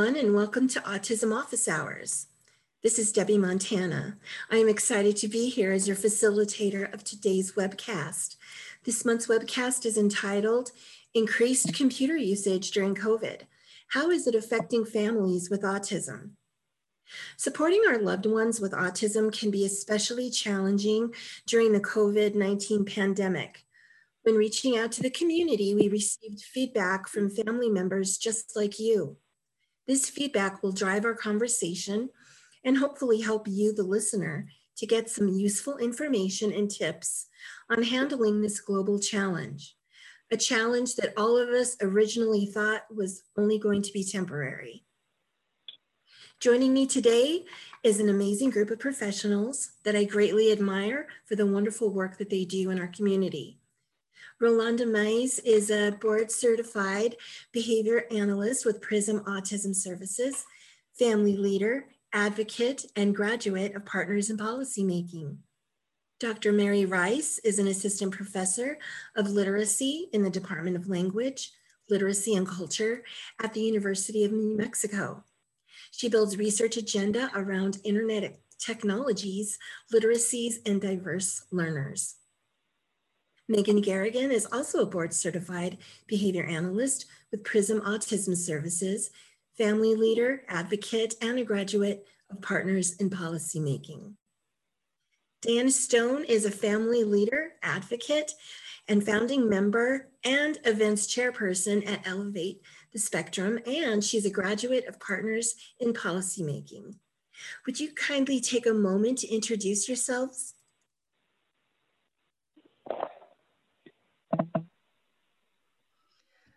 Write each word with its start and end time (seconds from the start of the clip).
and 0.00 0.34
welcome 0.34 0.66
to 0.66 0.80
Autism 0.80 1.32
Office 1.32 1.68
Hours. 1.68 2.26
This 2.82 2.98
is 2.98 3.12
Debbie 3.12 3.38
Montana. 3.38 4.16
I 4.50 4.56
am 4.56 4.68
excited 4.68 5.14
to 5.18 5.28
be 5.28 5.48
here 5.48 5.70
as 5.70 5.86
your 5.86 5.96
facilitator 5.96 6.92
of 6.92 7.04
today's 7.04 7.52
webcast. 7.52 8.34
This 8.82 9.04
month's 9.04 9.28
webcast 9.28 9.86
is 9.86 9.96
entitled 9.96 10.72
Increased 11.14 11.74
Computer 11.74 12.16
Usage 12.16 12.72
During 12.72 12.96
COVID. 12.96 13.42
How 13.90 14.10
is 14.10 14.26
it 14.26 14.34
affecting 14.34 14.84
families 14.84 15.48
with 15.48 15.62
autism? 15.62 16.30
Supporting 17.36 17.84
our 17.86 17.98
loved 17.98 18.26
ones 18.26 18.60
with 18.60 18.72
autism 18.72 19.32
can 19.32 19.52
be 19.52 19.64
especially 19.64 20.28
challenging 20.28 21.14
during 21.46 21.72
the 21.72 21.78
COVID 21.78 22.34
19 22.34 22.84
pandemic. 22.84 23.64
When 24.24 24.34
reaching 24.34 24.76
out 24.76 24.90
to 24.92 25.02
the 25.02 25.10
community, 25.10 25.72
we 25.72 25.86
received 25.86 26.42
feedback 26.42 27.06
from 27.06 27.30
family 27.30 27.70
members 27.70 28.18
just 28.18 28.56
like 28.56 28.80
you. 28.80 29.18
This 29.86 30.08
feedback 30.08 30.62
will 30.62 30.72
drive 30.72 31.04
our 31.04 31.14
conversation 31.14 32.10
and 32.64 32.78
hopefully 32.78 33.20
help 33.20 33.46
you, 33.46 33.74
the 33.74 33.82
listener, 33.82 34.48
to 34.76 34.86
get 34.86 35.10
some 35.10 35.28
useful 35.28 35.76
information 35.76 36.52
and 36.52 36.70
tips 36.70 37.26
on 37.70 37.82
handling 37.82 38.40
this 38.40 38.60
global 38.60 38.98
challenge, 38.98 39.76
a 40.30 40.36
challenge 40.36 40.96
that 40.96 41.12
all 41.16 41.36
of 41.36 41.50
us 41.50 41.76
originally 41.80 42.46
thought 42.46 42.82
was 42.94 43.22
only 43.36 43.58
going 43.58 43.82
to 43.82 43.92
be 43.92 44.02
temporary. 44.02 44.84
Joining 46.40 46.74
me 46.74 46.86
today 46.86 47.44
is 47.82 48.00
an 48.00 48.08
amazing 48.08 48.50
group 48.50 48.70
of 48.70 48.78
professionals 48.78 49.72
that 49.84 49.94
I 49.94 50.04
greatly 50.04 50.50
admire 50.50 51.06
for 51.26 51.36
the 51.36 51.46
wonderful 51.46 51.90
work 51.90 52.18
that 52.18 52.30
they 52.30 52.44
do 52.44 52.70
in 52.70 52.80
our 52.80 52.88
community. 52.88 53.58
Rolanda 54.42 54.84
Maez 54.84 55.38
is 55.44 55.70
a 55.70 55.92
board 55.92 56.30
certified 56.30 57.14
behavior 57.52 58.04
analyst 58.10 58.66
with 58.66 58.80
PRISM 58.80 59.20
Autism 59.20 59.74
Services, 59.74 60.44
family 60.98 61.36
leader, 61.36 61.86
advocate, 62.12 62.84
and 62.96 63.14
graduate 63.14 63.76
of 63.76 63.86
Partners 63.86 64.30
in 64.30 64.36
Policymaking. 64.36 65.36
Dr. 66.18 66.50
Mary 66.50 66.84
Rice 66.84 67.38
is 67.44 67.60
an 67.60 67.68
assistant 67.68 68.12
professor 68.12 68.78
of 69.14 69.30
literacy 69.30 70.08
in 70.12 70.24
the 70.24 70.30
Department 70.30 70.76
of 70.76 70.88
Language, 70.88 71.52
Literacy 71.88 72.34
and 72.34 72.46
Culture 72.46 73.04
at 73.40 73.54
the 73.54 73.60
University 73.60 74.24
of 74.24 74.32
New 74.32 74.56
Mexico. 74.56 75.22
She 75.92 76.08
builds 76.08 76.36
research 76.36 76.76
agenda 76.76 77.30
around 77.36 77.78
internet 77.84 78.40
technologies, 78.58 79.58
literacies, 79.92 80.54
and 80.66 80.80
diverse 80.80 81.44
learners. 81.52 82.16
Megan 83.48 83.82
Garrigan 83.82 84.30
is 84.30 84.46
also 84.50 84.80
a 84.80 84.86
board 84.86 85.12
certified 85.12 85.76
behavior 86.06 86.44
analyst 86.44 87.06
with 87.30 87.44
PRISM 87.44 87.80
Autism 87.82 88.36
Services, 88.36 89.10
family 89.58 89.94
leader, 89.94 90.42
advocate, 90.48 91.14
and 91.20 91.38
a 91.38 91.44
graduate 91.44 92.06
of 92.30 92.40
Partners 92.40 92.96
in 92.96 93.10
Policymaking. 93.10 94.14
Diana 95.42 95.70
Stone 95.70 96.24
is 96.24 96.46
a 96.46 96.50
family 96.50 97.04
leader, 97.04 97.52
advocate, 97.62 98.32
and 98.88 99.04
founding 99.04 99.48
member 99.48 100.08
and 100.24 100.58
events 100.64 101.06
chairperson 101.06 101.86
at 101.86 102.06
Elevate 102.06 102.62
the 102.94 102.98
Spectrum, 102.98 103.58
and 103.66 104.02
she's 104.02 104.24
a 104.24 104.30
graduate 104.30 104.86
of 104.86 105.00
Partners 105.00 105.54
in 105.80 105.92
Policymaking. 105.92 106.94
Would 107.66 107.78
you 107.78 107.92
kindly 107.92 108.40
take 108.40 108.66
a 108.66 108.72
moment 108.72 109.18
to 109.18 109.28
introduce 109.28 109.86
yourselves? 109.86 110.53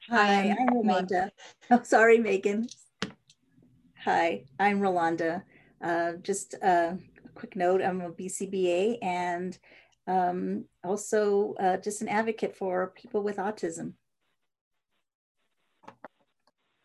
Hi, 0.10 0.56
I'm 0.58 0.70
Rolanda. 0.70 1.32
Oh, 1.72 1.82
sorry, 1.84 2.18
Megan. 2.18 2.68
Hi, 4.06 4.46
I'm 4.58 4.80
Rolanda. 4.80 5.44
Uh, 5.82 6.14
just 6.22 6.54
a 6.56 6.98
quick 7.36 7.56
note, 7.56 7.82
I'm 7.82 8.02
a 8.02 8.12
BCBA 8.12 9.00
and 9.02 9.58
um, 10.08 10.66
also 10.84 11.56
uh, 11.60 11.78
just 11.78 12.02
an 12.02 12.08
advocate 12.08 12.56
for 12.56 12.94
people 12.96 13.22
with 13.22 13.36
autism. 13.36 13.94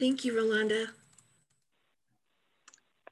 Thank 0.01 0.25
you, 0.25 0.33
Rolanda. 0.35 0.89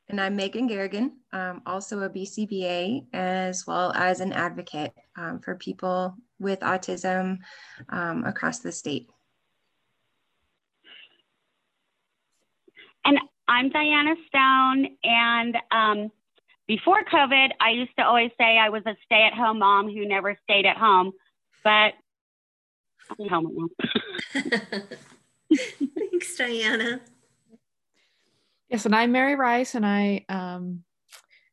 And 0.09 0.21
I'm 0.21 0.35
Megan 0.35 0.67
Garrigan, 0.67 1.13
um, 1.33 1.63
also 1.67 2.01
a 2.01 2.11
BCBA, 2.11 3.07
as 3.13 3.65
well 3.65 3.93
as 3.93 4.19
an 4.19 4.33
advocate 4.33 4.93
um, 5.17 5.39
for 5.39 5.55
people 5.55 6.17
with 6.41 6.61
autism 6.61 7.39
um, 7.91 8.25
across 8.25 8.61
the 8.61 8.73
state. 8.73 9.09
And 13.05 13.19
I'm 13.47 13.69
Diana 13.71 14.15
Stone. 14.28 14.97
And 15.05 15.56
um, 15.71 16.11
before 16.67 17.03
COVID, 17.05 17.51
I 17.61 17.71
used 17.71 17.93
to 17.99 18.05
always 18.05 18.31
say 18.39 18.59
I 18.59 18.69
was 18.69 18.83
a 18.87 18.97
stay 19.05 19.23
at 19.23 19.34
home 19.34 19.59
mom 19.59 19.87
who 19.87 20.06
never 20.06 20.37
stayed 20.45 20.67
at 20.67 20.77
home, 20.77 21.12
but 21.65 21.95
I'm 23.19 23.28
home 23.28 23.71
now. 24.34 24.41
Thanks, 25.99 26.37
Diana. 26.37 27.01
Yes, 28.69 28.87
and 28.87 28.95
I'm 28.95 29.11
Mary 29.11 29.34
Rice, 29.34 29.75
and 29.75 29.84
I 29.84 30.25
um, 30.28 30.84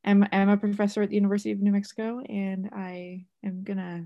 am, 0.04 0.28
am 0.32 0.50
a 0.50 0.58
professor 0.58 1.02
at 1.02 1.10
the 1.10 1.16
University 1.16 1.52
of 1.52 1.60
New 1.60 1.72
Mexico, 1.72 2.20
and 2.20 2.70
I 2.72 3.26
am 3.44 3.64
gonna 3.64 4.06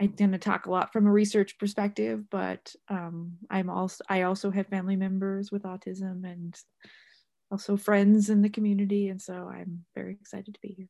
I 0.00 0.06
tend 0.06 0.32
to 0.32 0.38
talk 0.38 0.64
a 0.64 0.70
lot 0.70 0.92
from 0.92 1.06
a 1.06 1.12
research 1.12 1.58
perspective, 1.58 2.24
but 2.30 2.74
um, 2.88 3.32
I'm 3.50 3.68
also 3.68 4.02
I 4.08 4.22
also 4.22 4.50
have 4.50 4.66
family 4.66 4.96
members 4.96 5.52
with 5.52 5.64
autism 5.64 6.24
and 6.24 6.58
also 7.50 7.76
friends 7.76 8.30
in 8.30 8.40
the 8.40 8.48
community, 8.48 9.08
and 9.08 9.20
so 9.20 9.50
I'm 9.52 9.84
very 9.94 10.16
excited 10.18 10.54
to 10.54 10.60
be 10.60 10.74
here. 10.76 10.88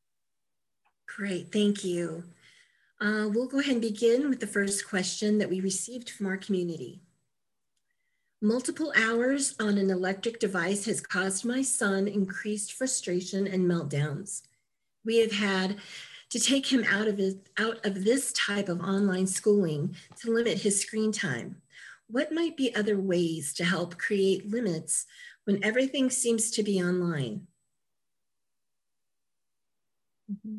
Great, 1.09 1.53
thank 1.53 1.85
you. 1.85 2.23
Uh, 3.01 3.29
we'll 3.33 3.49
go 3.49 3.59
ahead 3.59 3.73
and 3.73 3.83
begin 3.83 4.29
with 4.29 4.39
the 4.39 4.47
first 4.47 4.87
question 4.89 5.39
that 5.39 5.51
we 5.51 5.61
received 5.61 6.11
from 6.11 6.27
our 6.27 6.37
community. 6.37 7.01
Multiple 8.41 8.93
hours 8.97 9.55
on 9.59 9.77
an 9.77 9.91
electric 9.91 10.39
device 10.39 10.85
has 10.85 11.01
caused 11.01 11.45
my 11.45 11.63
son 11.63 12.07
increased 12.07 12.75
frustration 12.75 13.47
and 13.47 13.69
meltdowns. 13.69 14.43
We 15.05 15.19
have 15.19 15.33
had 15.33 15.79
to 16.31 16.39
take 16.39 16.73
him 16.73 16.85
out 16.85 17.09
of, 17.09 17.19
his, 17.19 17.37
out 17.59 17.85
of 17.85 18.05
this 18.05 18.33
type 18.33 18.69
of 18.69 18.81
online 18.81 19.27
schooling 19.27 19.95
to 20.21 20.33
limit 20.33 20.59
his 20.59 20.81
screen 20.81 21.13
time? 21.13 21.63
What 22.09 22.33
might 22.33 22.57
be 22.57 22.75
other 22.75 22.99
ways 22.99 23.55
to 23.55 23.65
help 23.65 23.99
create 23.99 24.51
limits 24.51 25.07
when 25.45 25.63
everything 25.65 26.11
seems 26.11 26.51
to 26.53 26.63
be 26.63 26.83
online? 26.83 27.47
Mm-hmm. 30.31 30.59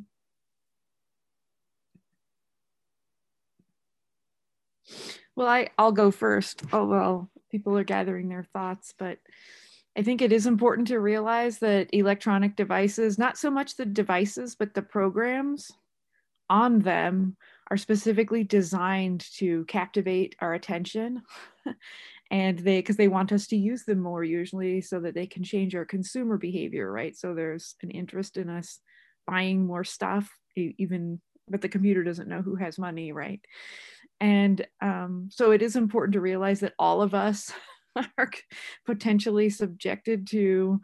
Well, 5.36 5.48
I, 5.48 5.70
I'll 5.78 5.92
go 5.92 6.12
first, 6.12 6.64
although 6.74 7.30
people 7.50 7.78
are 7.78 7.84
gathering 7.84 8.30
their 8.30 8.48
thoughts, 8.54 8.94
but 8.98 9.18
I 9.98 10.04
think 10.04 10.22
it 10.22 10.32
is 10.32 10.48
important 10.48 10.88
to 10.88 11.00
realize 11.00 11.60
that 11.60 11.90
electronic 11.92 12.56
devices, 12.56 13.18
not 13.18 13.38
so 13.38 13.52
much 13.52 13.76
the 13.76 13.86
devices, 13.86 14.56
but 14.56 14.74
the 14.74 14.82
programs 14.82 15.72
on 16.50 16.80
them 16.80 17.36
are 17.70 17.78
specifically 17.78 18.44
designed 18.44 19.26
to 19.38 19.66
captivate 19.66 20.36
our 20.40 20.54
attention. 20.54 21.22
and 22.32 22.60
they, 22.60 22.80
because 22.80 22.96
they 22.96 23.10
want 23.10 23.32
us 23.34 23.48
to 23.48 23.58
use 23.58 23.84
them 23.84 24.00
more 24.00 24.24
usually 24.24 24.82
so 24.82 25.00
that 25.02 25.14
they 25.14 25.28
can 25.28 25.44
change 25.44 25.76
our 25.76 25.86
consumer 25.86 26.38
behavior, 26.38 26.90
right? 26.90 27.16
So 27.18 27.34
there's 27.34 27.76
an 27.82 27.92
interest 27.92 28.38
in 28.38 28.50
us 28.50 28.80
buying 29.28 29.66
more 29.66 29.84
stuff, 29.84 30.30
even, 30.56 31.22
but 31.50 31.62
the 31.62 31.70
computer 31.70 32.04
doesn't 32.04 32.30
know 32.30 32.42
who 32.42 32.56
has 32.56 32.80
money, 32.80 33.12
right? 33.12 33.42
And 34.22 34.66
um, 34.82 35.30
so 35.32 35.52
it 35.52 35.62
is 35.62 35.76
important 35.76 36.14
to 36.14 36.22
realize 36.22 36.62
that 36.62 36.74
all 36.78 37.02
of 37.02 37.14
us 37.14 37.52
are 37.96 38.32
potentially 38.86 39.50
subjected 39.50 40.28
to 40.28 40.82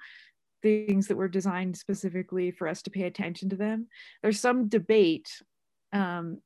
things 0.62 1.08
that 1.08 1.18
were 1.18 1.28
designed 1.28 1.78
specifically 1.78 2.52
for 2.52 2.68
us 2.68 2.82
to 2.82 2.90
pay 2.90 3.04
attention 3.04 3.50
to 3.50 3.56
them. 3.56 3.88
There's 4.22 4.40
some 4.40 4.68
debate 4.68 5.30
um, 5.94 6.40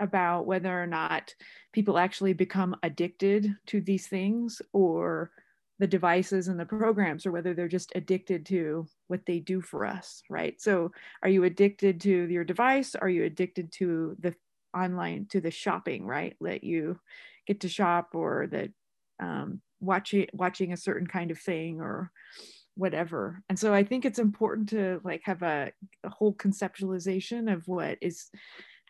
about 0.00 0.46
whether 0.46 0.82
or 0.82 0.86
not 0.86 1.34
people 1.72 1.98
actually 1.98 2.32
become 2.32 2.76
addicted 2.82 3.54
to 3.66 3.80
these 3.80 4.08
things 4.08 4.60
or 4.72 5.30
the 5.78 5.86
devices 5.86 6.48
and 6.48 6.60
the 6.60 6.66
programs 6.66 7.24
or 7.24 7.32
whether 7.32 7.54
they're 7.54 7.68
just 7.68 7.92
addicted 7.94 8.46
to 8.46 8.86
what 9.08 9.24
they 9.26 9.38
do 9.38 9.60
for 9.60 9.86
us 9.86 10.22
right? 10.28 10.60
So 10.60 10.92
are 11.22 11.28
you 11.28 11.44
addicted 11.44 12.00
to 12.02 12.28
your 12.28 12.44
device? 12.44 12.94
Are 12.94 13.08
you 13.08 13.24
addicted 13.24 13.72
to 13.72 14.16
the 14.20 14.34
online 14.76 15.26
to 15.30 15.40
the 15.40 15.50
shopping 15.50 16.06
right? 16.06 16.36
That 16.40 16.64
you 16.64 16.98
get 17.46 17.60
to 17.60 17.68
shop 17.68 18.10
or 18.14 18.48
that 18.48 18.70
um, 19.22 19.60
watching 19.80 20.26
watching 20.32 20.72
a 20.72 20.76
certain 20.76 21.06
kind 21.06 21.30
of 21.30 21.38
thing 21.38 21.80
or 21.80 22.10
whatever. 22.74 23.42
And 23.48 23.58
so 23.58 23.74
i 23.74 23.84
think 23.84 24.04
it's 24.04 24.18
important 24.18 24.70
to 24.70 25.00
like 25.04 25.22
have 25.24 25.42
a, 25.42 25.72
a 26.04 26.10
whole 26.10 26.34
conceptualization 26.34 27.52
of 27.52 27.68
what 27.68 27.98
is 28.00 28.30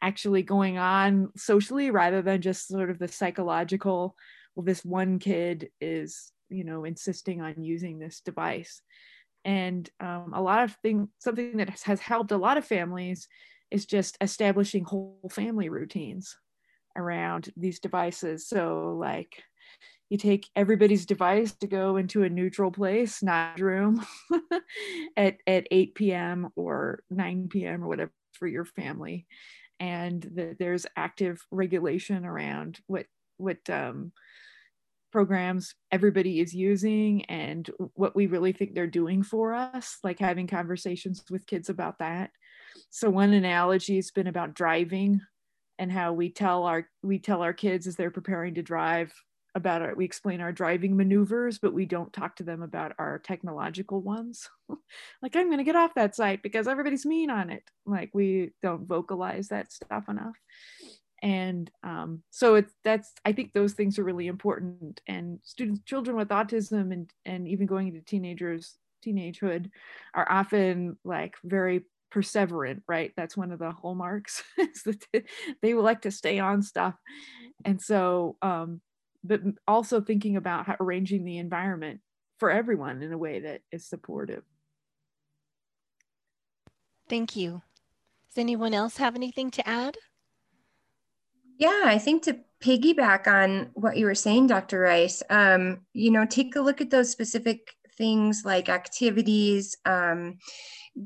actually 0.01 0.43
going 0.43 0.79
on 0.79 1.31
socially 1.37 1.91
rather 1.91 2.23
than 2.23 2.41
just 2.41 2.69
sort 2.69 2.91
of 2.91 2.99
the 2.99 3.09
psychological 3.09 4.17
well 4.55 4.65
this 4.65 4.85
one 4.85 5.19
kid 5.21 5.71
is 5.81 6.33
you 6.53 6.65
know 6.65 6.85
insisting 6.85 7.41
on 7.41 7.63
using 7.63 7.99
this 7.99 8.21
device. 8.21 8.83
And 9.45 9.91
um, 9.99 10.33
a 10.35 10.43
lot 10.43 10.63
of 10.63 10.77
things 10.83 11.09
something 11.19 11.57
that 11.57 11.71
has 11.81 12.01
helped 12.01 12.31
a 12.31 12.37
lot 12.37 12.59
of 12.59 12.65
families 12.65 13.27
is 13.71 13.87
just 13.87 14.17
establishing 14.21 14.85
whole 14.85 15.19
family 15.31 15.69
routines 15.69 16.37
around 16.97 17.51
these 17.57 17.81
devices. 17.81 18.47
So 18.47 18.97
like 19.01 19.43
you 20.13 20.19
take 20.19 20.51
everybody's 20.55 21.07
device 21.07 21.53
to 21.53 21.67
go 21.67 21.97
into 21.97 22.23
a 22.23 22.29
neutral 22.29 22.71
place 22.71 23.23
not 23.23 23.59
room 23.59 24.05
at, 25.17 25.39
at 25.47 25.67
8 25.71 25.95
p.m 25.95 26.49
or 26.55 27.03
9 27.09 27.49
p.m 27.49 27.83
or 27.83 27.89
whatever 27.89 28.13
for 28.33 28.47
your 28.47 28.67
family. 28.67 29.27
And 29.81 30.23
that 30.35 30.59
there's 30.59 30.85
active 30.97 31.41
regulation 31.51 32.27
around 32.27 32.81
what 32.87 33.07
what 33.39 33.59
um, 33.71 34.13
programs 35.13 35.75
everybody 35.91 36.41
is 36.41 36.55
using 36.55 37.25
and 37.25 37.71
what 37.95 38.15
we 38.15 38.27
really 38.27 38.53
think 38.53 38.75
they're 38.75 38.87
doing 38.87 39.23
for 39.23 39.55
us 39.55 39.97
like 40.05 40.19
having 40.19 40.47
conversations 40.47 41.25
with 41.31 41.47
kids 41.47 41.71
about 41.71 42.01
that. 42.01 42.31
So 42.91 43.09
one 43.09 43.33
analogy 43.33 43.97
has 43.97 44.11
been 44.11 44.27
about 44.27 44.53
driving 44.53 45.23
and 45.79 45.91
how 45.91 46.13
we 46.13 46.31
tell 46.31 46.65
our 46.65 46.87
we 47.03 47.19
tell 47.19 47.41
our 47.41 47.55
kids 47.55 47.87
as 47.87 47.97
they're 47.97 48.11
preparing 48.11 48.55
to 48.57 48.63
drive 48.63 49.11
about 49.55 49.83
it 49.83 49.97
we 49.97 50.05
explain 50.05 50.41
our 50.41 50.53
driving 50.53 50.97
maneuvers 50.97 51.59
but 51.59 51.75
we 51.75 51.85
don't 51.85 52.13
talk 52.13 52.37
to 52.37 52.43
them 52.43 52.63
about 52.63 52.93
our 52.99 53.19
technological 53.19 54.01
ones. 54.01 54.49
Like 55.23 55.37
i'm 55.37 55.47
going 55.47 55.59
to 55.59 55.65
get 55.65 55.77
off 55.77 55.95
that 55.95 56.17
site 56.17 56.43
because 56.43 56.67
everybody's 56.67 57.07
mean 57.07 57.31
on 57.31 57.51
it. 57.51 57.63
Like 57.87 58.11
we 58.15 58.53
don't 58.63 58.87
vocalize 58.87 59.49
that 59.49 59.71
stuff 59.71 60.09
enough. 60.09 60.35
And 61.23 61.71
um, 61.83 62.23
so 62.31 62.57
it's 62.57 62.73
that's 62.83 63.13
i 63.25 63.33
think 63.33 63.53
those 63.53 63.75
things 63.75 63.99
are 63.99 64.05
really 64.05 64.27
important. 64.27 65.01
And 65.07 65.41
students 65.43 65.83
children 65.85 66.17
with 66.17 66.29
autism 66.29 66.93
and 66.93 67.11
and 67.25 67.47
even 67.49 67.67
going 67.67 67.89
into 67.89 68.01
teenagers 68.01 68.77
teenagehood 69.07 69.71
are 70.15 70.31
often 70.31 70.97
like 71.05 71.35
very 71.45 71.85
perseverant 72.13 72.83
right? 72.87 73.13
That's 73.17 73.37
one 73.37 73.53
of 73.53 73.59
the 73.59 73.73
hallmarks 73.73 74.43
is 74.59 74.83
that 74.85 75.25
they 75.63 75.75
like 75.75 76.03
to 76.03 76.11
stay 76.11 76.39
on 76.39 76.63
stuff. 76.63 76.95
And 77.65 77.81
so 77.81 78.37
um, 78.43 78.81
but 79.25 79.41
also 79.67 80.01
thinking 80.01 80.37
about 80.37 80.67
how 80.67 80.77
arranging 80.81 81.25
the 81.25 81.39
environment 81.39 82.01
for 82.39 82.51
everyone 82.51 83.03
in 83.03 83.13
a 83.13 83.19
way 83.19 83.41
that 83.41 83.61
is 83.71 83.87
supportive. 83.87 84.43
Thank 87.09 87.37
you. 87.37 87.63
Does 88.31 88.39
anyone 88.39 88.75
else 88.75 88.97
have 88.97 89.15
anything 89.15 89.51
to 89.53 89.69
add? 89.69 89.97
Yeah, 91.59 91.83
I 91.85 91.99
think 91.99 92.23
to 92.25 92.39
piggyback 92.61 93.27
on 93.27 93.71
what 93.75 93.97
you 93.97 94.07
were 94.07 94.15
saying, 94.15 94.47
Dr. 94.47 94.81
Rice, 94.81 95.23
um, 95.31 95.81
you 95.93 96.11
know, 96.11 96.25
take 96.25 96.57
a 96.57 96.61
look 96.61 96.81
at 96.81 96.91
those 96.91 97.11
specific 97.11 97.77
things 97.97 98.43
like 98.45 98.69
activities, 98.69 99.77
um, 99.85 100.39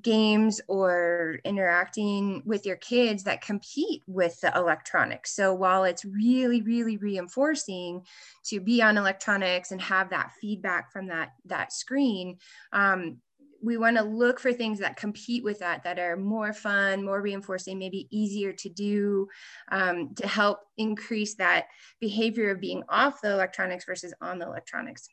games 0.02 0.60
or 0.68 1.38
interacting 1.44 2.42
with 2.44 2.66
your 2.66 2.76
kids 2.76 3.22
that 3.24 3.40
compete 3.40 4.02
with 4.06 4.40
the 4.40 4.52
electronics. 4.56 5.34
So 5.34 5.54
while 5.54 5.84
it's 5.84 6.04
really, 6.04 6.62
really 6.62 6.96
reinforcing 6.96 8.02
to 8.46 8.60
be 8.60 8.82
on 8.82 8.98
electronics 8.98 9.70
and 9.70 9.80
have 9.80 10.10
that 10.10 10.32
feedback 10.40 10.92
from 10.92 11.06
that, 11.08 11.30
that 11.44 11.72
screen, 11.72 12.38
um, 12.72 13.18
we 13.62 13.76
want 13.76 13.96
to 13.96 14.02
look 14.02 14.38
for 14.38 14.52
things 14.52 14.78
that 14.78 14.96
compete 14.96 15.42
with 15.42 15.58
that 15.60 15.82
that 15.84 15.98
are 15.98 16.16
more 16.16 16.52
fun 16.52 17.02
more 17.02 17.20
reinforcing 17.20 17.78
maybe 17.78 18.06
easier 18.10 18.52
to 18.52 18.68
do 18.68 19.26
um, 19.72 20.14
to 20.14 20.26
help 20.26 20.60
increase 20.76 21.34
that 21.36 21.66
behavior 22.00 22.50
of 22.50 22.60
being 22.60 22.82
off 22.88 23.20
the 23.22 23.32
electronics 23.32 23.84
versus 23.84 24.12
on 24.20 24.38
the 24.38 24.46
electronics 24.46 25.08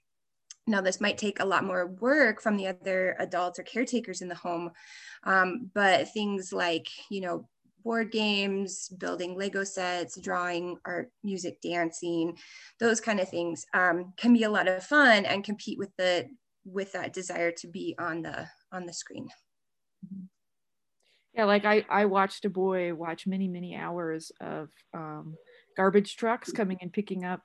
now, 0.65 0.79
this 0.79 1.01
might 1.01 1.17
take 1.17 1.39
a 1.39 1.45
lot 1.45 1.65
more 1.65 1.87
work 1.87 2.41
from 2.41 2.55
the 2.55 2.67
other 2.67 3.17
adults 3.19 3.59
or 3.59 3.63
caretakers 3.63 4.21
in 4.21 4.29
the 4.29 4.35
home, 4.35 4.71
um, 5.25 5.69
but 5.73 6.07
things 6.13 6.53
like, 6.53 6.87
you 7.09 7.19
know, 7.19 7.49
board 7.83 8.11
games, 8.11 8.87
building 8.97 9.35
Lego 9.35 9.65
sets, 9.65 10.17
drawing, 10.19 10.77
art, 10.85 11.11
music, 11.21 11.59
dancing, 11.61 12.37
those 12.79 13.01
kind 13.01 13.19
of 13.19 13.27
things 13.27 13.65
um, 13.73 14.13
can 14.15 14.33
be 14.33 14.43
a 14.43 14.49
lot 14.49 14.69
of 14.69 14.83
fun 14.83 15.25
and 15.25 15.43
compete 15.43 15.77
with 15.77 15.91
the 15.97 16.29
with 16.65 16.93
that 16.93 17.11
desire 17.11 17.51
to 17.51 17.67
be 17.67 17.93
on 17.99 18.21
the 18.21 18.47
on 18.71 18.85
the 18.85 18.93
screen. 18.93 19.27
Yeah, 21.33 21.43
like 21.43 21.65
I 21.65 21.85
I 21.89 22.05
watched 22.05 22.45
a 22.45 22.49
boy 22.49 22.93
watch 22.93 23.27
many 23.27 23.49
many 23.49 23.75
hours 23.75 24.31
of 24.39 24.69
um, 24.93 25.35
garbage 25.75 26.15
trucks 26.15 26.53
coming 26.53 26.77
and 26.79 26.93
picking 26.93 27.25
up 27.25 27.41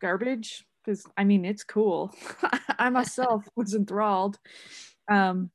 garbage 0.00 0.64
because 0.88 1.04
I 1.18 1.24
mean 1.24 1.44
it's 1.44 1.64
cool. 1.64 2.14
I 2.78 2.88
myself 2.88 3.46
was 3.56 3.74
enthralled. 3.74 4.38
Um, 5.10 5.50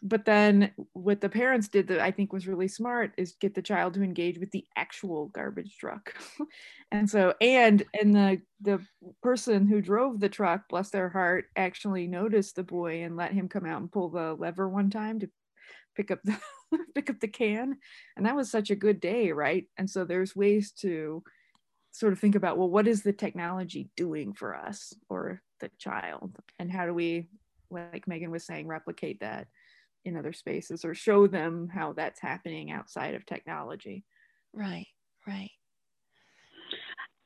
but 0.00 0.24
then 0.24 0.72
what 0.92 1.20
the 1.20 1.28
parents 1.28 1.66
did 1.68 1.88
that 1.88 1.98
I 2.00 2.12
think 2.12 2.32
was 2.32 2.46
really 2.46 2.68
smart 2.68 3.12
is 3.16 3.34
get 3.40 3.54
the 3.54 3.62
child 3.62 3.94
to 3.94 4.02
engage 4.02 4.38
with 4.38 4.50
the 4.52 4.64
actual 4.76 5.26
garbage 5.28 5.76
truck. 5.78 6.14
and 6.92 7.08
so 7.08 7.34
and 7.40 7.82
and 7.98 8.14
the 8.14 8.40
the 8.60 8.80
person 9.22 9.66
who 9.66 9.80
drove 9.80 10.20
the 10.20 10.28
truck, 10.28 10.68
bless 10.68 10.90
their 10.90 11.08
heart, 11.08 11.46
actually 11.56 12.06
noticed 12.06 12.56
the 12.56 12.62
boy 12.62 13.02
and 13.02 13.16
let 13.16 13.32
him 13.32 13.48
come 13.48 13.64
out 13.64 13.80
and 13.80 13.90
pull 13.90 14.10
the 14.10 14.34
lever 14.34 14.68
one 14.68 14.90
time 14.90 15.18
to 15.20 15.30
pick 15.96 16.10
up 16.10 16.20
the 16.24 16.38
pick 16.94 17.08
up 17.08 17.18
the 17.20 17.26
can. 17.26 17.78
And 18.16 18.26
that 18.26 18.36
was 18.36 18.50
such 18.50 18.70
a 18.70 18.76
good 18.76 19.00
day, 19.00 19.32
right? 19.32 19.64
And 19.78 19.88
so 19.88 20.04
there's 20.04 20.36
ways 20.36 20.72
to 20.82 21.24
sort 21.98 22.12
of 22.12 22.20
think 22.20 22.36
about 22.36 22.56
well 22.56 22.70
what 22.70 22.86
is 22.86 23.02
the 23.02 23.12
technology 23.12 23.90
doing 23.96 24.32
for 24.32 24.54
us 24.54 24.94
or 25.08 25.42
the 25.60 25.70
child? 25.78 26.38
And 26.58 26.70
how 26.70 26.86
do 26.86 26.94
we 26.94 27.28
like 27.70 28.06
megan 28.06 28.30
was 28.30 28.44
saying 28.44 28.68
replicate 28.68 29.20
that 29.20 29.48
in 30.04 30.16
other 30.16 30.32
spaces 30.32 30.84
or 30.84 30.94
show 30.94 31.26
them 31.26 31.68
how 31.68 31.92
that's 31.92 32.20
happening 32.20 32.70
outside 32.70 33.14
of 33.14 33.26
technology? 33.26 34.04
Right 34.52 34.86
right. 35.26 35.50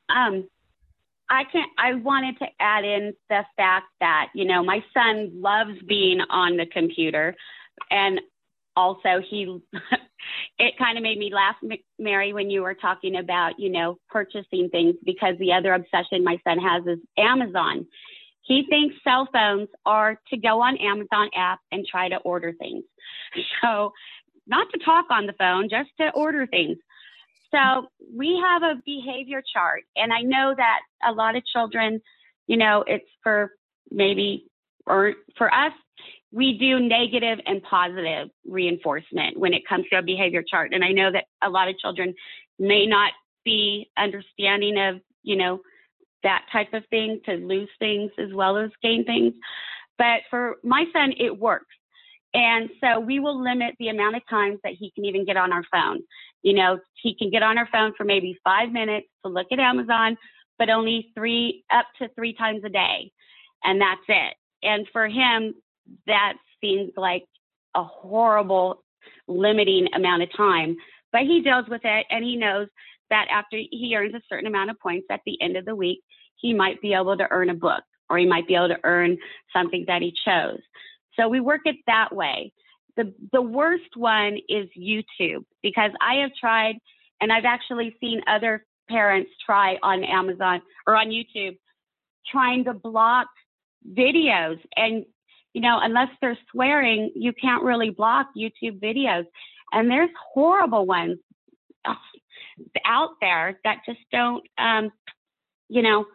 Um 0.09 0.49
i 1.29 1.45
can 1.45 1.67
i 1.79 1.95
wanted 1.95 2.39
to 2.39 2.47
add 2.59 2.85
in 2.85 3.13
the 3.29 3.45
fact 3.57 3.87
that 4.01 4.31
you 4.35 4.45
know 4.45 4.63
my 4.63 4.83
son 4.95 5.31
loves 5.35 5.79
being 5.87 6.21
on 6.31 6.57
the 6.57 6.67
computer 6.67 7.37
and 7.91 8.21
also 8.75 9.21
he 9.21 9.61
it 10.63 10.79
kind 10.79 10.97
of 10.97 11.03
made 11.03 11.19
me 11.19 11.33
laugh, 11.35 11.57
Mary, 11.99 12.33
when 12.33 12.49
you 12.49 12.63
were 12.63 12.75
talking 12.75 13.17
about, 13.17 13.59
you 13.59 13.69
know, 13.69 13.99
purchasing 14.09 14.69
things 14.71 14.95
because 15.05 15.35
the 15.41 15.53
other 15.53 15.75
obsession 15.75 16.23
my 16.23 16.39
son 16.47 16.59
has 16.61 16.87
is 16.87 17.01
Amazon. 17.19 17.85
He 18.43 18.65
thinks 18.71 18.95
cell 19.03 19.29
phones 19.33 19.69
are 19.85 20.21
to 20.31 20.37
go 20.37 20.63
on 20.63 20.77
Amazon 20.77 21.31
app 21.37 21.59
and 21.73 21.85
try 21.85 22.09
to 22.09 22.17
order 22.19 22.53
things. 22.53 22.85
So, 23.63 23.93
not 24.47 24.67
to 24.73 24.79
talk 24.85 25.07
on 25.11 25.27
the 25.27 25.33
phone, 25.35 25.69
just 25.69 25.91
to 25.99 26.11
order 26.15 26.47
things. 26.47 26.77
So, 27.53 27.89
we 28.17 28.41
have 28.45 28.63
a 28.63 28.81
behavior 28.85 29.43
chart, 29.53 29.83
and 29.97 30.13
I 30.13 30.21
know 30.23 30.55
that 30.57 30.81
a 31.09 31.13
lot 31.13 31.35
of 31.35 31.45
children, 31.47 32.01
you 32.47 32.57
know, 32.57 32.85
it's 32.87 33.09
for 33.23 33.53
maybe, 33.91 34.47
or 34.87 35.15
for 35.37 35.53
us, 35.53 35.73
we 36.33 36.57
do 36.59 36.81
negative 36.81 37.39
and 37.47 37.63
positive 37.63 38.29
reinforcement 38.47 39.39
when 39.39 39.53
it 39.53 39.69
comes 39.69 39.85
to 39.91 39.99
a 39.99 40.03
behavior 40.03 40.43
chart. 40.43 40.73
And 40.73 40.83
I 40.83 40.91
know 40.93 41.13
that 41.13 41.25
a 41.43 41.51
lot 41.51 41.69
of 41.69 41.79
children 41.79 42.15
may 42.59 42.87
not 42.87 43.13
be 43.45 43.91
understanding 43.99 44.79
of, 44.79 45.01
you 45.23 45.37
know, 45.37 45.61
that 46.23 46.47
type 46.53 46.73
of 46.73 46.85
thing 46.89 47.21
to 47.27 47.35
lose 47.35 47.69
things 47.79 48.11
as 48.19 48.33
well 48.33 48.57
as 48.57 48.71
gain 48.83 49.05
things. 49.05 49.35
But 49.99 50.23
for 50.31 50.57
my 50.65 50.85
son, 50.93 51.13
it 51.19 51.39
works. 51.39 51.67
And 52.35 52.71
so 52.81 52.99
we 52.99 53.21
will 53.21 53.43
limit 53.43 53.75
the 53.79 53.89
amount 53.89 54.17
of 54.17 54.23
times 54.31 54.59
that 54.65 54.73
he 54.79 54.91
can 54.93 55.05
even 55.05 55.27
get 55.27 55.37
on 55.37 55.53
our 55.53 55.65
phone. 55.71 56.01
You 56.43 56.55
know, 56.55 56.79
he 56.95 57.15
can 57.15 57.31
get 57.31 57.43
on 57.43 57.59
our 57.59 57.69
phone 57.71 57.93
for 57.97 58.05
maybe 58.05 58.39
five 58.43 58.73
minutes 58.73 59.09
to 59.25 59.31
look 59.31 59.49
at 59.53 59.59
Amazon, 59.59 60.17
but 60.59 60.71
only 60.71 61.11
three, 61.15 61.65
up 61.71 61.87
to 62.01 62.09
three 62.15 62.33
times 62.33 62.63
a 62.65 62.71
day. 62.71 63.13
And 63.65 63.81
that's 63.81 64.01
it. 64.09 64.35
And 64.63 64.87
for 64.93 65.09
him, 65.09 65.55
that 66.07 66.35
seems 66.61 66.93
like 66.97 67.25
a 67.75 67.83
horrible 67.83 68.83
limiting 69.29 69.89
amount 69.95 70.23
of 70.23 70.29
time. 70.37 70.77
But 71.13 71.23
he 71.23 71.43
deals 71.43 71.67
with 71.69 71.83
it 71.85 72.07
and 72.11 72.25
he 72.25 72.37
knows 72.37 72.69
that 73.11 73.27
after 73.31 73.57
he 73.57 73.95
earns 73.97 74.15
a 74.15 74.23
certain 74.29 74.47
amount 74.47 74.71
of 74.71 74.81
points 74.81 75.07
at 75.11 75.21
the 75.27 75.41
end 75.43 75.57
of 75.57 75.65
the 75.65 75.75
week, 75.75 76.01
he 76.37 76.55
might 76.55 76.81
be 76.81 76.95
able 76.95 77.17
to 77.17 77.29
earn 77.31 77.51
a 77.51 77.55
book 77.55 77.83
or 78.09 78.19
he 78.19 78.27
might 78.27 78.47
be 78.47 78.55
able 78.55 78.69
to 78.69 78.81
earn 78.85 79.17
something 79.53 79.85
that 79.87 80.03
he 80.03 80.15
chose. 80.25 80.61
So 81.19 81.29
we 81.29 81.41
work 81.41 81.63
it 81.65 81.77
that 81.87 82.15
way. 82.15 82.53
The, 82.97 83.13
the 83.33 83.43
worst 83.43 83.97
one 83.97 84.39
is 84.49 84.69
YouTube 84.79 85.45
because 85.63 85.91
I 86.01 86.17
have 86.17 86.31
tried 86.39 86.77
and 87.21 87.33
I've 87.33 87.45
actually 87.45 87.95
seen 88.01 88.21
other 88.27 88.65
parents 88.89 89.31
try 89.45 89.79
on 89.83 90.05
Amazon 90.05 90.61
or 90.87 90.97
on 90.97 91.09
YouTube 91.09 91.57
trying 92.31 92.65
to 92.65 92.75
block 92.75 93.29
videos 93.97 94.59
and 94.77 95.05
you 95.55 95.61
know, 95.61 95.79
unless 95.81 96.09
they're 96.21 96.39
swearing, 96.51 97.13
you 97.15 97.33
can't 97.33 97.63
really 97.63 97.91
block 97.91 98.29
YouTube 98.37 98.81
videos. 98.81 99.25
And 99.73 99.91
there's 99.91 100.11
horrible 100.33 100.87
ones 100.87 101.19
out 102.85 103.11
there 103.21 103.59
that 103.65 103.79
just 103.87 104.01
don't, 104.11 104.45
um, 104.59 104.91
you 105.69 105.83
know, 105.83 106.07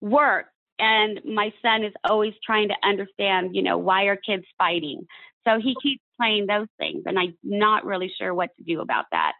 work. 0.00 0.46
and 0.78 1.20
my 1.24 1.52
son 1.62 1.84
is 1.84 1.92
always 2.04 2.34
trying 2.44 2.68
to 2.68 2.74
understand, 2.82 3.54
you 3.54 3.62
know, 3.62 3.78
why 3.78 4.04
are 4.04 4.16
kids 4.16 4.44
fighting? 4.58 5.06
So 5.46 5.58
he 5.60 5.76
keeps 5.82 6.02
playing 6.18 6.46
those 6.46 6.68
things, 6.78 7.02
and 7.06 7.18
I'm 7.18 7.36
not 7.42 7.84
really 7.84 8.12
sure 8.18 8.34
what 8.34 8.50
to 8.56 8.64
do 8.64 8.80
about 8.80 9.06
that 9.12 9.32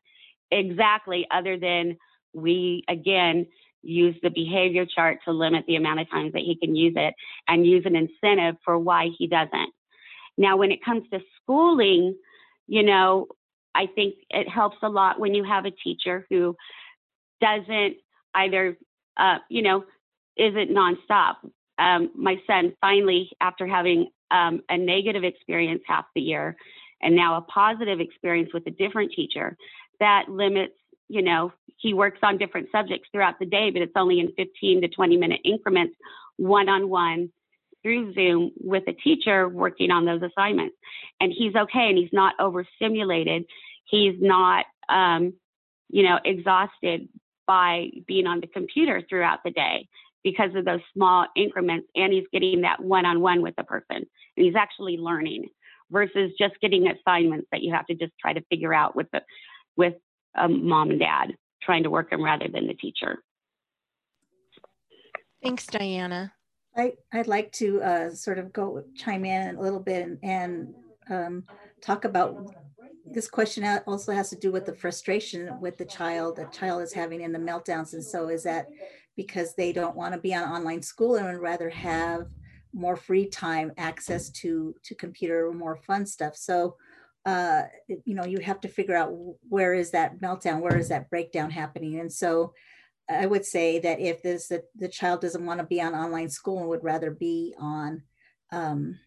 exactly, 0.50 1.26
other 1.30 1.58
than 1.58 1.96
we 2.34 2.84
again 2.88 3.46
use 3.82 4.16
the 4.22 4.30
behavior 4.30 4.86
chart 4.86 5.18
to 5.24 5.32
limit 5.32 5.64
the 5.66 5.76
amount 5.76 6.00
of 6.00 6.10
times 6.10 6.32
that 6.32 6.42
he 6.42 6.56
can 6.56 6.74
use 6.74 6.94
it 6.96 7.14
and 7.48 7.66
use 7.66 7.84
an 7.84 7.96
incentive 7.96 8.56
for 8.64 8.78
why 8.78 9.08
he 9.18 9.26
doesn't. 9.26 9.72
Now, 10.38 10.56
when 10.56 10.70
it 10.70 10.84
comes 10.84 11.04
to 11.12 11.20
schooling, 11.42 12.16
you 12.66 12.82
know, 12.82 13.26
I 13.74 13.86
think 13.86 14.14
it 14.30 14.48
helps 14.48 14.76
a 14.82 14.88
lot 14.88 15.20
when 15.20 15.34
you 15.34 15.44
have 15.44 15.64
a 15.64 15.70
teacher 15.70 16.26
who 16.30 16.56
doesn't 17.40 17.96
either, 18.34 18.76
uh, 19.16 19.38
you 19.48 19.62
know, 19.62 19.84
isn't 20.36 20.70
nonstop. 20.70 21.36
Um, 21.78 22.10
my 22.14 22.36
son 22.46 22.74
finally, 22.80 23.30
after 23.40 23.66
having 23.66 24.08
um, 24.30 24.62
a 24.68 24.78
negative 24.78 25.24
experience 25.24 25.82
half 25.86 26.04
the 26.14 26.20
year 26.20 26.56
and 27.00 27.16
now 27.16 27.36
a 27.36 27.42
positive 27.42 28.00
experience 28.00 28.50
with 28.54 28.66
a 28.66 28.70
different 28.70 29.12
teacher, 29.12 29.56
that 30.00 30.28
limits, 30.28 30.74
you 31.08 31.22
know, 31.22 31.52
he 31.82 31.94
works 31.94 32.20
on 32.22 32.38
different 32.38 32.68
subjects 32.70 33.08
throughout 33.10 33.40
the 33.40 33.46
day, 33.46 33.70
but 33.70 33.82
it's 33.82 33.92
only 33.96 34.20
in 34.20 34.32
15 34.36 34.82
to 34.82 34.88
20 34.88 35.16
minute 35.16 35.40
increments, 35.44 35.96
one 36.36 36.68
on 36.68 36.88
one 36.88 37.30
through 37.82 38.14
Zoom 38.14 38.52
with 38.60 38.84
a 38.86 38.92
teacher 38.92 39.48
working 39.48 39.90
on 39.90 40.04
those 40.04 40.22
assignments. 40.22 40.76
And 41.20 41.32
he's 41.36 41.56
okay 41.56 41.88
and 41.88 41.98
he's 41.98 42.12
not 42.12 42.34
overstimulated. 42.38 43.44
He's 43.84 44.14
not, 44.20 44.64
um, 44.88 45.34
you 45.88 46.04
know, 46.04 46.20
exhausted 46.24 47.08
by 47.48 47.88
being 48.06 48.28
on 48.28 48.40
the 48.40 48.46
computer 48.46 49.02
throughout 49.08 49.40
the 49.44 49.50
day 49.50 49.88
because 50.22 50.54
of 50.54 50.64
those 50.64 50.80
small 50.94 51.26
increments. 51.34 51.88
And 51.96 52.12
he's 52.12 52.26
getting 52.32 52.60
that 52.60 52.80
one 52.80 53.04
on 53.04 53.20
one 53.20 53.42
with 53.42 53.56
the 53.56 53.64
person. 53.64 53.96
And 53.96 54.46
he's 54.46 54.54
actually 54.54 54.98
learning 54.98 55.48
versus 55.90 56.30
just 56.38 56.54
getting 56.60 56.86
assignments 56.86 57.48
that 57.50 57.62
you 57.62 57.72
have 57.74 57.86
to 57.86 57.94
just 57.94 58.12
try 58.20 58.32
to 58.32 58.44
figure 58.50 58.72
out 58.72 58.94
with 58.94 59.08
the 59.12 59.22
with 59.76 59.94
um, 60.36 60.68
mom 60.68 60.90
and 60.90 61.00
dad 61.00 61.32
trying 61.64 61.82
to 61.84 61.90
work 61.90 62.10
them 62.10 62.22
rather 62.22 62.48
than 62.48 62.66
the 62.66 62.74
teacher. 62.74 63.22
Thanks, 65.42 65.66
Diana. 65.66 66.32
I, 66.76 66.94
I'd 67.12 67.26
like 67.26 67.52
to 67.52 67.82
uh, 67.82 68.10
sort 68.10 68.38
of 68.38 68.52
go 68.52 68.84
chime 68.94 69.24
in 69.24 69.56
a 69.56 69.60
little 69.60 69.80
bit 69.80 70.06
and, 70.06 70.18
and 70.22 70.74
um, 71.10 71.44
talk 71.80 72.04
about 72.04 72.54
this 73.04 73.28
question 73.28 73.64
also 73.86 74.12
has 74.12 74.30
to 74.30 74.36
do 74.36 74.52
with 74.52 74.64
the 74.64 74.74
frustration 74.74 75.60
with 75.60 75.76
the 75.76 75.84
child 75.84 76.36
the 76.36 76.44
child 76.46 76.82
is 76.82 76.92
having 76.92 77.20
in 77.20 77.32
the 77.32 77.38
meltdowns. 77.38 77.92
And 77.92 78.04
so 78.04 78.28
is 78.28 78.44
that 78.44 78.68
because 79.16 79.54
they 79.54 79.72
don't 79.72 79.96
want 79.96 80.14
to 80.14 80.20
be 80.20 80.34
on 80.34 80.44
online 80.44 80.82
school 80.82 81.16
and 81.16 81.26
would 81.26 81.42
rather 81.42 81.68
have 81.68 82.28
more 82.72 82.96
free 82.96 83.26
time 83.26 83.72
access 83.76 84.30
to 84.30 84.74
to 84.84 84.94
computer 84.94 85.48
or 85.48 85.52
more 85.52 85.76
fun 85.76 86.06
stuff. 86.06 86.36
So 86.36 86.76
uh, 87.24 87.62
you 88.04 88.14
know, 88.14 88.24
you 88.24 88.40
have 88.40 88.60
to 88.62 88.68
figure 88.68 88.96
out 88.96 89.12
where 89.48 89.74
is 89.74 89.92
that 89.92 90.20
meltdown, 90.20 90.60
where 90.60 90.76
is 90.76 90.88
that 90.88 91.10
breakdown 91.10 91.50
happening. 91.50 92.00
And 92.00 92.12
so 92.12 92.52
I 93.08 93.26
would 93.26 93.44
say 93.44 93.78
that 93.80 94.00
if 94.00 94.22
this 94.22 94.48
the, 94.48 94.64
the 94.76 94.88
child 94.88 95.20
doesn't 95.20 95.44
want 95.44 95.60
to 95.60 95.66
be 95.66 95.80
on 95.80 95.94
online 95.94 96.28
school 96.28 96.58
and 96.58 96.68
would 96.68 96.84
rather 96.84 97.10
be 97.10 97.54
on 97.58 98.02
um, 98.50 98.98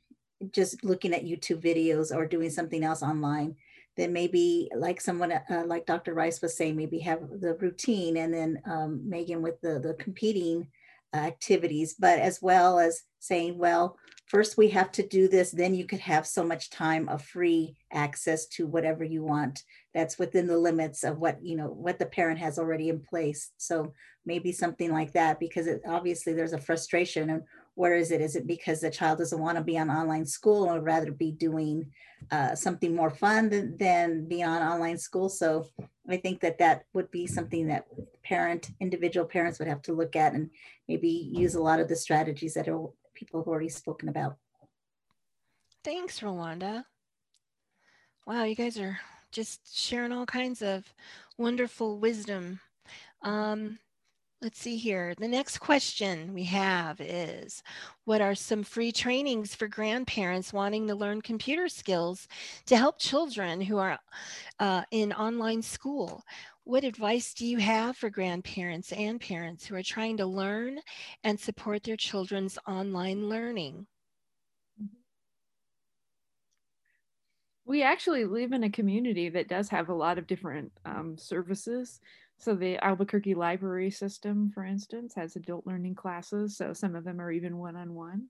just 0.51 0.83
looking 0.83 1.13
at 1.13 1.25
YouTube 1.25 1.61
videos 1.61 2.15
or 2.15 2.25
doing 2.25 2.49
something 2.49 2.83
else 2.83 3.03
online, 3.03 3.55
then 3.97 4.13
maybe 4.13 4.69
like 4.75 5.01
someone 5.01 5.31
uh, 5.31 5.63
like 5.65 5.85
Dr. 5.85 6.13
Rice 6.13 6.41
was 6.41 6.55
saying, 6.55 6.75
maybe 6.75 6.99
have 6.99 7.19
the 7.39 7.55
routine 7.55 8.17
and 8.17 8.33
then 8.33 8.61
um, 8.65 9.09
Megan 9.09 9.41
with 9.41 9.59
the 9.61 9.79
the 9.79 9.93
competing 9.95 10.67
activities, 11.13 11.95
but 11.97 12.19
as 12.19 12.41
well 12.41 12.79
as 12.79 13.03
saying, 13.19 13.57
well, 13.57 13.97
first 14.25 14.57
we 14.57 14.69
have 14.69 14.91
to 14.93 15.07
do 15.07 15.27
this, 15.27 15.51
then 15.51 15.73
you 15.73 15.85
could 15.85 15.99
have 15.99 16.25
so 16.25 16.43
much 16.43 16.69
time 16.69 17.07
of 17.09 17.21
free 17.21 17.75
access 17.91 18.47
to 18.47 18.67
whatever 18.67 19.03
you 19.03 19.23
want. 19.23 19.63
That's 19.93 20.19
within 20.19 20.47
the 20.47 20.57
limits 20.57 21.03
of 21.03 21.19
what, 21.19 21.43
you 21.43 21.55
know, 21.55 21.67
what 21.67 21.99
the 21.99 22.05
parent 22.05 22.39
has 22.39 22.57
already 22.57 22.89
in 22.89 23.01
place. 23.01 23.51
So 23.57 23.93
maybe 24.25 24.51
something 24.51 24.91
like 24.91 25.13
that, 25.13 25.39
because 25.39 25.67
it, 25.67 25.81
obviously 25.87 26.33
there's 26.33 26.53
a 26.53 26.59
frustration 26.59 27.29
and 27.29 27.43
where 27.75 27.95
is 27.95 28.11
it? 28.11 28.21
Is 28.21 28.35
it 28.35 28.47
because 28.47 28.79
the 28.79 28.89
child 28.89 29.19
doesn't 29.19 29.39
want 29.39 29.57
to 29.57 29.63
be 29.63 29.77
on 29.77 29.89
online 29.89 30.25
school 30.25 30.63
or 30.63 30.79
rather 30.79 31.11
be 31.11 31.31
doing 31.31 31.91
uh, 32.31 32.55
something 32.55 32.95
more 32.95 33.09
fun 33.09 33.49
than, 33.49 33.77
than 33.77 34.27
be 34.27 34.41
on 34.41 34.61
online 34.61 34.97
school? 34.97 35.29
So 35.29 35.67
I 36.09 36.17
think 36.17 36.39
that 36.39 36.57
that 36.59 36.85
would 36.93 37.11
be 37.11 37.27
something 37.27 37.67
that 37.67 37.85
parent, 38.23 38.71
individual 38.79 39.25
parents 39.25 39.59
would 39.59 39.67
have 39.67 39.81
to 39.83 39.93
look 39.93 40.15
at 40.15 40.33
and 40.33 40.49
maybe 40.87 41.29
use 41.33 41.55
a 41.55 41.61
lot 41.61 41.81
of 41.81 41.89
the 41.89 41.95
strategies 41.95 42.53
that 42.53 42.69
are, 42.69 42.87
people 43.15 43.39
have 43.39 43.47
already 43.47 43.69
spoken 43.69 44.09
about. 44.09 44.37
Thanks, 45.83 46.19
Rolanda. 46.19 46.85
Wow, 48.27 48.43
you 48.43 48.55
guys 48.55 48.79
are 48.79 48.99
just 49.31 49.77
sharing 49.77 50.11
all 50.11 50.25
kinds 50.25 50.61
of 50.61 50.93
wonderful 51.37 51.99
wisdom. 51.99 52.59
Um, 53.21 53.79
Let's 54.45 54.61
see 54.61 54.77
here. 54.77 55.15
The 55.17 55.27
next 55.27 55.57
question 55.57 56.31
we 56.31 56.43
have 56.43 57.01
is 57.01 57.63
What 58.03 58.21
are 58.21 58.35
some 58.35 58.61
free 58.61 58.91
trainings 58.91 59.55
for 59.55 59.67
grandparents 59.67 60.53
wanting 60.53 60.87
to 60.87 60.93
learn 60.93 61.23
computer 61.23 61.67
skills 61.67 62.27
to 62.67 62.77
help 62.77 62.99
children 62.99 63.59
who 63.59 63.79
are 63.79 63.97
uh, 64.59 64.83
in 64.91 65.13
online 65.13 65.63
school? 65.63 66.21
What 66.63 66.83
advice 66.83 67.33
do 67.33 67.43
you 67.43 67.57
have 67.57 67.97
for 67.97 68.11
grandparents 68.11 68.91
and 68.91 69.19
parents 69.19 69.65
who 69.65 69.73
are 69.73 69.81
trying 69.81 70.17
to 70.17 70.27
learn 70.27 70.77
and 71.23 71.39
support 71.39 71.81
their 71.81 71.97
children's 71.97 72.59
online 72.67 73.27
learning? 73.27 73.87
We 77.65 77.81
actually 77.81 78.25
live 78.25 78.51
in 78.51 78.63
a 78.63 78.69
community 78.69 79.27
that 79.29 79.47
does 79.47 79.69
have 79.69 79.89
a 79.89 79.93
lot 79.95 80.19
of 80.19 80.27
different 80.27 80.71
um, 80.85 81.17
services. 81.17 81.99
So 82.37 82.55
the 82.55 82.83
Albuquerque 82.83 83.33
library 83.33 83.91
system, 83.91 84.51
for 84.53 84.65
instance, 84.65 85.13
has 85.15 85.35
adult 85.35 85.65
learning 85.65 85.95
classes. 85.95 86.57
So 86.57 86.73
some 86.73 86.95
of 86.95 87.03
them 87.03 87.21
are 87.21 87.31
even 87.31 87.57
one-on-one. 87.57 88.27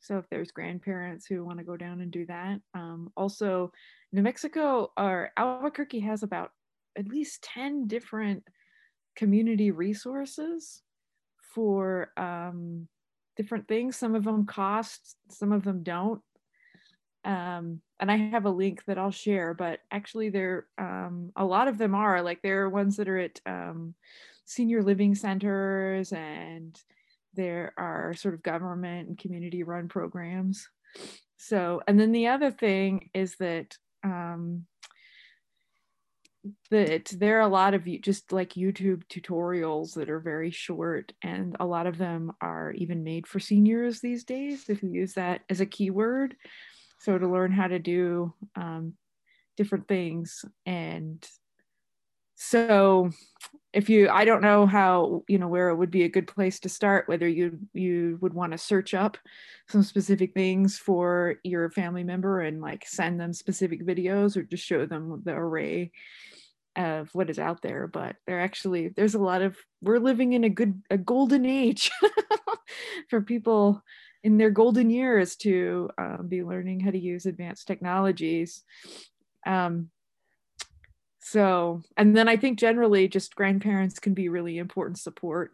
So 0.00 0.18
if 0.18 0.28
there's 0.30 0.50
grandparents 0.50 1.26
who 1.26 1.44
want 1.44 1.58
to 1.58 1.64
go 1.64 1.76
down 1.76 2.00
and 2.00 2.10
do 2.10 2.26
that. 2.26 2.60
Um, 2.74 3.10
also, 3.16 3.72
New 4.12 4.22
Mexico 4.22 4.92
or 4.96 5.30
Albuquerque 5.36 6.00
has 6.00 6.22
about 6.22 6.50
at 6.96 7.08
least 7.08 7.42
10 7.42 7.86
different 7.86 8.44
community 9.16 9.70
resources 9.70 10.82
for 11.54 12.10
um, 12.16 12.88
different 13.36 13.68
things. 13.68 13.96
Some 13.96 14.14
of 14.14 14.24
them 14.24 14.46
cost, 14.46 15.16
some 15.30 15.52
of 15.52 15.64
them 15.64 15.82
don't. 15.82 16.20
Um, 17.24 17.80
and 18.00 18.10
I 18.10 18.16
have 18.16 18.44
a 18.44 18.50
link 18.50 18.84
that 18.86 18.98
I'll 18.98 19.10
share, 19.10 19.54
but 19.54 19.80
actually 19.90 20.28
there, 20.30 20.66
um, 20.78 21.32
a 21.36 21.44
lot 21.44 21.68
of 21.68 21.78
them 21.78 21.94
are 21.94 22.22
like 22.22 22.42
there 22.42 22.62
are 22.62 22.68
ones 22.68 22.96
that 22.96 23.08
are 23.08 23.18
at 23.18 23.40
um, 23.46 23.94
senior 24.44 24.82
living 24.82 25.14
centers 25.14 26.12
and 26.12 26.78
there 27.34 27.72
are 27.76 28.14
sort 28.14 28.34
of 28.34 28.42
government 28.42 29.08
and 29.08 29.18
community 29.18 29.62
run 29.62 29.88
programs. 29.88 30.68
So, 31.36 31.82
and 31.86 31.98
then 31.98 32.12
the 32.12 32.28
other 32.28 32.50
thing 32.50 33.10
is 33.14 33.36
that 33.36 33.76
um, 34.02 34.66
that 36.70 37.06
there 37.16 37.38
are 37.38 37.42
a 37.42 37.48
lot 37.48 37.74
of 37.74 37.84
just 38.02 38.32
like 38.32 38.50
YouTube 38.50 39.02
tutorials 39.08 39.94
that 39.94 40.10
are 40.10 40.20
very 40.20 40.50
short, 40.50 41.12
and 41.22 41.56
a 41.58 41.66
lot 41.66 41.86
of 41.86 41.98
them 41.98 42.32
are 42.40 42.72
even 42.72 43.02
made 43.02 43.26
for 43.26 43.40
seniors 43.40 44.00
these 44.00 44.24
days. 44.24 44.68
If 44.68 44.82
you 44.82 44.90
use 44.90 45.14
that 45.14 45.40
as 45.48 45.60
a 45.60 45.66
keyword, 45.66 46.36
so 47.04 47.18
to 47.18 47.28
learn 47.28 47.52
how 47.52 47.68
to 47.68 47.78
do 47.78 48.32
um, 48.56 48.94
different 49.56 49.86
things. 49.88 50.44
And 50.64 51.24
so 52.34 53.10
if 53.72 53.88
you 53.88 54.08
i 54.08 54.24
don't 54.24 54.42
know 54.42 54.66
how 54.66 55.22
you 55.28 55.38
know 55.38 55.48
where 55.48 55.68
it 55.68 55.76
would 55.76 55.90
be 55.90 56.02
a 56.02 56.08
good 56.08 56.26
place 56.26 56.60
to 56.60 56.68
start 56.68 57.08
whether 57.08 57.28
you 57.28 57.58
you 57.72 58.18
would 58.20 58.34
want 58.34 58.52
to 58.52 58.58
search 58.58 58.92
up 58.92 59.16
some 59.68 59.82
specific 59.82 60.34
things 60.34 60.76
for 60.76 61.36
your 61.44 61.70
family 61.70 62.04
member 62.04 62.40
and 62.40 62.60
like 62.60 62.84
send 62.86 63.20
them 63.20 63.32
specific 63.32 63.84
videos 63.84 64.36
or 64.36 64.42
just 64.42 64.64
show 64.64 64.84
them 64.84 65.22
the 65.24 65.32
array 65.32 65.90
of 66.76 67.08
what 67.12 67.30
is 67.30 67.38
out 67.38 67.62
there. 67.62 67.86
But 67.86 68.16
there 68.26 68.40
actually 68.40 68.88
there's 68.88 69.14
a 69.14 69.20
lot 69.20 69.42
of 69.42 69.56
we're 69.80 69.98
living 69.98 70.32
in 70.32 70.44
a 70.44 70.48
good 70.48 70.82
a 70.90 70.98
golden 70.98 71.46
age 71.46 71.90
for 73.08 73.20
people 73.20 73.82
in 74.24 74.38
their 74.38 74.50
golden 74.50 74.88
years 74.90 75.36
to 75.36 75.90
um, 75.98 76.26
be 76.28 76.42
learning 76.42 76.80
how 76.80 76.90
to 76.90 76.98
use 76.98 77.26
advanced 77.26 77.66
technologies. 77.66 78.64
Um, 79.46 79.90
so, 81.20 81.82
and 81.96 82.16
then 82.16 82.26
I 82.26 82.36
think 82.36 82.58
generally 82.58 83.06
just 83.06 83.36
grandparents 83.36 83.98
can 83.98 84.14
be 84.14 84.30
really 84.30 84.58
important 84.58 84.98
support 84.98 85.52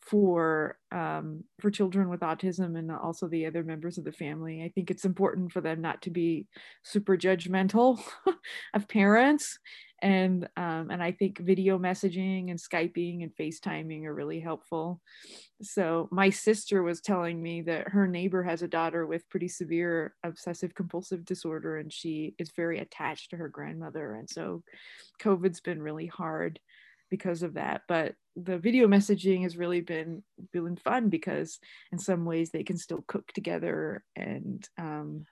for 0.00 0.78
um, 0.90 1.44
for 1.60 1.70
children 1.70 2.08
with 2.08 2.20
autism 2.20 2.78
and 2.78 2.90
also 2.90 3.28
the 3.28 3.46
other 3.46 3.62
members 3.62 3.98
of 3.98 4.04
the 4.04 4.12
family. 4.12 4.62
I 4.64 4.70
think 4.70 4.90
it's 4.90 5.04
important 5.04 5.52
for 5.52 5.60
them 5.60 5.80
not 5.80 6.02
to 6.02 6.10
be 6.10 6.46
super 6.82 7.16
judgmental 7.16 8.00
of 8.74 8.88
parents 8.88 9.58
and 10.02 10.48
um, 10.56 10.90
and 10.90 11.02
I 11.02 11.12
think 11.12 11.38
video 11.38 11.78
messaging 11.78 12.50
and 12.50 12.58
Skyping 12.58 13.22
and 13.22 13.34
FaceTiming 13.34 14.04
are 14.04 14.14
really 14.14 14.40
helpful. 14.40 15.00
So 15.62 16.08
my 16.12 16.30
sister 16.30 16.82
was 16.82 17.00
telling 17.00 17.42
me 17.42 17.62
that 17.62 17.88
her 17.88 18.06
neighbor 18.06 18.42
has 18.42 18.62
a 18.62 18.68
daughter 18.68 19.06
with 19.06 19.28
pretty 19.28 19.48
severe 19.48 20.14
obsessive 20.22 20.74
compulsive 20.74 21.24
disorder, 21.24 21.78
and 21.78 21.92
she 21.92 22.34
is 22.38 22.52
very 22.56 22.78
attached 22.78 23.30
to 23.30 23.36
her 23.36 23.48
grandmother, 23.48 24.14
and 24.14 24.28
so 24.28 24.62
COVID's 25.20 25.60
been 25.60 25.82
really 25.82 26.06
hard 26.06 26.60
because 27.10 27.42
of 27.42 27.54
that. 27.54 27.82
But 27.88 28.14
the 28.36 28.58
video 28.58 28.86
messaging 28.86 29.42
has 29.42 29.56
really 29.56 29.80
been 29.80 30.22
been 30.52 30.76
fun 30.76 31.08
because 31.08 31.58
in 31.92 31.98
some 31.98 32.24
ways 32.24 32.50
they 32.50 32.62
can 32.62 32.78
still 32.78 33.04
cook 33.06 33.26
together 33.32 34.04
and 34.14 34.66
um, 34.78 35.26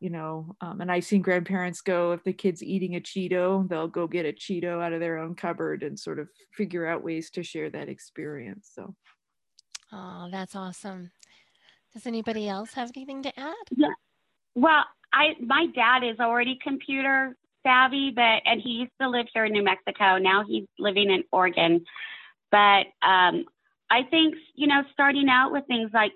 you 0.00 0.08
know, 0.08 0.56
um, 0.62 0.80
and 0.80 0.90
I've 0.90 1.04
seen 1.04 1.20
grandparents 1.20 1.82
go, 1.82 2.12
if 2.12 2.24
the 2.24 2.32
kid's 2.32 2.62
eating 2.62 2.96
a 2.96 3.00
Cheeto, 3.00 3.68
they'll 3.68 3.86
go 3.86 4.06
get 4.06 4.24
a 4.24 4.32
Cheeto 4.32 4.82
out 4.82 4.94
of 4.94 5.00
their 5.00 5.18
own 5.18 5.34
cupboard 5.34 5.82
and 5.82 5.98
sort 5.98 6.18
of 6.18 6.28
figure 6.54 6.86
out 6.86 7.04
ways 7.04 7.30
to 7.32 7.42
share 7.42 7.68
that 7.70 7.90
experience. 7.90 8.70
So, 8.74 8.94
oh, 9.92 10.28
that's 10.30 10.56
awesome. 10.56 11.10
Does 11.92 12.06
anybody 12.06 12.48
else 12.48 12.72
have 12.74 12.90
anything 12.96 13.22
to 13.24 13.40
add? 13.40 13.54
Yeah. 13.76 13.88
Well, 14.54 14.84
I 15.12 15.34
my 15.40 15.66
dad 15.74 16.02
is 16.02 16.18
already 16.18 16.58
computer 16.62 17.36
savvy, 17.62 18.10
but 18.14 18.42
and 18.44 18.60
he 18.62 18.70
used 18.70 18.92
to 19.00 19.08
live 19.08 19.26
here 19.34 19.44
in 19.44 19.52
New 19.52 19.64
Mexico. 19.64 20.16
Now 20.18 20.44
he's 20.46 20.64
living 20.78 21.10
in 21.10 21.24
Oregon. 21.30 21.84
But 22.50 22.86
um, 23.02 23.44
I 23.90 24.04
think 24.10 24.34
you 24.54 24.66
know, 24.66 24.82
starting 24.92 25.28
out 25.28 25.52
with 25.52 25.66
things 25.66 25.90
like 25.92 26.12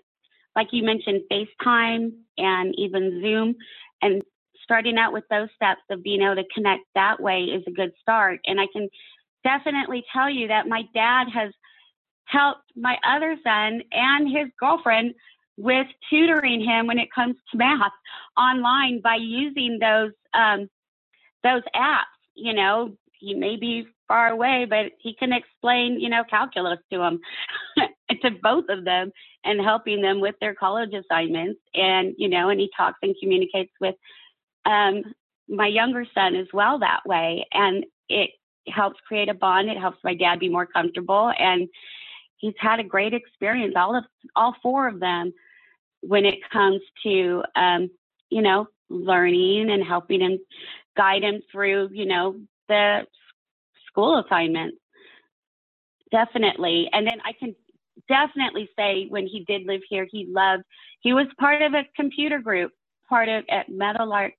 like 0.57 0.69
you 0.73 0.83
mentioned, 0.85 1.23
FaceTime 1.31 2.13
and 2.39 2.75
even 2.77 3.21
Zoom, 3.23 3.55
and 4.03 4.23
starting 4.63 4.99
out 4.99 5.13
with 5.13 5.25
those 5.31 5.49
steps 5.55 5.83
of 5.91 6.03
being 6.03 6.23
able 6.23 6.37
to 6.37 6.45
connect 6.55 6.83
that 6.95 7.21
way 7.21 7.45
is 7.45 7.63
a 7.67 7.71
good 7.71 7.93
start. 8.01 8.41
And 8.47 8.61
I 8.61 8.67
can 8.73 8.89
definitely 9.45 10.05
tell 10.13 10.31
you 10.31 10.49
that 10.49 10.67
my 10.67 10.83
dad 10.95 11.27
has 11.33 11.53
helped 12.25 12.73
my 12.75 12.97
other 13.07 13.37
son 13.45 13.83
and 13.93 14.29
his 14.29 14.49
girlfriend 14.59 15.15
with 15.57 15.87
tutoring 16.11 16.65
him 16.65 16.87
when 16.87 16.99
it 16.99 17.13
comes 17.15 17.37
to 17.51 17.59
math 17.59 17.93
online 18.37 19.01
by 19.01 19.17
using 19.17 19.79
those 19.81 20.13
um, 20.33 20.69
those 21.43 21.63
apps. 21.77 22.05
You 22.35 22.55
know, 22.55 22.97
he 23.13 23.35
may 23.35 23.57
be 23.57 23.87
far 24.09 24.29
away, 24.29 24.67
but 24.69 24.93
he 24.99 25.15
can 25.15 25.33
explain, 25.33 26.01
you 26.01 26.09
know, 26.09 26.25
calculus 26.29 26.79
to 26.91 26.99
them, 26.99 27.21
to 28.23 28.31
both 28.43 28.65
of 28.69 28.85
them, 28.85 29.13
and 29.45 29.61
helping 29.61 30.01
them 30.01 30.21
with 30.21 30.35
their 30.41 30.55
college 30.55 30.93
assignments. 30.95 31.61
And 31.75 32.15
you 32.19 32.29
know, 32.29 32.49
and 32.49 32.61
he 32.61 32.71
talks 32.77 32.99
and 33.03 33.15
communicates 33.21 33.73
with 33.81 33.95
um, 34.65 35.03
my 35.49 35.67
younger 35.67 36.07
son 36.15 36.35
as 36.35 36.47
well 36.53 36.79
that 36.79 37.03
way, 37.07 37.47
and 37.53 37.85
it 38.09 38.31
helps 38.69 38.99
create 39.07 39.29
a 39.29 39.35
bond. 39.35 39.69
It 39.69 39.79
helps 39.79 39.99
my 40.03 40.15
dad 40.15 40.39
be 40.41 40.49
more 40.49 40.67
comfortable, 40.67 41.33
and 41.39 41.69
he's 42.39 42.55
had 42.59 42.81
a 42.81 42.85
great 42.85 43.15
experience. 43.15 43.75
All 43.77 43.97
of 43.97 44.05
all 44.35 44.55
four 44.63 44.89
of 44.89 45.01
them, 45.01 45.33
when 46.01 46.25
it 46.25 46.39
comes 46.51 46.81
to 47.03 47.43
um, 47.57 47.91
you 48.31 48.43
know 48.43 48.69
learning 48.89 49.71
and 49.71 49.85
helping 49.85 50.21
him 50.21 50.39
guide 50.97 51.23
him 51.23 51.43
through 51.51 51.91
you 51.93 52.07
know 52.07 52.41
the 52.69 53.07
school 53.87 54.23
assignments. 54.25 54.79
Definitely. 56.11 56.89
And 56.93 57.07
then 57.07 57.21
I 57.25 57.33
can 57.33 57.57
definitely 58.09 58.69
say 58.79 59.07
when 59.09 59.27
he 59.27 59.45
did 59.45 59.67
live 59.67 59.83
here, 59.89 60.07
he 60.11 60.27
loved, 60.29 60.65
he 61.01 61.13
was 61.13 61.27
part 61.39 61.63
of 61.63 61.75
a 61.75 61.87
computer 61.97 62.39
group, 62.39 62.73
part 63.09 63.29
of 63.29 63.45
at 63.51 63.69
Meadowlark 63.69 64.33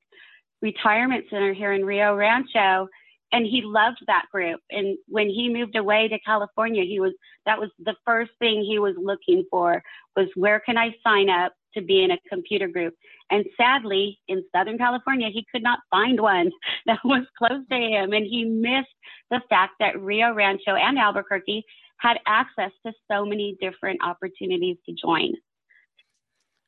Retirement 0.61 1.25
Center 1.29 1.53
here 1.53 1.73
in 1.73 1.85
Rio 1.85 2.15
Rancho. 2.15 2.87
And 3.31 3.45
he 3.45 3.61
loved 3.63 3.97
that 4.07 4.25
group. 4.31 4.61
And 4.71 4.97
when 5.07 5.27
he 5.27 5.51
moved 5.51 5.75
away 5.75 6.07
to 6.07 6.19
California, 6.19 6.83
he 6.83 6.99
was, 6.99 7.11
that 7.45 7.59
was 7.59 7.69
the 7.79 7.95
first 8.05 8.31
thing 8.39 8.63
he 8.63 8.79
was 8.79 8.95
looking 8.97 9.43
for 9.49 9.83
was 10.15 10.27
where 10.35 10.59
can 10.59 10.77
I 10.77 10.95
sign 11.03 11.29
up 11.29 11.53
to 11.73 11.81
be 11.81 12.03
in 12.03 12.11
a 12.11 12.19
computer 12.29 12.67
group? 12.67 12.93
And 13.31 13.43
sadly, 13.57 14.19
in 14.27 14.43
Southern 14.55 14.77
California, 14.77 15.29
he 15.29 15.45
could 15.51 15.63
not 15.63 15.79
find 15.89 16.19
one 16.19 16.51
that 16.85 16.99
was 17.03 17.25
close 17.37 17.61
to 17.69 17.75
him. 17.75 18.13
And 18.13 18.25
he 18.25 18.45
missed 18.45 18.87
the 19.29 19.41
fact 19.49 19.73
that 19.79 19.99
Rio 19.99 20.33
Rancho 20.33 20.75
and 20.75 20.97
Albuquerque 20.97 21.65
had 22.05 22.19
access 22.27 22.71
to 22.85 22.93
so 23.09 23.25
many 23.25 23.57
different 23.59 23.99
opportunities 24.03 24.77
to 24.85 24.93
join. 24.93 25.33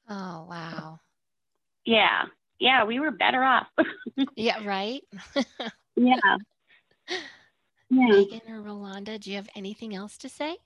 Oh, 0.10 0.47
wow. 0.50 1.00
Yeah. 1.86 2.23
Yeah, 2.60 2.86
we 2.86 3.00
were 3.00 3.12
better 3.12 3.43
off. 3.43 3.67
yeah, 4.36 4.65
right? 4.65 5.02
yeah. 5.95 6.38
Yeah. 7.89 8.08
Megan 8.10 8.41
or 8.50 8.62
Rolanda, 8.62 9.19
do 9.19 9.30
you 9.30 9.36
have 9.36 9.50
anything 9.56 9.95
else 9.95 10.17
to 10.17 10.30
say? 10.30 10.58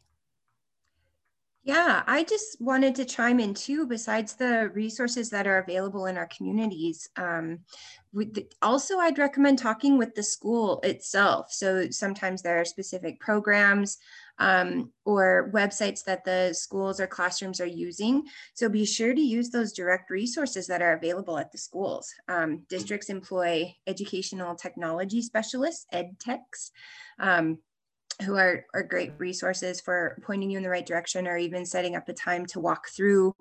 Yeah, 1.63 2.01
I 2.07 2.23
just 2.23 2.59
wanted 2.59 2.95
to 2.95 3.05
chime 3.05 3.39
in 3.39 3.53
too, 3.53 3.85
besides 3.85 4.33
the 4.33 4.71
resources 4.73 5.29
that 5.29 5.45
are 5.45 5.59
available 5.59 6.07
in 6.07 6.17
our 6.17 6.27
communities. 6.35 7.07
Um, 7.17 7.59
the, 8.13 8.47
also, 8.63 8.97
I'd 8.97 9.19
recommend 9.19 9.59
talking 9.59 9.97
with 9.97 10.15
the 10.15 10.23
school 10.23 10.79
itself. 10.81 11.51
So 11.51 11.91
sometimes 11.91 12.41
there 12.41 12.59
are 12.59 12.65
specific 12.65 13.19
programs 13.19 13.99
um, 14.39 14.91
or 15.05 15.51
websites 15.53 16.03
that 16.05 16.23
the 16.25 16.53
schools 16.53 16.99
or 16.99 17.07
classrooms 17.07 17.59
are 17.59 17.65
using. 17.65 18.23
So 18.53 18.69
be 18.69 18.85
sure 18.85 19.13
to 19.13 19.21
use 19.21 19.49
those 19.49 19.73
direct 19.73 20.09
resources 20.09 20.67
that 20.67 20.81
are 20.81 20.93
available 20.93 21.37
at 21.37 21.51
the 21.51 21.57
schools. 21.57 22.11
Um, 22.27 22.63
districts 22.69 23.09
employ 23.09 23.75
educational 23.87 24.55
technology 24.55 25.21
specialists, 25.21 25.85
ed 25.91 26.17
techs. 26.19 26.71
Um, 27.19 27.59
who 28.21 28.35
are, 28.35 28.65
are 28.73 28.83
great 28.83 29.13
resources 29.17 29.81
for 29.81 30.21
pointing 30.23 30.51
you 30.51 30.57
in 30.57 30.63
the 30.63 30.69
right 30.69 30.85
direction 30.85 31.27
or 31.27 31.37
even 31.37 31.65
setting 31.65 31.95
up 31.95 32.07
a 32.07 32.13
time 32.13 32.45
to 32.45 32.59
walk 32.59 32.87
through 32.89 33.35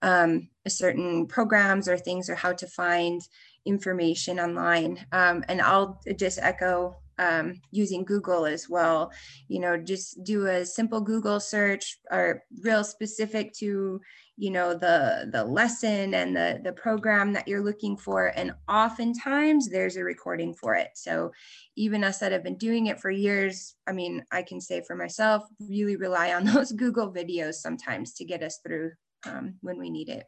um, 0.00 0.48
certain 0.66 1.26
programs 1.26 1.88
or 1.88 1.98
things 1.98 2.30
or 2.30 2.34
how 2.34 2.52
to 2.52 2.66
find 2.66 3.20
information 3.66 4.40
online. 4.40 5.04
Um, 5.12 5.44
and 5.48 5.60
I'll 5.60 6.00
just 6.16 6.38
echo 6.40 6.96
um, 7.18 7.60
using 7.70 8.04
Google 8.04 8.46
as 8.46 8.68
well. 8.68 9.10
You 9.48 9.60
know, 9.60 9.76
just 9.76 10.22
do 10.24 10.46
a 10.46 10.64
simple 10.64 11.00
Google 11.00 11.40
search 11.40 11.98
or 12.10 12.42
real 12.62 12.84
specific 12.84 13.52
to 13.54 14.00
you 14.38 14.50
know 14.50 14.72
the 14.72 15.28
the 15.30 15.44
lesson 15.44 16.14
and 16.14 16.34
the 16.34 16.60
the 16.64 16.72
program 16.72 17.32
that 17.34 17.46
you're 17.46 17.64
looking 17.64 17.96
for. 17.96 18.32
And 18.34 18.52
oftentimes 18.68 19.68
there's 19.68 19.96
a 19.96 20.04
recording 20.04 20.54
for 20.54 20.74
it. 20.74 20.90
So 20.94 21.32
even 21.76 22.04
us 22.04 22.18
that 22.18 22.32
have 22.32 22.42
been 22.42 22.56
doing 22.58 22.86
it 22.86 23.00
for 23.00 23.10
years 23.10 23.76
i 23.86 23.92
mean 23.92 24.22
i 24.30 24.42
can 24.42 24.60
say 24.60 24.82
for 24.86 24.94
myself 24.94 25.42
really 25.60 25.96
rely 25.96 26.32
on 26.32 26.44
those 26.54 26.70
google 26.72 27.12
videos 27.12 27.54
sometimes 27.54 28.12
to 28.12 28.24
get 28.24 28.42
us 28.42 28.58
through 28.64 28.90
um, 29.26 29.54
when 29.60 29.78
we 29.78 29.90
need 29.90 30.08
it. 30.08 30.24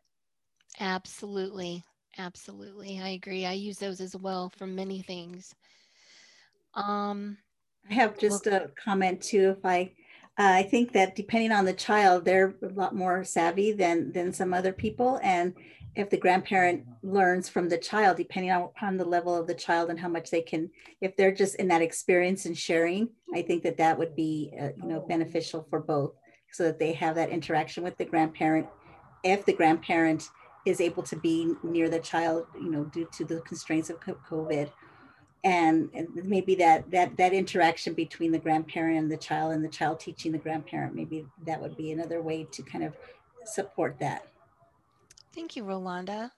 Absolutely. 0.80 1.82
Absolutely. 2.18 3.00
I 3.00 3.10
agree. 3.10 3.44
I 3.44 3.52
use 3.52 3.78
those 3.78 4.00
as 4.00 4.16
well 4.16 4.50
for 4.56 4.66
many 4.66 5.02
things 5.02 5.54
um 6.76 7.36
i 7.90 7.94
have 7.94 8.18
just 8.18 8.46
a 8.46 8.70
comment 8.82 9.20
too 9.20 9.54
if 9.56 9.64
i 9.64 9.90
uh, 10.36 10.50
I 10.50 10.62
think 10.64 10.92
that 10.92 11.14
depending 11.14 11.52
on 11.52 11.64
the 11.64 11.72
child, 11.72 12.24
they're 12.24 12.56
a 12.62 12.72
lot 12.72 12.94
more 12.94 13.22
savvy 13.22 13.70
than 13.70 14.10
than 14.10 14.32
some 14.32 14.52
other 14.52 14.72
people. 14.72 15.20
And 15.22 15.54
if 15.94 16.10
the 16.10 16.16
grandparent 16.16 16.84
learns 17.04 17.48
from 17.48 17.68
the 17.68 17.78
child, 17.78 18.16
depending 18.16 18.50
on, 18.50 18.70
on 18.82 18.96
the 18.96 19.04
level 19.04 19.36
of 19.36 19.46
the 19.46 19.54
child 19.54 19.90
and 19.90 20.00
how 20.00 20.08
much 20.08 20.30
they 20.30 20.42
can, 20.42 20.68
if 21.00 21.16
they're 21.16 21.32
just 21.32 21.54
in 21.56 21.68
that 21.68 21.82
experience 21.82 22.46
and 22.46 22.58
sharing, 22.58 23.10
I 23.32 23.42
think 23.42 23.62
that 23.62 23.76
that 23.76 23.96
would 23.96 24.16
be 24.16 24.52
uh, 24.60 24.70
you 24.76 24.88
know 24.88 25.04
beneficial 25.08 25.68
for 25.70 25.78
both, 25.78 26.14
so 26.50 26.64
that 26.64 26.80
they 26.80 26.92
have 26.94 27.14
that 27.14 27.30
interaction 27.30 27.84
with 27.84 27.96
the 27.96 28.04
grandparent. 28.04 28.66
If 29.22 29.44
the 29.46 29.52
grandparent 29.52 30.28
is 30.66 30.80
able 30.80 31.04
to 31.04 31.16
be 31.16 31.52
near 31.62 31.88
the 31.88 32.00
child, 32.00 32.46
you 32.56 32.70
know, 32.70 32.84
due 32.84 33.08
to 33.12 33.24
the 33.24 33.40
constraints 33.42 33.88
of 33.88 34.00
COVID, 34.00 34.68
and, 35.44 35.90
maybe 36.14 36.54
that 36.56 36.90
that 36.90 37.16
that 37.18 37.32
interaction 37.32 37.92
between 37.92 38.32
the 38.32 38.38
grandparent 38.38 38.98
and 38.98 39.12
the 39.12 39.16
child 39.16 39.52
and 39.52 39.62
the 39.62 39.68
child 39.68 40.00
teaching 40.00 40.32
the 40.32 40.38
grandparent 40.38 40.94
maybe 40.94 41.26
that 41.46 41.60
would 41.60 41.76
be 41.76 41.92
another 41.92 42.22
way 42.22 42.44
to 42.50 42.62
kind 42.62 42.82
of 42.82 42.96
support 43.44 43.98
that. 44.00 44.26
Thank 45.34 45.54
you 45.56 45.64
rolanda. 45.64 46.30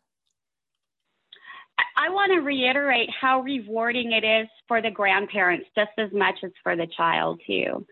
I 1.96 2.08
want 2.10 2.32
to 2.32 2.40
reiterate 2.40 3.08
how 3.18 3.40
rewarding 3.40 4.12
it 4.12 4.24
is 4.24 4.48
for 4.66 4.82
the 4.82 4.90
grandparents 4.90 5.66
just 5.74 5.90
as 5.98 6.10
much 6.12 6.36
as 6.44 6.50
for 6.62 6.76
the 6.76 6.86
child 6.96 7.40
too 7.46 7.86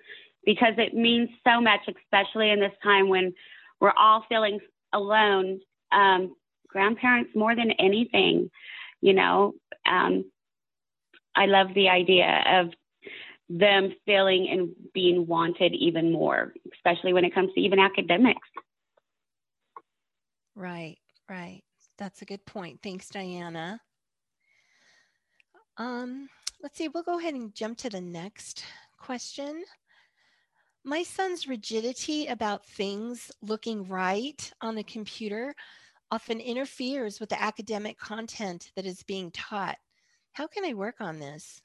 because 0.44 0.74
it 0.77 0.94
means 0.94 1.29
so 1.46 1.61
much 1.61 1.81
especially 1.88 2.50
in 2.50 2.61
this 2.61 2.72
time 2.83 3.09
when 3.09 3.33
we're 3.81 3.92
all 3.92 4.24
feeling 4.29 4.59
alone 4.92 5.61
um, 5.92 6.35
grandparents 6.68 7.31
more 7.35 7.55
than 7.55 7.70
anything 7.72 8.50
you 9.00 9.12
know 9.12 9.53
um, 9.90 10.24
I 11.36 11.46
love 11.46 11.68
the 11.74 11.88
idea 11.88 12.42
of 12.46 12.70
them 13.48 13.92
feeling 14.06 14.48
and 14.50 14.70
being 14.92 15.26
wanted 15.26 15.74
even 15.74 16.12
more, 16.12 16.54
especially 16.72 17.12
when 17.12 17.24
it 17.24 17.34
comes 17.34 17.52
to 17.54 17.60
even 17.60 17.78
academics. 17.78 18.48
Right, 20.54 20.98
right. 21.28 21.62
That's 21.98 22.22
a 22.22 22.26
good 22.26 22.44
point. 22.46 22.80
Thanks, 22.82 23.08
Diana. 23.08 23.80
Um, 25.76 26.28
let's 26.62 26.78
see, 26.78 26.88
we'll 26.88 27.02
go 27.02 27.18
ahead 27.18 27.34
and 27.34 27.54
jump 27.54 27.78
to 27.78 27.90
the 27.90 28.00
next 28.00 28.64
question. 28.96 29.64
My 30.84 31.02
son's 31.02 31.48
rigidity 31.48 32.26
about 32.26 32.66
things 32.66 33.32
looking 33.42 33.88
right 33.88 34.52
on 34.60 34.74
the 34.74 34.84
computer 34.84 35.54
often 36.10 36.40
interferes 36.40 37.18
with 37.20 37.30
the 37.30 37.42
academic 37.42 37.98
content 37.98 38.70
that 38.76 38.86
is 38.86 39.02
being 39.02 39.30
taught. 39.30 39.78
How 40.34 40.46
can 40.46 40.64
I 40.64 40.74
work 40.74 41.00
on 41.00 41.18
this? 41.18 41.62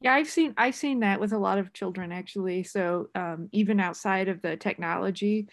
Yeah, 0.00 0.14
I've 0.14 0.28
seen 0.28 0.54
I've 0.56 0.74
seen 0.74 1.00
that 1.00 1.20
with 1.20 1.32
a 1.32 1.38
lot 1.38 1.58
of 1.58 1.72
children 1.72 2.12
actually. 2.12 2.62
So 2.62 3.08
um, 3.14 3.48
even 3.52 3.80
outside 3.80 4.28
of 4.28 4.40
the 4.42 4.56
technology, 4.56 5.48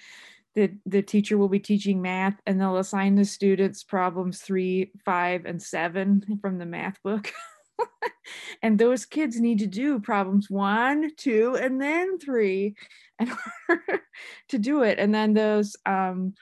the 0.56 0.72
the 0.86 1.02
teacher 1.02 1.38
will 1.38 1.50
be 1.50 1.60
teaching 1.60 2.02
math, 2.02 2.40
and 2.46 2.60
they'll 2.60 2.78
assign 2.78 3.16
the 3.16 3.26
students 3.26 3.84
problems 3.84 4.42
three, 4.42 4.92
five, 5.06 5.46
and 5.46 5.62
seven 5.62 6.40
from 6.42 6.58
the 6.60 6.66
math 6.68 7.02
book. 7.04 7.32
and 8.64 8.80
those 8.80 9.06
kids 9.06 9.40
need 9.40 9.60
to 9.60 9.68
do 9.68 10.00
problems 10.00 10.50
one, 10.50 11.12
two, 11.18 11.58
and 11.62 11.82
then 11.82 12.20
three, 12.20 12.76
and 13.20 13.32
to 14.50 14.58
do 14.60 14.84
it. 14.84 15.00
And 15.00 15.14
then 15.14 15.34
those 15.34 15.76
um, 15.86 16.34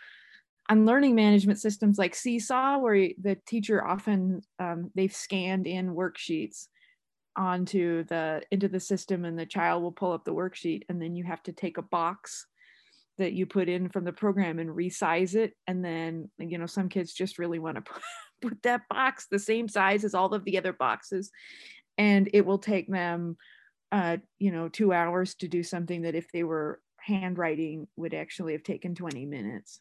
on 0.69 0.85
learning 0.85 1.15
management 1.15 1.59
systems 1.59 1.97
like 1.97 2.15
Seesaw, 2.15 2.79
where 2.79 3.09
the 3.21 3.37
teacher 3.45 3.85
often 3.85 4.41
um, 4.59 4.91
they've 4.95 5.13
scanned 5.13 5.67
in 5.67 5.93
worksheets 5.93 6.67
onto 7.35 8.03
the 8.05 8.41
into 8.51 8.67
the 8.67 8.79
system 8.79 9.25
and 9.25 9.37
the 9.37 9.45
child 9.45 9.83
will 9.83 9.91
pull 9.91 10.13
up 10.13 10.23
the 10.23 10.33
worksheet 10.33 10.83
and 10.87 11.01
then 11.01 11.15
you 11.15 11.23
have 11.25 11.43
to 11.43 11.51
take 11.51 11.77
a 11.77 11.81
box 11.81 12.47
that 13.17 13.33
you 13.33 13.45
put 13.45 13.69
in 13.69 13.89
from 13.89 14.05
the 14.05 14.13
program 14.13 14.59
and 14.59 14.69
resize 14.69 15.35
it. 15.35 15.53
And 15.67 15.83
then 15.83 16.29
you 16.39 16.57
know 16.57 16.65
some 16.65 16.89
kids 16.89 17.13
just 17.13 17.37
really 17.37 17.59
want 17.59 17.75
to 17.75 17.81
put, 17.93 18.01
put 18.41 18.63
that 18.63 18.81
box 18.89 19.27
the 19.29 19.39
same 19.39 19.67
size 19.67 20.03
as 20.03 20.13
all 20.13 20.33
of 20.33 20.45
the 20.45 20.57
other 20.57 20.73
boxes. 20.73 21.31
And 21.97 22.29
it 22.33 22.45
will 22.45 22.59
take 22.59 22.89
them 22.89 23.37
uh 23.91 24.17
you 24.39 24.51
know 24.51 24.67
2 24.67 24.91
hours 24.91 25.35
to 25.35 25.47
do 25.47 25.61
something 25.61 26.01
that 26.03 26.15
if 26.15 26.31
they 26.31 26.43
were 26.43 26.81
handwriting 26.97 27.87
would 27.95 28.15
actually 28.15 28.53
have 28.53 28.63
taken 28.63 28.95
20 28.95 29.27
minutes 29.27 29.79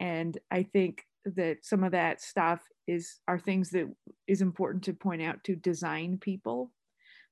and 0.00 0.38
i 0.50 0.62
think 0.62 1.02
that 1.24 1.58
some 1.62 1.84
of 1.84 1.92
that 1.92 2.20
stuff 2.20 2.60
is 2.86 3.20
are 3.26 3.38
things 3.38 3.70
that 3.70 3.90
is 4.26 4.42
important 4.42 4.84
to 4.84 4.92
point 4.92 5.22
out 5.22 5.42
to 5.44 5.56
design 5.56 6.18
people 6.18 6.70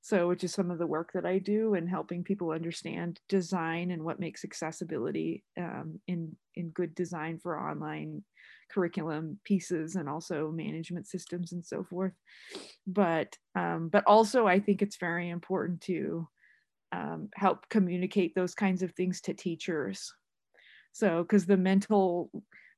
so, 0.03 0.27
which 0.27 0.43
is 0.43 0.53
some 0.53 0.69
of 0.69 0.79
the 0.79 0.85
work 0.85 1.13
that 1.13 1.25
I 1.25 1.39
do 1.39 1.75
in 1.75 1.87
helping 1.87 2.25
people 2.25 2.51
understand 2.51 3.21
design 3.29 3.89
and 3.89 4.03
what 4.03 4.19
makes 4.19 4.43
accessibility 4.43 5.45
um, 5.57 5.97
in 6.09 6.35
in 6.55 6.71
good 6.71 6.93
design 6.93 7.39
for 7.39 7.57
online 7.57 8.21
curriculum 8.69 9.39
pieces 9.45 9.95
and 9.95 10.09
also 10.09 10.51
management 10.51 11.07
systems 11.07 11.53
and 11.53 11.65
so 11.65 11.85
forth. 11.85 12.11
But 12.85 13.37
um, 13.55 13.87
but 13.87 14.03
also, 14.05 14.45
I 14.45 14.59
think 14.59 14.81
it's 14.81 14.97
very 14.97 15.29
important 15.29 15.79
to 15.83 16.27
um, 16.91 17.29
help 17.33 17.69
communicate 17.69 18.35
those 18.35 18.53
kinds 18.53 18.83
of 18.83 18.91
things 18.91 19.21
to 19.21 19.33
teachers. 19.33 20.11
So, 20.91 21.23
because 21.23 21.45
the 21.45 21.55
mental 21.55 22.29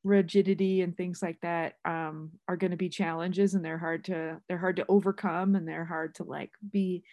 rigidity 0.06 0.82
and 0.82 0.96
things 0.96 1.22
like 1.24 1.42
that 1.42 1.74
um, 1.84 2.30
are 2.48 2.56
going 2.56 2.72
to 2.72 2.78
be 2.78 2.90
challenges 2.90 3.56
and 3.56 3.66
they're 3.66 3.80
hard 3.80 4.06
to 4.06 4.40
they're 4.48 4.58
hard 4.58 4.76
to 4.76 4.86
overcome 4.88 5.56
and 5.56 5.68
they're 5.68 5.84
hard 5.84 6.14
to 6.14 6.24
like 6.24 6.52
be 6.72 7.04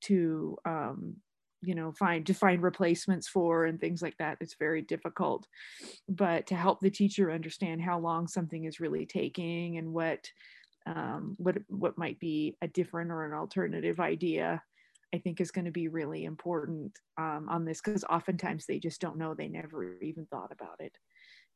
to 0.00 0.56
um, 0.64 1.14
you 1.60 1.74
know 1.74 1.92
find 1.92 2.26
to 2.26 2.32
find 2.32 2.62
replacements 2.62 3.28
for 3.28 3.66
and 3.66 3.78
things 3.78 4.00
like 4.00 4.16
that. 4.16 4.38
It's 4.40 4.56
very 4.58 4.80
difficult. 4.80 5.46
But 6.08 6.46
to 6.46 6.56
help 6.56 6.80
the 6.80 6.90
teacher 6.90 7.30
understand 7.30 7.82
how 7.82 7.98
long 7.98 8.26
something 8.26 8.64
is 8.64 8.80
really 8.80 9.04
taking 9.04 9.76
and 9.76 9.92
what 9.92 10.30
um, 10.86 11.36
what 11.36 11.58
what 11.68 11.98
might 11.98 12.18
be 12.18 12.56
a 12.62 12.68
different 12.68 13.10
or 13.10 13.26
an 13.26 13.34
alternative 13.34 14.00
idea 14.00 14.62
I 15.14 15.18
think 15.18 15.40
is 15.40 15.50
going 15.50 15.64
to 15.66 15.70
be 15.70 15.88
really 15.88 16.24
important 16.24 16.98
um, 17.18 17.46
on 17.50 17.66
this 17.66 17.80
because 17.82 18.04
oftentimes 18.04 18.64
they 18.64 18.78
just 18.78 19.00
don't 19.00 19.18
know. 19.18 19.34
They 19.34 19.48
never 19.48 19.98
even 20.00 20.26
thought 20.26 20.52
about 20.52 20.80
it 20.80 20.96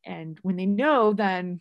and 0.05 0.39
when 0.43 0.57
they 0.57 0.67
know 0.67 1.13
then 1.13 1.61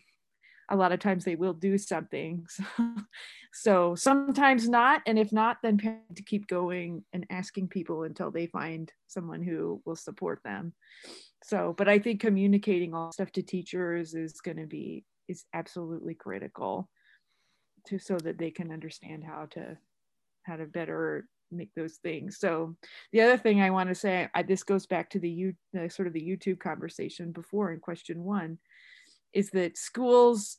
a 0.70 0.76
lot 0.76 0.92
of 0.92 1.00
times 1.00 1.24
they 1.24 1.36
will 1.36 1.52
do 1.54 1.78
something. 1.78 2.46
So 3.54 3.94
sometimes 3.94 4.66
not 4.66 5.02
and 5.06 5.18
if 5.18 5.30
not 5.30 5.58
then 5.62 5.76
parents 5.76 6.14
to 6.16 6.22
keep 6.22 6.46
going 6.46 7.04
and 7.12 7.26
asking 7.28 7.68
people 7.68 8.04
until 8.04 8.30
they 8.30 8.46
find 8.46 8.90
someone 9.08 9.42
who 9.42 9.82
will 9.84 9.96
support 9.96 10.40
them. 10.42 10.72
So 11.44 11.74
but 11.76 11.88
i 11.88 11.98
think 11.98 12.20
communicating 12.20 12.94
all 12.94 13.12
stuff 13.12 13.30
to 13.32 13.42
teachers 13.42 14.14
is 14.14 14.40
going 14.40 14.56
to 14.56 14.66
be 14.66 15.04
is 15.28 15.44
absolutely 15.52 16.14
critical 16.14 16.88
to 17.88 17.98
so 17.98 18.16
that 18.16 18.38
they 18.38 18.50
can 18.50 18.72
understand 18.72 19.22
how 19.22 19.46
to 19.50 19.76
how 20.44 20.56
to 20.56 20.64
better 20.64 21.26
make 21.52 21.70
those 21.74 21.96
things. 21.96 22.38
So 22.38 22.76
the 23.12 23.20
other 23.20 23.36
thing 23.36 23.60
I 23.60 23.70
want 23.70 23.88
to 23.88 23.94
say, 23.94 24.28
I, 24.34 24.42
this 24.42 24.62
goes 24.62 24.86
back 24.86 25.10
to 25.10 25.18
the, 25.18 25.30
you 25.30 25.54
sort 25.88 26.08
of 26.08 26.14
the 26.14 26.20
YouTube 26.20 26.58
conversation 26.58 27.32
before 27.32 27.72
in 27.72 27.80
question 27.80 28.24
one, 28.24 28.58
is 29.32 29.50
that 29.50 29.78
schools, 29.78 30.58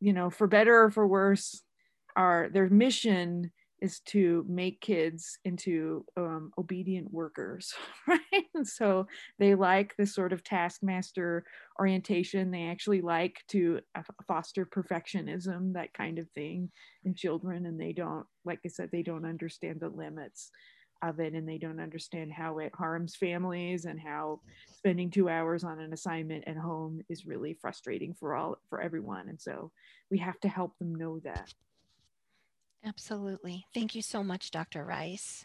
you 0.00 0.12
know, 0.12 0.30
for 0.30 0.46
better 0.46 0.84
or 0.84 0.90
for 0.90 1.06
worse, 1.06 1.62
are 2.16 2.48
their 2.52 2.68
mission 2.68 3.52
is 3.82 3.98
to 3.98 4.46
make 4.48 4.80
kids 4.80 5.38
into 5.44 6.04
um, 6.16 6.52
obedient 6.56 7.12
workers, 7.12 7.74
right? 8.06 8.44
And 8.54 8.66
so 8.66 9.08
they 9.40 9.56
like 9.56 9.94
this 9.96 10.14
sort 10.14 10.32
of 10.32 10.44
taskmaster 10.44 11.44
orientation. 11.80 12.52
They 12.52 12.68
actually 12.68 13.00
like 13.00 13.40
to 13.48 13.80
foster 14.28 14.64
perfectionism, 14.64 15.72
that 15.72 15.92
kind 15.94 16.20
of 16.20 16.30
thing 16.30 16.70
in 17.04 17.14
children. 17.14 17.66
And 17.66 17.78
they 17.78 17.92
don't, 17.92 18.24
like 18.44 18.60
I 18.64 18.68
said, 18.68 18.90
they 18.92 19.02
don't 19.02 19.26
understand 19.26 19.80
the 19.80 19.88
limits 19.88 20.52
of 21.02 21.18
it 21.18 21.34
and 21.34 21.48
they 21.48 21.58
don't 21.58 21.80
understand 21.80 22.32
how 22.32 22.58
it 22.58 22.72
harms 22.76 23.16
families 23.16 23.84
and 23.86 23.98
how 23.98 24.38
spending 24.76 25.10
two 25.10 25.28
hours 25.28 25.64
on 25.64 25.80
an 25.80 25.92
assignment 25.92 26.44
at 26.46 26.56
home 26.56 27.00
is 27.08 27.26
really 27.26 27.58
frustrating 27.60 28.14
for 28.14 28.36
all 28.36 28.56
for 28.70 28.80
everyone 28.80 29.28
and 29.28 29.40
so 29.40 29.72
we 30.12 30.18
have 30.18 30.38
to 30.38 30.48
help 30.48 30.78
them 30.78 30.94
know 30.94 31.18
that 31.24 31.52
Absolutely. 32.84 33.66
Thank 33.72 33.94
you 33.94 34.02
so 34.02 34.24
much, 34.24 34.50
Dr. 34.50 34.84
Rice. 34.84 35.44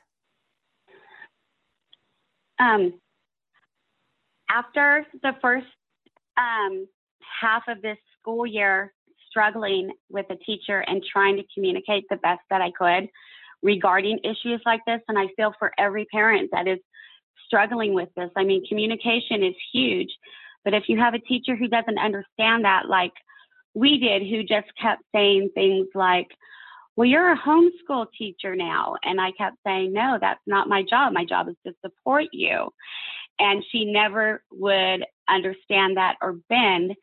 Um, 2.59 2.99
after 4.49 5.05
the 5.21 5.33
first 5.41 5.67
um, 6.37 6.87
half 7.41 7.63
of 7.67 7.81
this 7.81 7.97
school 8.19 8.45
year, 8.45 8.93
struggling 9.29 9.91
with 10.09 10.25
a 10.31 10.35
teacher 10.35 10.79
and 10.79 11.03
trying 11.11 11.35
to 11.37 11.43
communicate 11.53 12.05
the 12.09 12.15
best 12.17 12.41
that 12.49 12.61
I 12.61 12.71
could 12.71 13.09
regarding 13.61 14.19
issues 14.23 14.61
like 14.65 14.81
this, 14.87 15.01
and 15.07 15.17
I 15.17 15.27
feel 15.35 15.53
for 15.59 15.71
every 15.77 16.05
parent 16.05 16.49
that 16.53 16.67
is 16.67 16.79
struggling 17.45 17.93
with 17.93 18.09
this. 18.15 18.29
I 18.35 18.43
mean, 18.43 18.65
communication 18.67 19.43
is 19.43 19.53
huge, 19.71 20.09
but 20.63 20.73
if 20.73 20.83
you 20.87 20.97
have 20.97 21.13
a 21.13 21.19
teacher 21.19 21.55
who 21.55 21.67
doesn't 21.67 21.99
understand 21.99 22.65
that, 22.65 22.87
like 22.87 23.13
we 23.73 23.99
did, 23.99 24.23
who 24.23 24.41
just 24.41 24.67
kept 24.81 25.03
saying 25.13 25.51
things 25.53 25.87
like, 25.93 26.27
well, 26.97 27.05
you're 27.05 27.31
a 27.31 27.39
homeschool 27.39 28.07
teacher 28.17 28.55
now. 28.55 28.95
And 29.03 29.21
I 29.21 29.31
kept 29.37 29.57
saying, 29.65 29.93
no, 29.93 30.17
that's 30.19 30.41
not 30.47 30.67
my 30.67 30.81
job. 30.81 31.13
My 31.13 31.23
job 31.23 31.47
is 31.47 31.55
to 31.65 31.73
support 31.85 32.25
you. 32.33 32.69
And 33.39 33.63
she 33.71 33.85
never 33.85 34.43
would 34.51 35.05
understand 35.29 35.95
that 35.97 36.15
or 36.23 36.39
bend. 36.49 36.95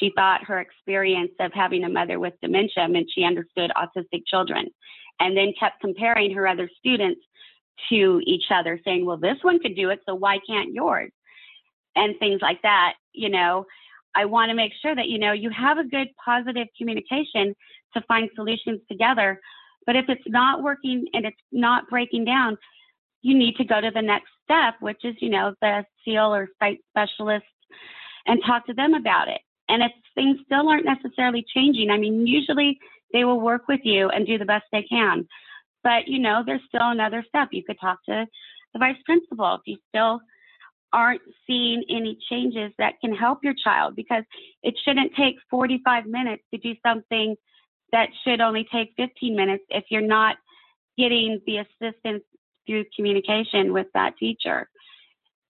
She 0.00 0.10
thought 0.16 0.44
her 0.44 0.58
experience 0.58 1.30
of 1.38 1.52
having 1.54 1.84
a 1.84 1.88
mother 1.88 2.18
with 2.18 2.34
dementia 2.42 2.88
meant 2.88 3.10
she 3.14 3.22
understood 3.22 3.70
autistic 3.76 4.22
children 4.26 4.66
and 5.20 5.36
then 5.36 5.54
kept 5.58 5.80
comparing 5.80 6.34
her 6.34 6.48
other 6.48 6.68
students 6.76 7.20
to 7.90 8.20
each 8.24 8.46
other, 8.52 8.80
saying, 8.84 9.06
well, 9.06 9.16
this 9.16 9.38
one 9.42 9.60
could 9.60 9.76
do 9.76 9.90
it, 9.90 10.00
so 10.04 10.16
why 10.16 10.38
can't 10.48 10.74
yours? 10.74 11.12
And 11.94 12.18
things 12.18 12.40
like 12.42 12.60
that. 12.62 12.94
You 13.12 13.28
know, 13.28 13.66
I 14.16 14.24
want 14.24 14.50
to 14.50 14.56
make 14.56 14.72
sure 14.82 14.96
that, 14.96 15.06
you 15.06 15.18
know, 15.18 15.30
you 15.30 15.50
have 15.50 15.78
a 15.78 15.84
good 15.84 16.08
positive 16.24 16.66
communication 16.76 17.54
to 17.94 18.02
find 18.08 18.28
solutions 18.34 18.80
together. 18.90 19.40
But 19.86 19.96
if 19.96 20.06
it's 20.08 20.22
not 20.26 20.62
working 20.62 21.06
and 21.12 21.24
it's 21.24 21.40
not 21.52 21.88
breaking 21.88 22.24
down, 22.24 22.58
you 23.22 23.36
need 23.36 23.56
to 23.56 23.64
go 23.64 23.80
to 23.80 23.90
the 23.92 24.02
next 24.02 24.28
step, 24.44 24.74
which 24.80 25.04
is, 25.04 25.14
you 25.20 25.30
know, 25.30 25.54
the 25.60 25.84
SEAL 26.04 26.34
or 26.34 26.48
site 26.58 26.80
specialist 26.90 27.46
and 28.26 28.40
talk 28.46 28.66
to 28.66 28.74
them 28.74 28.94
about 28.94 29.28
it. 29.28 29.40
And 29.68 29.82
if 29.82 29.92
things 30.14 30.38
still 30.44 30.68
aren't 30.68 30.86
necessarily 30.86 31.44
changing, 31.54 31.90
I 31.90 31.98
mean, 31.98 32.26
usually 32.26 32.78
they 33.12 33.24
will 33.24 33.40
work 33.40 33.68
with 33.68 33.80
you 33.84 34.08
and 34.08 34.26
do 34.26 34.38
the 34.38 34.44
best 34.44 34.64
they 34.72 34.82
can. 34.82 35.26
But, 35.82 36.06
you 36.06 36.18
know, 36.18 36.42
there's 36.44 36.62
still 36.68 36.90
another 36.90 37.24
step. 37.28 37.48
You 37.52 37.64
could 37.64 37.80
talk 37.80 37.98
to 38.06 38.26
the 38.72 38.78
vice 38.78 38.96
principal 39.04 39.54
if 39.54 39.60
you 39.66 39.78
still 39.88 40.20
aren't 40.92 41.20
seeing 41.46 41.84
any 41.90 42.18
changes 42.30 42.72
that 42.78 42.94
can 43.00 43.14
help 43.14 43.40
your 43.44 43.54
child 43.62 43.94
because 43.94 44.24
it 44.62 44.74
shouldn't 44.84 45.14
take 45.14 45.36
45 45.50 46.06
minutes 46.06 46.42
to 46.52 46.58
do 46.58 46.74
something 46.84 47.36
that 47.92 48.10
should 48.24 48.40
only 48.40 48.66
take 48.70 48.92
15 48.96 49.34
minutes 49.34 49.64
if 49.70 49.84
you're 49.90 50.00
not 50.00 50.36
getting 50.96 51.40
the 51.46 51.58
assistance 51.58 52.24
through 52.66 52.84
communication 52.94 53.72
with 53.72 53.86
that 53.94 54.16
teacher. 54.18 54.68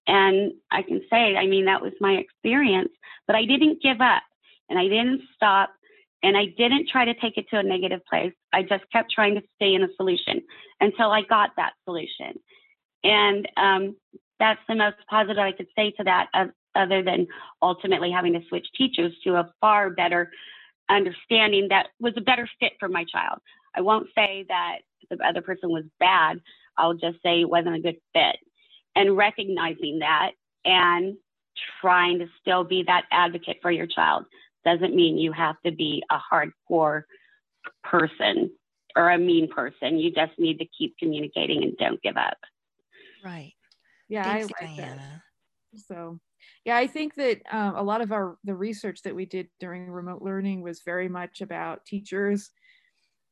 And 0.07 0.53
I 0.71 0.81
can 0.81 1.01
say, 1.09 1.35
I 1.35 1.45
mean, 1.45 1.65
that 1.65 1.81
was 1.81 1.93
my 1.99 2.13
experience, 2.13 2.91
but 3.27 3.35
I 3.35 3.45
didn't 3.45 3.81
give 3.81 4.01
up. 4.01 4.23
and 4.69 4.77
I 4.77 4.83
didn't 4.87 5.21
stop 5.35 5.71
and 6.21 6.37
I 6.37 6.45
didn't 6.45 6.89
try 6.89 7.05
to 7.05 7.13
take 7.15 7.37
it 7.37 7.47
to 7.49 7.57
a 7.57 7.63
negative 7.63 8.01
place. 8.09 8.33
I 8.53 8.61
just 8.63 8.83
kept 8.91 9.11
trying 9.11 9.35
to 9.35 9.41
stay 9.55 9.73
in 9.73 9.83
a 9.83 9.87
solution 9.95 10.41
until 10.79 11.11
I 11.11 11.21
got 11.21 11.51
that 11.57 11.73
solution. 11.85 12.39
And 13.03 13.47
um, 13.57 13.95
that's 14.39 14.59
the 14.67 14.75
most 14.75 14.97
positive 15.09 15.39
I 15.39 15.53
could 15.53 15.67
say 15.75 15.91
to 15.91 16.03
that, 16.03 16.27
uh, 16.33 16.47
other 16.75 17.01
than 17.03 17.27
ultimately 17.61 18.11
having 18.11 18.33
to 18.33 18.41
switch 18.47 18.67
teachers 18.77 19.13
to 19.23 19.35
a 19.35 19.51
far 19.61 19.89
better 19.89 20.31
understanding 20.89 21.67
that 21.69 21.87
was 21.99 22.13
a 22.17 22.21
better 22.21 22.49
fit 22.59 22.73
for 22.79 22.89
my 22.89 23.05
child. 23.05 23.39
I 23.75 23.81
won't 23.81 24.07
say 24.15 24.45
that 24.47 24.79
the 25.09 25.17
other 25.25 25.41
person 25.41 25.69
was 25.69 25.85
bad. 25.99 26.39
I'll 26.77 26.93
just 26.93 27.21
say 27.23 27.41
it 27.41 27.49
wasn't 27.49 27.75
a 27.75 27.81
good 27.81 27.97
fit. 28.13 28.37
And 28.95 29.15
recognizing 29.17 29.99
that 29.99 30.31
and 30.65 31.15
trying 31.81 32.19
to 32.19 32.27
still 32.41 32.63
be 32.63 32.83
that 32.87 33.05
advocate 33.11 33.57
for 33.61 33.71
your 33.71 33.87
child 33.87 34.25
doesn't 34.65 34.95
mean 34.95 35.17
you 35.17 35.31
have 35.31 35.55
to 35.65 35.71
be 35.71 36.03
a 36.11 36.17
hardcore 36.17 37.03
person 37.83 38.51
or 38.95 39.09
a 39.11 39.17
mean 39.17 39.47
person. 39.47 39.99
You 39.99 40.11
just 40.11 40.37
need 40.37 40.57
to 40.59 40.65
keep 40.77 40.97
communicating 40.97 41.63
and 41.63 41.77
don't 41.77 42.01
give 42.01 42.17
up. 42.17 42.37
Right. 43.23 43.53
Yeah, 44.07 44.23
Thanks, 44.23 44.53
I 44.59 44.65
like 44.65 44.75
Diana. 44.77 45.21
that. 45.73 45.81
So, 45.81 46.19
yeah, 46.65 46.77
I 46.77 46.87
think 46.87 47.15
that 47.15 47.41
um, 47.51 47.75
a 47.75 47.83
lot 47.83 48.01
of 48.01 48.11
our 48.11 48.37
the 48.43 48.55
research 48.55 49.01
that 49.03 49.15
we 49.15 49.25
did 49.25 49.47
during 49.59 49.89
remote 49.89 50.21
learning 50.21 50.61
was 50.61 50.81
very 50.85 51.07
much 51.07 51.41
about 51.41 51.85
teachers 51.85 52.51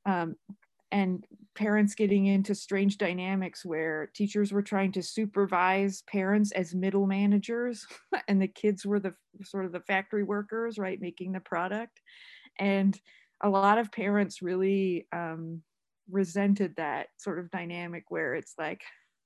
um, 0.05 0.35
and 0.91 1.25
parents 1.55 1.95
getting 1.95 2.27
into 2.27 2.55
strange 2.55 2.97
dynamics 2.97 3.65
where 3.65 4.09
teachers 4.13 4.51
were 4.51 4.61
trying 4.61 4.91
to 4.93 5.03
supervise 5.03 6.03
parents 6.03 6.51
as 6.53 6.73
middle 6.73 7.07
managers 7.07 7.85
and 8.27 8.41
the 8.41 8.47
kids 8.47 8.85
were 8.85 8.99
the 8.99 9.13
sort 9.43 9.65
of 9.65 9.71
the 9.71 9.81
factory 9.81 10.23
workers 10.23 10.77
right 10.77 11.01
making 11.01 11.33
the 11.33 11.39
product. 11.41 11.99
And 12.59 12.99
a 13.43 13.49
lot 13.49 13.77
of 13.77 13.91
parents 13.91 14.41
really 14.41 15.07
um, 15.11 15.61
resented 16.09 16.75
that 16.77 17.07
sort 17.17 17.39
of 17.39 17.51
dynamic 17.51 18.05
where 18.09 18.35
it's 18.35 18.53
like 18.57 18.81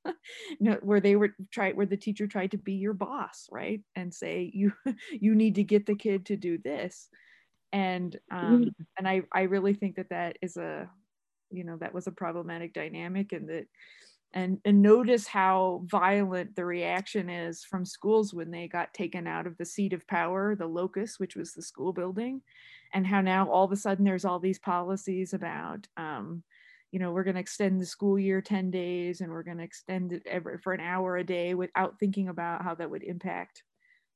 know, 0.60 0.80
where 0.82 1.00
they 1.00 1.16
were 1.16 1.36
try 1.52 1.72
where 1.74 1.86
the 1.86 1.98
teacher 1.98 2.28
tried 2.28 2.52
to 2.52 2.58
be 2.58 2.74
your 2.74 2.94
boss 2.94 3.48
right? 3.52 3.82
And 3.96 4.14
say 4.14 4.52
you 4.54 4.74
you 5.12 5.36
need 5.36 5.56
to 5.56 5.64
get 5.64 5.86
the 5.86 5.96
kid 5.96 6.26
to 6.28 6.38
do 6.38 6.58
this. 6.58 7.10
And 7.74 8.20
um 8.32 8.74
and 8.98 9.08
i 9.08 9.22
i 9.34 9.44
really 9.44 9.74
think 9.74 9.96
that 9.96 10.10
that 10.10 10.38
is 10.42 10.58
a 10.58 10.90
you 11.52 11.64
know 11.64 11.78
that 11.78 11.94
was 11.94 12.08
a 12.08 12.12
problematic 12.12 12.74
dynamic 12.74 13.32
and 13.34 13.50
that 13.50 13.66
and 14.34 14.60
and 14.66 14.82
notice 14.82 15.28
how 15.28 15.84
violent 15.86 16.56
the 16.56 16.66
reaction 16.66 17.30
is 17.30 17.64
from 17.64 17.86
schools 17.86 18.34
when 18.34 18.52
they 18.52 18.68
got 18.68 18.94
taken 18.94 19.28
out 19.28 19.48
of 19.48 19.58
the 19.58 19.66
seat 19.66 19.94
of 19.94 20.08
power 20.08 20.56
the 20.56 20.68
locus 20.68 21.20
which 21.20 21.36
was 21.36 21.54
the 21.54 21.62
school 21.62 21.94
building 21.94 22.42
and 22.94 23.08
how 23.08 23.22
now 23.22 23.50
all 23.50 23.66
of 23.66 23.72
a 23.72 23.76
sudden 23.76 24.06
there's 24.06 24.26
all 24.26 24.40
these 24.40 24.60
policies 24.60 25.34
about 25.34 25.88
um, 25.98 26.44
you 26.92 27.00
know 27.00 27.12
we're 27.12 27.24
going 27.24 27.36
to 27.36 27.42
extend 27.42 27.80
the 27.80 27.86
school 27.86 28.20
year 28.20 28.42
10 28.42 28.70
days 28.70 29.22
and 29.22 29.32
we're 29.32 29.44
going 29.44 29.58
to 29.58 29.64
extend 29.64 30.14
it 30.14 30.24
every, 30.26 30.58
for 30.58 30.74
an 30.74 30.82
hour 30.82 31.18
a 31.18 31.24
day 31.24 31.54
without 31.54 31.98
thinking 32.00 32.28
about 32.28 32.64
how 32.64 32.76
that 32.76 32.90
would 32.90 33.04
impact 33.04 33.64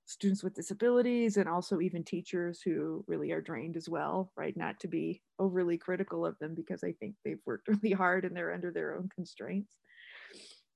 students 0.06 0.44
with 0.44 0.54
disabilities 0.54 1.38
and 1.38 1.50
also 1.50 1.80
even 1.80 2.04
teachers 2.04 2.62
who 2.64 3.04
really 3.08 3.32
are 3.32 3.42
drained 3.42 3.76
as 3.76 3.90
well 3.90 4.32
right? 4.38 4.56
Not 4.56 4.80
to 4.82 4.88
be 4.88 5.22
overly 5.40 5.78
critical 5.78 6.26
of 6.26 6.38
them 6.40 6.54
because 6.54 6.84
i 6.84 6.94
think 6.94 7.16
they've 7.24 7.42
worked 7.46 7.68
really 7.84 7.92
hard 7.92 8.26
and 8.26 8.36
they're 8.36 8.54
under 8.54 8.72
their 8.72 8.96
own 8.96 9.10
constraints. 9.14 9.74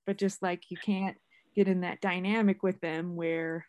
But 0.08 0.18
just 0.18 0.42
like 0.42 0.64
you 0.70 0.78
can't 0.78 1.18
get 1.56 1.68
in 1.68 1.82
that 1.82 2.02
dynamic 2.02 2.64
with 2.64 2.80
them 2.80 3.16
where 3.16 3.66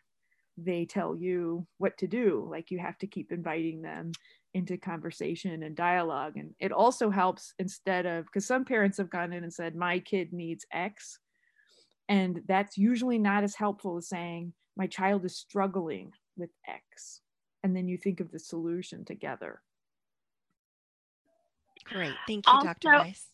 they 0.57 0.85
tell 0.85 1.15
you 1.15 1.65
what 1.77 1.97
to 1.97 2.07
do 2.07 2.47
like 2.49 2.71
you 2.71 2.77
have 2.79 2.97
to 2.97 3.07
keep 3.07 3.31
inviting 3.31 3.81
them 3.81 4.11
into 4.53 4.77
conversation 4.77 5.63
and 5.63 5.75
dialogue 5.75 6.35
and 6.35 6.53
it 6.59 6.71
also 6.71 7.09
helps 7.09 7.53
instead 7.57 8.05
of 8.05 8.25
because 8.25 8.45
some 8.45 8.65
parents 8.65 8.97
have 8.97 9.09
gone 9.09 9.31
in 9.31 9.43
and 9.43 9.53
said 9.53 9.75
my 9.75 9.97
kid 9.99 10.33
needs 10.33 10.65
x 10.73 11.19
and 12.09 12.41
that's 12.47 12.77
usually 12.77 13.17
not 13.17 13.43
as 13.43 13.55
helpful 13.55 13.97
as 13.97 14.09
saying 14.09 14.51
my 14.75 14.87
child 14.87 15.23
is 15.23 15.37
struggling 15.37 16.11
with 16.35 16.49
x 16.67 17.21
and 17.63 17.75
then 17.75 17.87
you 17.87 17.97
think 17.97 18.19
of 18.19 18.29
the 18.31 18.39
solution 18.39 19.05
together 19.05 19.61
Great. 21.85 22.13
Thank 22.27 22.45
you, 22.47 22.61
Dr. 22.63 22.93
Also- 22.93 23.03
Rice. 23.05 23.27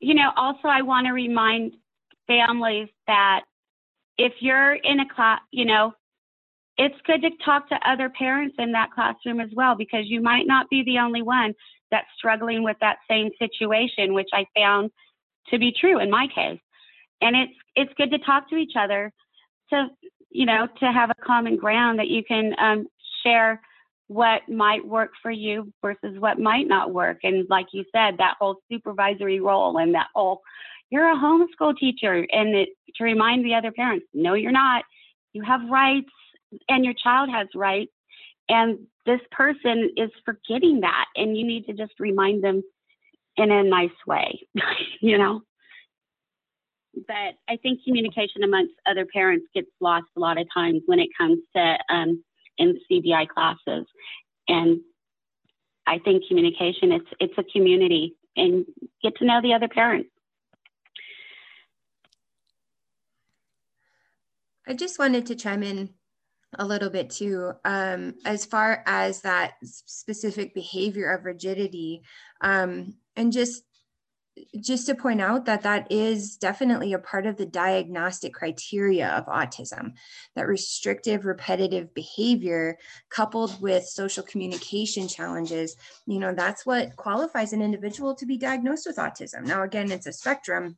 you 0.00 0.14
know, 0.14 0.30
also 0.36 0.68
I 0.68 0.82
want 0.82 1.06
to 1.06 1.12
remind 1.12 1.76
families 2.26 2.88
that 3.06 3.44
if 4.16 4.32
you're 4.40 4.74
in 4.74 5.00
a 5.00 5.08
class, 5.08 5.40
you 5.50 5.64
know, 5.64 5.92
it's 6.78 6.94
good 7.04 7.22
to 7.22 7.30
talk 7.44 7.68
to 7.68 7.90
other 7.90 8.08
parents 8.08 8.54
in 8.58 8.72
that 8.72 8.92
classroom 8.92 9.40
as 9.40 9.50
well 9.52 9.74
because 9.74 10.04
you 10.06 10.22
might 10.22 10.46
not 10.46 10.70
be 10.70 10.84
the 10.84 10.98
only 10.98 11.22
one 11.22 11.52
that's 11.90 12.06
struggling 12.16 12.62
with 12.62 12.76
that 12.80 12.98
same 13.10 13.30
situation, 13.38 14.14
which 14.14 14.28
I 14.32 14.46
found 14.56 14.90
to 15.50 15.58
be 15.58 15.72
true 15.78 15.98
in 15.98 16.10
my 16.10 16.28
case. 16.34 16.60
And 17.20 17.36
it's 17.36 17.52
it's 17.74 17.92
good 17.96 18.10
to 18.12 18.18
talk 18.18 18.48
to 18.50 18.56
each 18.56 18.74
other 18.78 19.12
to 19.70 19.88
you 20.30 20.46
know 20.46 20.68
to 20.78 20.92
have 20.92 21.10
a 21.10 21.14
common 21.14 21.56
ground 21.56 21.98
that 21.98 22.08
you 22.08 22.22
can 22.22 22.54
um, 22.58 22.86
share 23.24 23.60
what 24.06 24.48
might 24.48 24.86
work 24.86 25.10
for 25.20 25.30
you 25.30 25.72
versus 25.82 26.18
what 26.18 26.38
might 26.38 26.68
not 26.68 26.94
work. 26.94 27.18
And 27.24 27.46
like 27.50 27.66
you 27.72 27.84
said, 27.92 28.18
that 28.18 28.36
whole 28.40 28.56
supervisory 28.70 29.40
role 29.40 29.78
and 29.78 29.94
that 29.94 30.06
whole 30.14 30.42
you're 30.90 31.10
a 31.10 31.16
homeschool 31.16 31.76
teacher 31.76 32.26
and 32.30 32.54
it, 32.54 32.70
to 32.96 33.04
remind 33.04 33.44
the 33.44 33.54
other 33.54 33.72
parents, 33.72 34.06
no, 34.14 34.34
you're 34.34 34.52
not. 34.52 34.84
You 35.32 35.42
have 35.42 35.60
rights 35.68 36.08
and 36.68 36.84
your 36.84 36.94
child 36.94 37.30
has 37.30 37.48
rights. 37.54 37.92
And 38.48 38.78
this 39.04 39.20
person 39.30 39.90
is 39.96 40.10
forgetting 40.24 40.80
that. 40.80 41.06
And 41.16 41.36
you 41.36 41.46
need 41.46 41.66
to 41.66 41.74
just 41.74 41.92
remind 41.98 42.42
them 42.42 42.62
in 43.36 43.50
a 43.50 43.62
nice 43.62 43.90
way, 44.06 44.40
you 45.00 45.18
know? 45.18 45.42
But 47.06 47.34
I 47.48 47.56
think 47.62 47.84
communication 47.84 48.42
amongst 48.42 48.74
other 48.86 49.06
parents 49.06 49.46
gets 49.54 49.68
lost 49.80 50.06
a 50.16 50.20
lot 50.20 50.38
of 50.38 50.46
times 50.52 50.82
when 50.86 50.98
it 50.98 51.10
comes 51.16 51.38
to 51.54 51.78
um, 51.90 52.24
in 52.56 52.78
CBI 52.90 53.28
classes. 53.28 53.86
And 54.48 54.80
I 55.86 55.98
think 55.98 56.24
communication, 56.26 56.92
it's, 56.92 57.08
it's 57.20 57.38
a 57.38 57.44
community 57.44 58.16
and 58.36 58.64
get 59.02 59.16
to 59.16 59.26
know 59.26 59.40
the 59.42 59.54
other 59.54 59.68
parents. 59.68 60.10
I 64.66 64.74
just 64.74 64.98
wanted 64.98 65.26
to 65.26 65.34
chime 65.34 65.62
in 65.62 65.90
a 66.56 66.64
little 66.64 66.90
bit 66.90 67.10
too. 67.10 67.52
Um, 67.64 68.14
as 68.24 68.44
far 68.44 68.82
as 68.86 69.22
that 69.22 69.54
specific 69.62 70.54
behavior 70.54 71.10
of 71.10 71.24
rigidity, 71.24 72.02
um, 72.40 72.94
and 73.16 73.32
just 73.32 73.64
just 74.62 74.86
to 74.86 74.94
point 74.94 75.20
out 75.20 75.44
that 75.46 75.62
that 75.62 75.90
is 75.90 76.36
definitely 76.36 76.92
a 76.92 76.98
part 76.98 77.26
of 77.26 77.36
the 77.36 77.46
diagnostic 77.46 78.32
criteria 78.32 79.08
of 79.08 79.26
autism 79.26 79.92
that 80.36 80.46
restrictive 80.46 81.24
repetitive 81.24 81.92
behavior 81.94 82.78
coupled 83.10 83.60
with 83.60 83.84
social 83.84 84.22
communication 84.22 85.08
challenges 85.08 85.76
you 86.06 86.18
know 86.18 86.32
that's 86.34 86.64
what 86.64 86.94
qualifies 86.96 87.52
an 87.52 87.62
individual 87.62 88.14
to 88.14 88.26
be 88.26 88.38
diagnosed 88.38 88.86
with 88.86 88.96
autism 88.96 89.44
now 89.44 89.62
again 89.62 89.90
it's 89.90 90.06
a 90.06 90.12
spectrum 90.12 90.76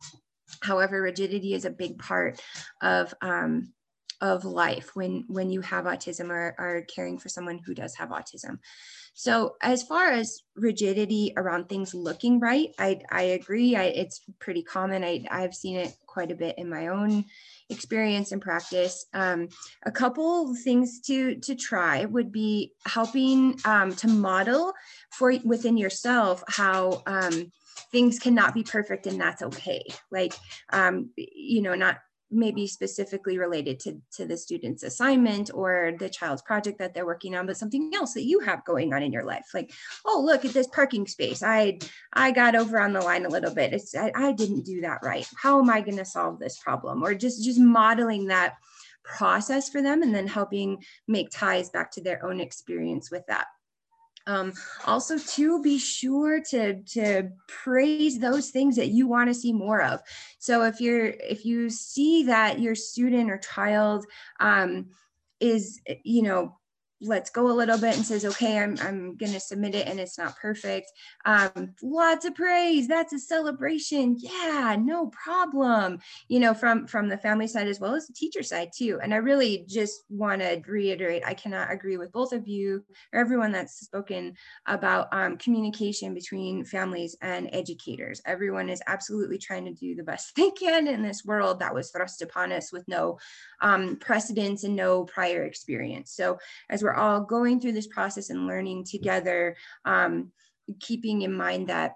however 0.63 1.03
rigidity 1.03 1.55
is 1.55 1.65
a 1.65 1.71
big 1.71 1.99
part 1.99 2.41
of 2.83 3.13
um, 3.21 3.73
of 4.21 4.45
life 4.45 4.95
when 4.95 5.25
when 5.29 5.51
you 5.51 5.61
have 5.61 5.85
autism 5.85 6.31
or 6.31 6.55
are 6.59 6.83
caring 6.83 7.19
for 7.19 7.29
someone 7.29 7.61
who 7.65 7.75
does 7.75 7.95
have 7.97 8.11
autism. 8.11 8.59
So 9.15 9.57
as 9.63 9.83
far 9.83 10.11
as 10.11 10.43
rigidity 10.55 11.33
around 11.37 11.69
things 11.69 11.95
looking 11.95 12.39
right 12.39 12.71
i 12.79 13.01
i 13.11 13.23
agree. 13.23 13.77
I, 13.77 13.85
it's 13.85 14.21
pretty 14.39 14.63
common. 14.63 15.05
I, 15.05 15.25
i've 15.31 15.55
seen 15.55 15.77
it 15.77 15.95
quite 16.07 16.31
a 16.31 16.37
bit 16.37 16.57
in 16.59 16.69
my 16.69 16.89
own 16.89 17.25
experience 17.71 18.33
and 18.33 18.43
practice. 18.43 19.07
Um, 19.15 19.49
a 19.85 19.91
couple 19.91 20.55
things 20.57 21.01
to 21.03 21.37
to 21.37 21.55
try 21.55 22.05
would 22.05 22.31
be 22.33 22.73
helping 22.87 23.59
um, 23.65 23.95
to 23.97 24.09
model 24.09 24.73
for 25.11 25.33
within 25.45 25.77
yourself 25.77 26.43
how 26.49 27.03
um, 27.07 27.51
things 27.93 28.19
cannot 28.19 28.55
be 28.55 28.63
perfect 28.63 29.07
and 29.07 29.21
that's 29.21 29.43
okay. 29.43 29.83
Like 30.11 30.35
um, 30.73 31.11
you 31.17 31.63
know 31.63 31.75
not 31.75 31.99
maybe 32.31 32.67
specifically 32.67 33.39
related 33.39 33.81
to, 33.81 34.01
to 34.13 34.27
the 34.27 34.37
student's 34.37 34.83
assignment 34.83 35.51
or 35.53 35.93
the 35.99 36.09
child's 36.09 36.43
project 36.43 36.79
that 36.79 36.95
they're 36.95 37.07
working 37.07 37.35
on, 37.35 37.47
but 37.47 37.57
something 37.57 37.91
else 37.95 38.15
that 38.15 38.25
you 38.25 38.41
have 38.41 38.65
going 38.65 38.95
on 38.95 39.03
in 39.03 39.13
your 39.13 39.25
life. 39.25 39.47
Like, 39.53 39.73
oh, 40.07 40.23
look 40.25 40.45
at 40.45 40.53
this 40.53 40.69
parking 40.69 41.07
space. 41.07 41.43
I 41.43 41.79
I 42.13 42.31
got 42.31 42.55
over 42.55 42.81
on 42.81 42.93
the 42.93 43.01
line 43.01 43.27
a 43.27 43.31
little 43.31 43.55
bit. 43.55 43.73
It's 43.73 43.95
I, 43.95 44.13
I 44.15 44.33
didn't 44.33 44.65
do 44.65 44.81
that 44.83 45.01
right. 45.03 45.29
How 45.37 45.61
am 45.61 45.71
I 45.71 45.81
going 45.81 45.99
to 45.99 46.05
solve 46.05 46.39
this 46.39 46.59
problem? 46.59 47.03
Or 47.03 47.15
just 47.15 47.45
just 47.45 47.61
modeling 47.61 48.27
that 48.27 48.55
process 49.03 49.69
for 49.69 49.83
them 49.83 50.03
and 50.03 50.15
then 50.15 50.27
helping 50.27 50.83
make 51.09 51.31
ties 51.31 51.71
back 51.71 51.91
to 51.93 52.01
their 52.01 52.25
own 52.25 52.41
experience 52.41 53.11
with 53.11 53.27
that. 53.27 53.47
Um, 54.31 54.53
also 54.87 55.19
to 55.19 55.61
be 55.61 55.79
sure 55.79 56.41
to 56.51 56.83
to 56.83 57.31
praise 57.49 58.19
those 58.19 58.51
things 58.51 58.77
that 58.77 58.89
you 58.89 59.09
want 59.09 59.29
to 59.29 59.35
see 59.35 59.53
more 59.53 59.83
of. 59.83 60.01
So 60.39 60.63
if 60.63 60.81
you're 60.81 61.07
if 61.07 61.45
you 61.45 61.69
see 61.69 62.25
that 62.25 62.61
your 62.61 62.77
student 62.77 63.31
or 63.31 63.39
child 63.39 64.07
um, 64.39 64.91
is 65.41 65.81
you 66.05 66.23
know 66.23 66.60
lets 67.01 67.31
go 67.31 67.51
a 67.51 67.53
little 67.53 67.79
bit 67.79 67.97
and 67.97 68.05
says, 68.05 68.25
okay, 68.25 68.59
I'm, 68.59 68.77
I'm 68.83 69.17
going 69.17 69.33
to 69.33 69.41
submit 69.41 69.75
it 69.75 69.87
and 69.87 69.99
it's 69.99 70.19
not 70.19 70.37
perfect. 70.37 70.93
Um, 71.25 71.75
lots 71.83 72.25
of 72.25 72.35
praise. 72.35 72.89
That's 72.89 73.13
a 73.13 73.19
celebration. 73.19 74.17
Yeah, 74.19 74.77
no 74.79 75.07
problem. 75.07 75.99
You 76.29 76.41
know, 76.41 76.55
from, 76.55 76.87
from 76.87 77.09
the 77.09 77.17
family 77.17 77.47
side 77.47 77.69
as 77.69 77.81
well 77.81 77.95
as 77.95 78.07
the 78.07 78.13
teacher 78.13 78.43
side 78.43 78.71
too. 78.77 79.01
And 79.03 79.15
I 79.15 79.19
really 79.19 79.65
just 79.67 80.05
want 80.11 80.43
to 80.43 80.63
reiterate, 80.67 81.23
I 81.27 81.35
cannot 81.35 81.73
agree 81.73 81.97
with 81.97 82.13
both 82.13 82.33
of 82.33 82.47
you 82.47 82.85
or 83.13 83.21
everyone 83.21 83.53
that's 83.53 83.81
spoken 83.81 84.35
about 84.67 85.09
um, 85.13 85.39
communication 85.39 86.13
between 86.13 86.65
families 86.65 87.17
and 87.23 87.49
educators. 87.53 88.21
Everyone 88.27 88.69
is 88.69 88.83
absolutely 88.87 89.39
trying 89.39 89.65
to 89.65 89.73
do 89.73 89.95
the 89.95 90.03
best 90.03 90.35
they 90.37 90.51
can 90.51 90.87
in 90.87 91.03
this 91.03 91.25
world 91.25 91.61
that 91.61 91.75
was 91.75 91.91
thrust 91.91 92.23
upon 92.23 92.53
us 92.53 92.73
with 92.73 92.87
no 92.89 93.19
um, 93.63 93.97
precedence 93.97 94.65
and 94.65 94.77
no 94.77 95.05
prior 95.05 95.45
experience. 95.45 96.13
So 96.13 96.39
as 96.69 96.83
we're 96.83 96.90
all 96.95 97.21
going 97.21 97.61
through 97.61 97.73
this 97.73 97.87
process 97.87 98.31
and 98.31 98.47
learning 98.47 98.85
together, 98.85 99.57
um, 99.85 100.33
keeping 100.81 101.23
in 101.23 101.33
mind 101.33 101.69
that 101.69 101.95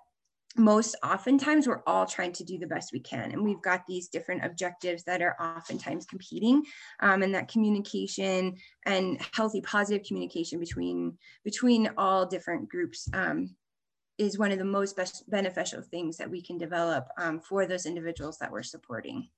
most 0.57 0.95
oftentimes 1.03 1.67
we're 1.67 1.83
all 1.87 2.07
trying 2.07 2.33
to 2.33 2.45
do 2.45 2.59
the 2.59 2.67
best 2.67 2.93
we 2.93 3.01
can. 3.01 3.33
And 3.33 3.43
we've 3.43 3.63
got 3.63 3.87
these 3.87 4.09
different 4.09 4.45
objectives 4.45 5.03
that 5.05 5.21
are 5.21 5.37
oftentimes 5.41 6.07
competing 6.07 6.63
um, 7.01 7.23
and 7.23 7.35
that 7.35 7.49
communication 7.49 8.55
and 8.87 9.21
healthy 9.35 9.61
positive 9.63 10.07
communication 10.07 10.61
between 10.61 11.19
between 11.45 11.91
all 11.99 12.25
different 12.25 12.69
groups 12.69 13.09
um, 13.13 13.55
is 14.17 14.39
one 14.39 14.53
of 14.53 14.59
the 14.59 14.65
most 14.65 14.97
best 14.97 15.29
beneficial 15.29 15.83
things 15.83 16.17
that 16.17 16.31
we 16.31 16.41
can 16.41 16.57
develop 16.57 17.09
um, 17.19 17.41
for 17.41 17.67
those 17.67 17.85
individuals 17.85 18.39
that 18.39 18.53
we're 18.53 18.63
supporting 18.63 19.29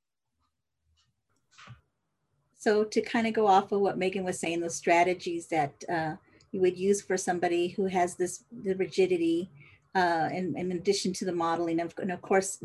so 2.67 2.83
to 2.83 3.01
kind 3.01 3.29
of 3.29 3.33
go 3.33 3.47
off 3.47 3.71
of 3.71 3.81
what 3.81 3.97
Megan 3.97 4.25
was 4.25 4.41
saying, 4.41 4.59
those 4.59 4.75
strategies 4.75 5.47
that 5.47 5.85
uh, 5.89 6.17
you 6.51 6.61
would 6.61 6.77
use 6.77 7.01
for 7.01 7.17
somebody 7.17 7.69
who 7.69 7.87
has 7.87 8.17
this 8.17 8.43
the 8.65 8.75
rigidity, 8.75 9.49
uh, 9.95 10.29
and, 10.33 10.57
and 10.57 10.73
in 10.73 10.79
addition 10.79 11.13
to 11.13 11.25
the 11.25 11.33
modeling, 11.33 11.79
of, 11.79 11.95
and 11.99 12.11
of 12.11 12.21
course, 12.23 12.59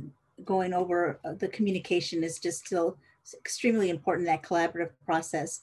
going 0.43 0.73
over 0.73 1.19
uh, 1.23 1.33
the 1.33 1.47
communication 1.49 2.23
is 2.23 2.39
just 2.39 2.65
still 2.65 2.97
extremely 3.31 3.91
important, 3.91 4.25
that 4.25 4.41
collaborative 4.41 4.89
process. 5.05 5.61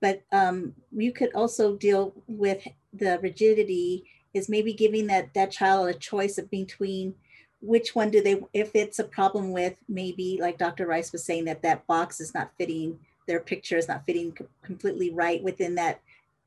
But 0.00 0.22
um, 0.32 0.72
you 0.90 1.12
could 1.12 1.34
also 1.34 1.76
deal 1.76 2.14
with 2.26 2.66
the 2.94 3.18
rigidity 3.20 4.06
is 4.32 4.48
maybe 4.48 4.72
giving 4.72 5.08
that, 5.08 5.34
that 5.34 5.50
child 5.50 5.90
a 5.90 5.94
choice 5.94 6.38
of 6.38 6.48
between 6.48 7.14
which 7.60 7.94
one 7.94 8.10
do 8.10 8.22
they, 8.22 8.40
if 8.54 8.74
it's 8.74 8.98
a 8.98 9.04
problem 9.04 9.52
with 9.52 9.76
maybe 9.90 10.38
like 10.40 10.56
Dr. 10.56 10.86
Rice 10.86 11.12
was 11.12 11.22
saying 11.22 11.44
that 11.44 11.60
that 11.60 11.86
box 11.86 12.18
is 12.18 12.32
not 12.32 12.50
fitting 12.56 12.98
their 13.26 13.40
picture 13.40 13.76
is 13.76 13.88
not 13.88 14.04
fitting 14.06 14.36
completely 14.62 15.10
right 15.10 15.42
within 15.42 15.74
that 15.74 16.00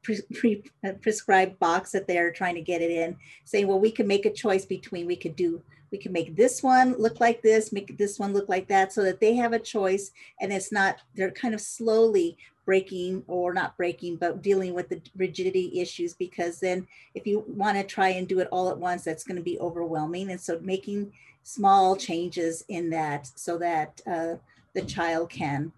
pre, 0.03 0.19
pre, 0.33 0.63
uh, 0.85 0.93
prescribed 1.01 1.59
box 1.59 1.91
that 1.91 2.07
they're 2.07 2.31
trying 2.31 2.55
to 2.55 2.61
get 2.61 2.81
it 2.81 2.91
in 2.91 3.15
saying 3.45 3.67
well 3.67 3.79
we 3.79 3.91
can 3.91 4.07
make 4.07 4.25
a 4.25 4.33
choice 4.33 4.65
between 4.65 5.05
we 5.05 5.15
could 5.15 5.35
do 5.35 5.61
we 5.91 5.97
can 5.97 6.11
make 6.11 6.35
this 6.35 6.61
one 6.61 6.95
look 6.97 7.19
like 7.19 7.41
this 7.41 7.71
make 7.71 7.97
this 7.97 8.19
one 8.19 8.33
look 8.33 8.49
like 8.49 8.67
that 8.67 8.91
so 8.91 9.03
that 9.03 9.19
they 9.19 9.35
have 9.35 9.53
a 9.53 9.59
choice 9.59 10.11
and 10.41 10.51
it's 10.51 10.71
not 10.71 10.97
they're 11.15 11.31
kind 11.31 11.53
of 11.53 11.61
slowly 11.61 12.37
breaking 12.65 13.23
or 13.27 13.53
not 13.53 13.77
breaking 13.77 14.17
but 14.17 14.41
dealing 14.41 14.73
with 14.73 14.89
the 14.89 15.01
rigidity 15.15 15.79
issues 15.79 16.13
because 16.13 16.59
then 16.59 16.85
if 17.15 17.25
you 17.25 17.45
want 17.47 17.77
to 17.77 17.83
try 17.83 18.09
and 18.09 18.27
do 18.27 18.39
it 18.39 18.49
all 18.51 18.69
at 18.69 18.77
once 18.77 19.03
that's 19.03 19.23
going 19.23 19.37
to 19.37 19.43
be 19.43 19.59
overwhelming 19.59 20.31
and 20.31 20.41
so 20.41 20.59
making 20.61 21.11
small 21.43 21.95
changes 21.95 22.65
in 22.67 22.89
that 22.89 23.31
so 23.35 23.57
that 23.57 24.01
uh, 24.05 24.35
the 24.73 24.81
child 24.81 25.29
can 25.29 25.71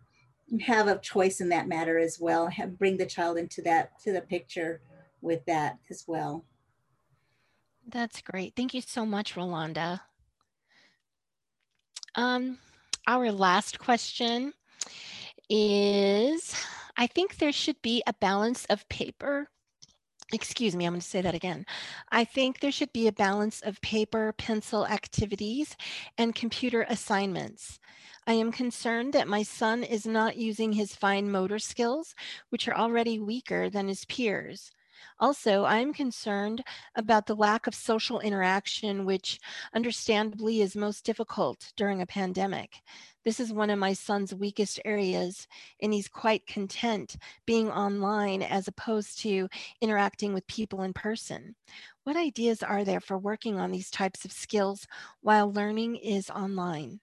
have 0.62 0.88
a 0.88 1.00
choice 1.00 1.42
in 1.42 1.50
that 1.50 1.68
matter 1.68 1.98
as 1.98 2.20
well. 2.20 2.48
Have, 2.48 2.78
bring 2.78 2.98
the 2.98 3.06
child 3.06 3.38
into 3.38 3.62
that 3.64 4.00
to 4.04 4.12
the 4.12 4.22
picture 4.22 4.82
with 5.22 5.46
that 5.46 5.78
as 5.90 6.06
well. 6.08 6.46
That's 7.88 8.22
great. 8.22 8.54
Thank 8.56 8.74
you 8.74 8.82
so 8.82 9.06
much, 9.06 9.36
Rolanda. 9.36 10.02
Um, 12.16 12.58
our 13.08 13.32
last 13.32 13.80
question 13.80 14.54
is, 15.50 16.56
I 16.98 17.08
think 17.08 17.38
there 17.38 17.52
should 17.52 17.82
be 17.82 18.04
a 18.06 18.14
balance 18.14 18.66
of 18.66 18.88
paper. 18.90 19.50
Excuse 20.32 20.76
me, 20.76 20.86
I'm 20.86 20.94
going 20.94 21.02
to 21.02 21.08
say 21.08 21.22
that 21.22 21.34
again. 21.34 21.66
I 22.12 22.24
think 22.24 22.60
there 22.60 22.72
should 22.72 22.94
be 22.94 23.08
a 23.08 23.12
balance 23.12 23.62
of 23.62 23.82
paper, 23.82 24.32
pencil 24.38 24.86
activities, 24.86 25.76
and 26.20 26.36
computer 26.36 26.86
assignments. 26.88 27.80
I 28.28 28.34
am 28.34 28.52
concerned 28.52 29.14
that 29.14 29.28
my 29.28 29.42
son 29.42 29.84
is 29.84 30.06
not 30.06 30.38
using 30.38 30.74
his 30.74 30.96
fine 30.96 31.32
motor 31.32 31.58
skills, 31.58 32.14
which 32.50 32.68
are 32.68 32.76
already 32.76 33.20
weaker 33.20 33.72
than 33.72 33.88
his 33.88 34.06
peers. 34.06 34.72
Also, 35.20 35.64
I 35.64 35.78
am 35.78 35.94
concerned 35.94 36.64
about 36.96 37.26
the 37.26 37.36
lack 37.36 37.66
of 37.66 37.74
social 37.74 38.20
interaction, 38.20 39.06
which 39.06 39.40
understandably 39.74 40.62
is 40.62 40.76
most 40.76 41.06
difficult 41.06 41.74
during 41.76 42.02
a 42.02 42.06
pandemic. 42.06 42.82
This 43.30 43.40
is 43.40 43.54
one 43.54 43.70
of 43.70 43.78
my 43.78 43.94
son's 43.94 44.34
weakest 44.34 44.80
areas, 44.86 45.48
and 45.80 45.94
he's 45.94 46.08
quite 46.08 46.48
content 46.48 47.16
being 47.46 47.70
online 47.70 48.42
as 48.42 48.68
opposed 48.68 49.20
to 49.20 49.50
interacting 49.82 50.34
with 50.34 50.48
people 50.48 50.82
in 50.82 50.94
person. 50.94 51.56
What 52.06 52.18
ideas 52.18 52.64
are 52.64 52.84
there 52.84 53.00
for 53.00 53.20
working 53.20 53.60
on 53.60 53.70
these 53.70 53.92
types 53.92 54.26
of 54.26 54.32
skills 54.32 54.88
while 55.22 55.54
learning 55.54 55.98
is 55.98 56.32
online? 56.32 57.02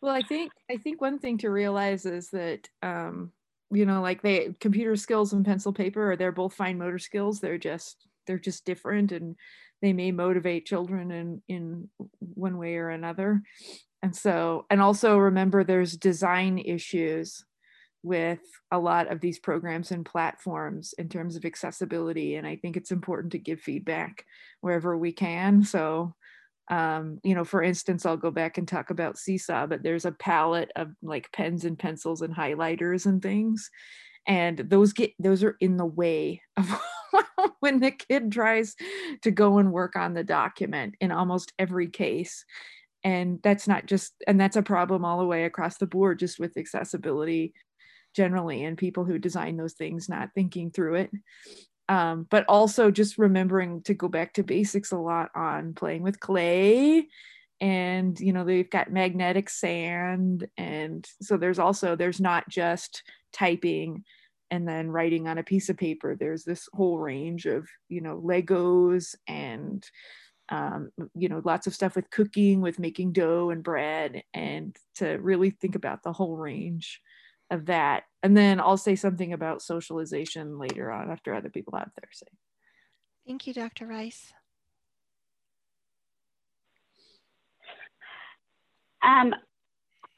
Well, 0.00 0.14
I 0.14 0.22
think 0.22 0.52
I 0.70 0.76
think 0.76 1.00
one 1.00 1.18
thing 1.18 1.38
to 1.38 1.50
realize 1.50 2.06
is 2.06 2.30
that 2.30 2.68
um, 2.82 3.32
you 3.70 3.86
know, 3.86 4.02
like 4.02 4.22
they 4.22 4.54
computer 4.60 4.96
skills 4.96 5.32
and 5.32 5.44
pencil 5.44 5.72
paper, 5.72 6.12
are 6.12 6.16
they're 6.16 6.32
both 6.32 6.54
fine 6.54 6.78
motor 6.78 6.98
skills. 6.98 7.40
They're 7.40 7.58
just 7.58 8.06
they're 8.26 8.38
just 8.38 8.64
different, 8.64 9.12
and 9.12 9.36
they 9.80 9.92
may 9.92 10.12
motivate 10.12 10.66
children 10.66 11.10
in 11.10 11.42
in 11.48 11.88
one 12.18 12.58
way 12.58 12.76
or 12.76 12.90
another. 12.90 13.42
And 14.02 14.14
so, 14.14 14.66
and 14.68 14.80
also 14.80 15.16
remember, 15.16 15.62
there's 15.62 15.96
design 15.96 16.58
issues 16.58 17.44
with 18.04 18.40
a 18.72 18.78
lot 18.78 19.10
of 19.12 19.20
these 19.20 19.38
programs 19.38 19.92
and 19.92 20.04
platforms 20.04 20.92
in 20.98 21.08
terms 21.08 21.36
of 21.36 21.44
accessibility 21.44 22.34
and 22.34 22.44
i 22.44 22.56
think 22.56 22.76
it's 22.76 22.90
important 22.90 23.30
to 23.30 23.38
give 23.38 23.60
feedback 23.60 24.24
wherever 24.60 24.98
we 24.98 25.12
can 25.12 25.62
so 25.62 26.12
um, 26.72 27.18
you 27.22 27.34
know, 27.34 27.44
for 27.44 27.62
instance, 27.62 28.06
I'll 28.06 28.16
go 28.16 28.30
back 28.30 28.56
and 28.56 28.66
talk 28.66 28.90
about 28.90 29.18
Seesaw, 29.18 29.66
but 29.66 29.82
there's 29.82 30.04
a 30.04 30.12
palette 30.12 30.70
of 30.76 30.92
like 31.02 31.32
pens 31.32 31.64
and 31.64 31.78
pencils 31.78 32.22
and 32.22 32.34
highlighters 32.34 33.04
and 33.04 33.20
things. 33.20 33.70
And 34.26 34.56
those 34.58 34.92
get 34.92 35.12
those 35.18 35.42
are 35.42 35.56
in 35.60 35.76
the 35.76 35.84
way 35.84 36.40
of 36.56 36.80
when 37.60 37.80
the 37.80 37.90
kid 37.90 38.32
tries 38.32 38.74
to 39.22 39.30
go 39.30 39.58
and 39.58 39.72
work 39.72 39.96
on 39.96 40.14
the 40.14 40.24
document 40.24 40.94
in 41.00 41.12
almost 41.12 41.52
every 41.58 41.88
case. 41.88 42.44
And 43.04 43.40
that's 43.42 43.66
not 43.66 43.86
just 43.86 44.12
and 44.26 44.40
that's 44.40 44.56
a 44.56 44.62
problem 44.62 45.04
all 45.04 45.18
the 45.18 45.26
way 45.26 45.44
across 45.44 45.78
the 45.78 45.86
board, 45.86 46.18
just 46.18 46.38
with 46.38 46.56
accessibility 46.56 47.52
generally 48.14 48.64
and 48.64 48.76
people 48.76 49.04
who 49.04 49.18
design 49.18 49.56
those 49.56 49.74
things 49.74 50.08
not 50.08 50.30
thinking 50.34 50.70
through 50.70 50.96
it 50.96 51.10
um, 51.88 52.26
but 52.30 52.44
also 52.48 52.90
just 52.90 53.18
remembering 53.18 53.82
to 53.82 53.94
go 53.94 54.08
back 54.08 54.34
to 54.34 54.42
basics 54.42 54.92
a 54.92 54.96
lot 54.96 55.30
on 55.34 55.74
playing 55.74 56.02
with 56.02 56.20
clay 56.20 57.08
and 57.60 58.18
you 58.20 58.32
know 58.32 58.44
they've 58.44 58.70
got 58.70 58.92
magnetic 58.92 59.48
sand 59.48 60.46
and 60.56 61.06
so 61.20 61.36
there's 61.36 61.58
also 61.58 61.96
there's 61.96 62.20
not 62.20 62.48
just 62.48 63.02
typing 63.32 64.04
and 64.52 64.68
then 64.68 64.88
writing 64.88 65.26
on 65.26 65.38
a 65.38 65.42
piece 65.42 65.68
of 65.68 65.76
paper 65.76 66.14
there's 66.14 66.44
this 66.44 66.68
whole 66.72 66.98
range 66.98 67.46
of 67.46 67.66
you 67.88 68.00
know 68.00 68.22
legos 68.24 69.16
and 69.26 69.84
um, 70.48 70.90
you 71.14 71.28
know 71.28 71.42
lots 71.44 71.66
of 71.66 71.74
stuff 71.74 71.96
with 71.96 72.10
cooking 72.10 72.60
with 72.60 72.78
making 72.78 73.12
dough 73.12 73.50
and 73.50 73.64
bread 73.64 74.22
and 74.32 74.76
to 74.94 75.14
really 75.14 75.50
think 75.50 75.74
about 75.74 76.04
the 76.04 76.12
whole 76.12 76.36
range 76.36 77.00
of 77.52 77.66
that. 77.66 78.04
And 78.22 78.36
then 78.36 78.58
I'll 78.58 78.78
say 78.78 78.96
something 78.96 79.32
about 79.32 79.62
socialization 79.62 80.58
later 80.58 80.90
on 80.90 81.10
after 81.10 81.34
other 81.34 81.50
people 81.50 81.78
have 81.78 81.90
their 82.00 82.10
say. 82.10 82.26
Thank 83.26 83.46
you, 83.46 83.52
Dr. 83.52 83.86
Rice. 83.86 84.32
Um, 89.02 89.34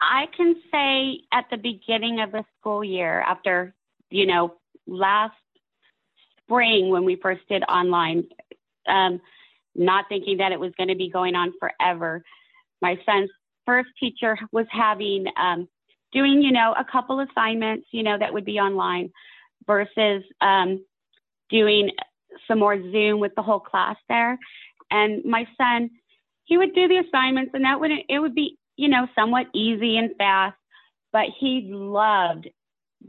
I 0.01 0.27
can 0.37 0.55
say 0.71 1.23
at 1.33 1.47
the 1.51 1.57
beginning 1.57 2.21
of 2.21 2.31
the 2.33 2.45
school 2.59 2.85
year, 2.85 3.21
after, 3.21 3.75
you 4.15 4.27
know, 4.27 4.55
last 4.87 5.35
spring 6.41 6.91
when 6.91 7.05
we 7.05 7.17
first 7.17 7.43
did 7.49 7.63
online, 7.65 8.25
um, 8.87 9.21
not 9.75 10.05
thinking 10.09 10.39
that 10.39 10.53
it 10.53 10.61
was 10.61 10.73
going 10.77 10.89
to 10.89 10.95
be 10.95 11.11
going 11.11 11.35
on 11.35 11.53
forever, 11.59 12.23
my 12.81 12.99
son's 13.07 13.31
first 13.67 13.89
teacher 13.99 14.37
was 14.53 14.67
having 14.71 15.27
um, 15.37 15.69
doing, 16.13 16.43
you 16.43 16.53
know, 16.53 16.75
a 16.79 16.85
couple 16.85 17.21
assignments, 17.21 17.87
you 17.91 18.03
know, 18.03 18.19
that 18.19 18.33
would 18.33 18.45
be 18.45 18.59
online 18.59 19.11
versus 19.67 20.23
um, 20.41 20.85
doing 21.51 21.91
some 22.47 22.59
more 22.59 22.81
Zoom 22.93 23.21
with 23.21 23.35
the 23.35 23.43
whole 23.43 23.61
class 23.61 23.97
there. 24.09 24.39
And 24.91 25.25
my 25.25 25.47
son, 25.57 25.91
he 26.45 26.59
would 26.59 26.75
do 26.75 26.87
the 26.89 26.99
assignments 26.99 27.53
and 27.55 27.65
that 27.65 27.81
would, 27.81 27.91
it 28.09 28.19
would 28.19 28.35
be 28.35 28.59
you 28.77 28.89
know, 28.89 29.07
somewhat 29.15 29.47
easy 29.55 29.97
and 29.97 30.11
fast, 30.17 30.57
but 31.13 31.27
he 31.39 31.69
loved 31.71 32.49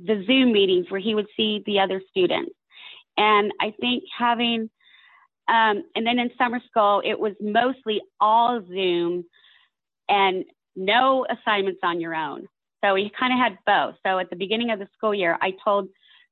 the 0.03 0.23
Zoom 0.25 0.51
meetings 0.51 0.87
where 0.89 0.99
he 0.99 1.15
would 1.15 1.27
see 1.35 1.63
the 1.65 1.79
other 1.79 2.01
students. 2.09 2.53
And 3.17 3.51
I 3.61 3.73
think 3.79 4.03
having, 4.17 4.69
um, 5.47 5.83
and 5.95 6.05
then 6.05 6.19
in 6.19 6.31
summer 6.37 6.59
school, 6.69 7.01
it 7.05 7.17
was 7.17 7.33
mostly 7.39 8.01
all 8.19 8.61
Zoom 8.67 9.25
and 10.09 10.43
no 10.75 11.25
assignments 11.29 11.79
on 11.83 12.01
your 12.01 12.15
own. 12.15 12.47
So 12.83 12.93
we 12.93 13.11
kind 13.17 13.33
of 13.33 13.39
had 13.39 13.57
both. 13.65 13.95
So 14.05 14.19
at 14.19 14.29
the 14.29 14.35
beginning 14.35 14.71
of 14.71 14.79
the 14.79 14.87
school 14.95 15.13
year, 15.13 15.37
I 15.41 15.53
told 15.63 15.87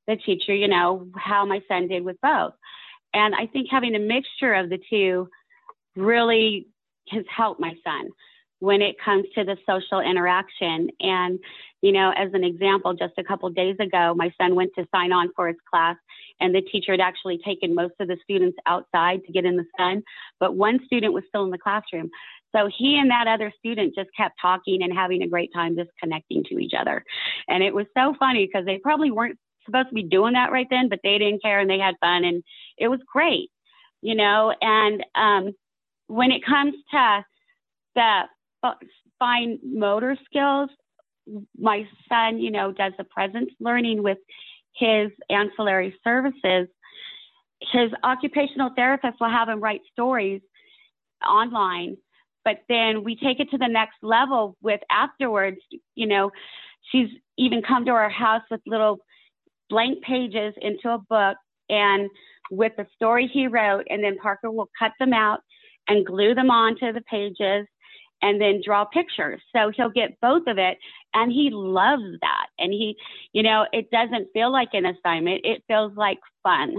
the 0.07 0.17
teacher, 0.17 0.53
you 0.53 0.67
know, 0.67 1.07
how 1.15 1.45
my 1.45 1.61
son 1.67 1.87
did 1.87 2.03
with 2.03 2.17
both. 2.21 2.53
And 3.13 3.33
I 3.33 3.47
think 3.47 3.69
having 3.71 3.95
a 3.95 3.99
mixture 3.99 4.53
of 4.53 4.69
the 4.69 4.79
two 4.89 5.29
really 5.95 6.67
has 7.09 7.23
helped 7.29 7.59
my 7.59 7.73
son 7.83 8.09
when 8.63 8.81
it 8.81 8.95
comes 9.03 9.25
to 9.35 9.43
the 9.43 9.57
social 9.69 9.99
interaction. 9.99 10.87
And, 11.01 11.37
you 11.81 11.91
know, 11.91 12.13
as 12.15 12.29
an 12.33 12.45
example, 12.45 12.93
just 12.93 13.11
a 13.17 13.23
couple 13.23 13.49
days 13.49 13.75
ago, 13.77 14.13
my 14.15 14.33
son 14.41 14.55
went 14.55 14.71
to 14.77 14.87
sign 14.89 15.11
on 15.11 15.31
for 15.35 15.49
his 15.49 15.57
class, 15.69 15.97
and 16.39 16.55
the 16.55 16.61
teacher 16.61 16.93
had 16.93 17.01
actually 17.01 17.39
taken 17.45 17.75
most 17.75 17.95
of 17.99 18.07
the 18.07 18.15
students 18.23 18.57
outside 18.65 19.19
to 19.25 19.33
get 19.33 19.43
in 19.43 19.57
the 19.57 19.65
sun, 19.77 20.01
but 20.39 20.55
one 20.55 20.79
student 20.85 21.11
was 21.11 21.25
still 21.27 21.43
in 21.43 21.49
the 21.49 21.57
classroom. 21.57 22.09
So 22.55 22.69
he 22.77 22.97
and 22.97 23.11
that 23.11 23.27
other 23.27 23.51
student 23.59 23.95
just 23.95 24.11
kept 24.15 24.35
talking 24.41 24.81
and 24.81 24.93
having 24.93 25.23
a 25.23 25.27
great 25.27 25.51
time 25.53 25.75
just 25.75 25.89
connecting 26.01 26.45
to 26.45 26.57
each 26.57 26.71
other. 26.79 27.03
And 27.49 27.61
it 27.61 27.73
was 27.73 27.87
so 27.97 28.15
funny 28.17 28.47
because 28.47 28.65
they 28.65 28.77
probably 28.77 29.11
weren't 29.11 29.37
supposed 29.65 29.89
to 29.89 29.93
be 29.93 30.03
doing 30.03 30.35
that 30.35 30.53
right 30.53 30.67
then, 30.69 30.87
but 30.87 30.99
they 31.03 31.17
didn't 31.17 31.41
care 31.41 31.59
and 31.59 31.69
they 31.69 31.79
had 31.79 31.95
fun 31.99 32.23
and 32.23 32.41
it 32.77 32.87
was 32.87 33.01
great, 33.11 33.49
you 34.01 34.15
know. 34.15 34.53
And 34.61 35.03
um, 35.15 35.51
when 36.07 36.31
it 36.31 36.45
comes 36.45 36.75
to 36.91 37.25
the 37.95 38.21
fine 39.19 39.59
motor 39.63 40.17
skills, 40.25 40.69
my 41.57 41.87
son, 42.09 42.39
you 42.39 42.51
know, 42.51 42.71
does 42.71 42.93
the 42.97 43.03
presence 43.05 43.49
learning 43.59 44.03
with 44.03 44.17
his 44.75 45.11
ancillary 45.29 45.95
services. 46.03 46.67
His 47.71 47.91
occupational 48.03 48.71
therapist 48.75 49.17
will 49.21 49.29
have 49.29 49.47
him 49.47 49.61
write 49.61 49.81
stories 49.93 50.41
online 51.27 51.97
but 52.45 52.59
then 52.67 53.03
we 53.03 53.15
take 53.15 53.39
it 53.39 53.49
to 53.51 53.57
the 53.57 53.67
next 53.67 53.97
level 54.01 54.57
with 54.61 54.81
afterwards, 54.91 55.57
you 55.95 56.07
know, 56.07 56.31
she's 56.91 57.07
even 57.37 57.61
come 57.61 57.85
to 57.85 57.91
our 57.91 58.09
house 58.09 58.43
with 58.51 58.61
little 58.65 58.99
blank 59.69 60.03
pages 60.03 60.53
into 60.61 60.89
a 60.89 60.97
book 61.09 61.37
and 61.69 62.09
with 62.51 62.73
the 62.77 62.85
story 62.95 63.29
he 63.31 63.47
wrote, 63.47 63.87
and 63.89 64.03
then 64.03 64.17
Parker 64.17 64.51
will 64.51 64.69
cut 64.77 64.91
them 64.99 65.13
out 65.13 65.39
and 65.87 66.05
glue 66.05 66.35
them 66.35 66.51
onto 66.51 66.91
the 66.91 67.01
pages 67.01 67.65
and 68.23 68.39
then 68.39 68.61
draw 68.65 68.85
pictures. 68.85 69.41
So 69.53 69.69
he'll 69.75 69.89
get 69.89 70.19
both 70.21 70.47
of 70.47 70.57
it 70.57 70.77
and 71.13 71.31
he 71.31 71.49
loves 71.51 72.19
that. 72.21 72.47
And 72.57 72.71
he, 72.71 72.95
you 73.33 73.43
know, 73.43 73.65
it 73.73 73.91
doesn't 73.91 74.29
feel 74.33 74.51
like 74.51 74.69
an 74.73 74.85
assignment, 74.85 75.41
it 75.43 75.61
feels 75.67 75.91
like 75.95 76.19
fun, 76.41 76.77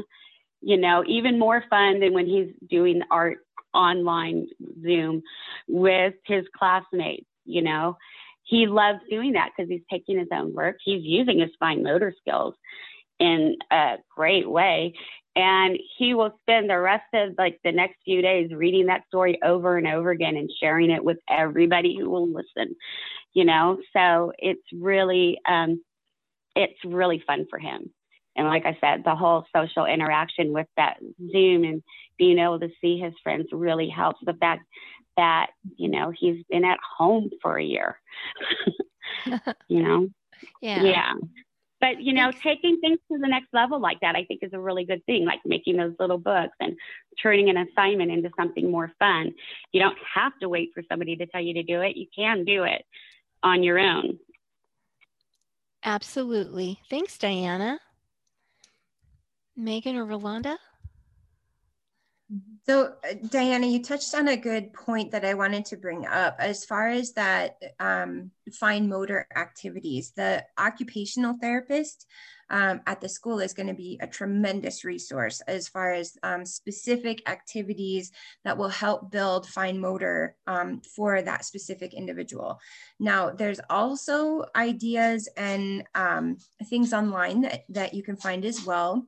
you 0.62 0.78
know, 0.78 1.04
even 1.06 1.38
more 1.38 1.62
fun 1.68 2.00
than 2.00 2.14
when 2.14 2.26
he's 2.26 2.48
doing 2.68 3.02
art 3.10 3.38
online 3.74 4.48
Zoom 4.82 5.22
with 5.68 6.14
his 6.24 6.44
classmates, 6.56 7.28
you 7.44 7.62
know. 7.62 7.96
He 8.44 8.66
loves 8.66 9.00
doing 9.10 9.34
that 9.34 9.50
because 9.54 9.70
he's 9.70 9.80
taking 9.90 10.18
his 10.18 10.28
own 10.32 10.54
work. 10.54 10.76
He's 10.82 11.02
using 11.02 11.40
his 11.40 11.50
fine 11.60 11.82
motor 11.82 12.14
skills 12.20 12.54
in 13.18 13.56
a 13.70 13.96
great 14.14 14.48
way. 14.48 14.94
And 15.36 15.78
he 15.98 16.14
will 16.14 16.38
spend 16.42 16.70
the 16.70 16.78
rest 16.78 17.06
of 17.12 17.34
like 17.36 17.58
the 17.64 17.72
next 17.72 17.96
few 18.04 18.22
days 18.22 18.52
reading 18.52 18.86
that 18.86 19.06
story 19.08 19.38
over 19.42 19.76
and 19.76 19.86
over 19.88 20.10
again 20.10 20.36
and 20.36 20.50
sharing 20.60 20.90
it 20.90 21.04
with 21.04 21.18
everybody 21.28 21.96
who 21.98 22.08
will 22.08 22.28
listen, 22.28 22.76
you 23.32 23.44
know. 23.44 23.78
So 23.92 24.32
it's 24.38 24.62
really, 24.72 25.40
um, 25.48 25.82
it's 26.54 26.78
really 26.84 27.22
fun 27.26 27.46
for 27.50 27.58
him. 27.58 27.90
And 28.36 28.46
like 28.46 28.64
I 28.64 28.76
said, 28.80 29.02
the 29.04 29.14
whole 29.14 29.44
social 29.54 29.86
interaction 29.86 30.52
with 30.52 30.66
that 30.76 30.98
Zoom 31.32 31.64
and 31.64 31.82
being 32.18 32.38
able 32.38 32.60
to 32.60 32.68
see 32.80 32.98
his 32.98 33.12
friends 33.22 33.46
really 33.52 33.88
helps. 33.88 34.20
The 34.24 34.34
fact 34.34 34.62
that, 35.16 35.50
you 35.76 35.88
know, 35.88 36.12
he's 36.16 36.44
been 36.50 36.64
at 36.64 36.78
home 36.96 37.30
for 37.42 37.58
a 37.58 37.64
year, 37.64 38.00
you 39.68 39.82
know? 39.82 40.08
Yeah. 40.60 40.82
Yeah. 40.82 41.12
But, 41.84 42.00
you 42.00 42.14
know, 42.14 42.30
taking 42.42 42.80
things 42.80 42.98
to 43.12 43.18
the 43.18 43.28
next 43.28 43.48
level 43.52 43.78
like 43.78 44.00
that, 44.00 44.16
I 44.16 44.24
think 44.24 44.42
is 44.42 44.54
a 44.54 44.58
really 44.58 44.86
good 44.86 45.04
thing, 45.04 45.26
like 45.26 45.40
making 45.44 45.76
those 45.76 45.92
little 46.00 46.16
books 46.16 46.56
and 46.58 46.78
turning 47.22 47.50
an 47.50 47.58
assignment 47.58 48.10
into 48.10 48.30
something 48.38 48.70
more 48.70 48.90
fun. 48.98 49.34
You 49.70 49.82
don't 49.82 49.98
have 50.14 50.32
to 50.40 50.48
wait 50.48 50.70
for 50.72 50.82
somebody 50.88 51.14
to 51.16 51.26
tell 51.26 51.42
you 51.42 51.52
to 51.52 51.62
do 51.62 51.82
it. 51.82 51.94
You 51.94 52.06
can 52.16 52.46
do 52.46 52.64
it 52.64 52.86
on 53.42 53.62
your 53.62 53.78
own. 53.78 54.18
Absolutely. 55.84 56.78
Thanks, 56.88 57.18
Diana. 57.18 57.78
Megan 59.54 59.96
or 59.96 60.06
Rolanda? 60.06 60.56
So, 62.66 62.94
uh, 63.04 63.14
Diana, 63.28 63.66
you 63.66 63.82
touched 63.82 64.14
on 64.14 64.28
a 64.28 64.38
good 64.38 64.72
point 64.72 65.10
that 65.10 65.24
I 65.24 65.34
wanted 65.34 65.66
to 65.66 65.76
bring 65.76 66.06
up 66.06 66.36
as 66.38 66.64
far 66.64 66.88
as 66.88 67.12
that 67.12 67.58
um, 67.78 68.30
fine 68.54 68.88
motor 68.88 69.26
activities. 69.36 70.12
The 70.16 70.42
occupational 70.58 71.36
therapist 71.38 72.06
um, 72.48 72.80
at 72.86 73.02
the 73.02 73.08
school 73.08 73.40
is 73.40 73.52
going 73.52 73.66
to 73.66 73.74
be 73.74 73.98
a 74.00 74.06
tremendous 74.06 74.82
resource 74.82 75.42
as 75.42 75.68
far 75.68 75.92
as 75.92 76.16
um, 76.22 76.46
specific 76.46 77.28
activities 77.28 78.12
that 78.44 78.56
will 78.56 78.70
help 78.70 79.10
build 79.10 79.46
fine 79.46 79.78
motor 79.78 80.34
um, 80.46 80.80
for 80.96 81.20
that 81.20 81.44
specific 81.44 81.92
individual. 81.92 82.58
Now, 82.98 83.28
there's 83.28 83.60
also 83.68 84.46
ideas 84.56 85.28
and 85.36 85.84
um, 85.94 86.38
things 86.70 86.94
online 86.94 87.42
that, 87.42 87.64
that 87.68 87.92
you 87.92 88.02
can 88.02 88.16
find 88.16 88.42
as 88.46 88.64
well 88.64 89.06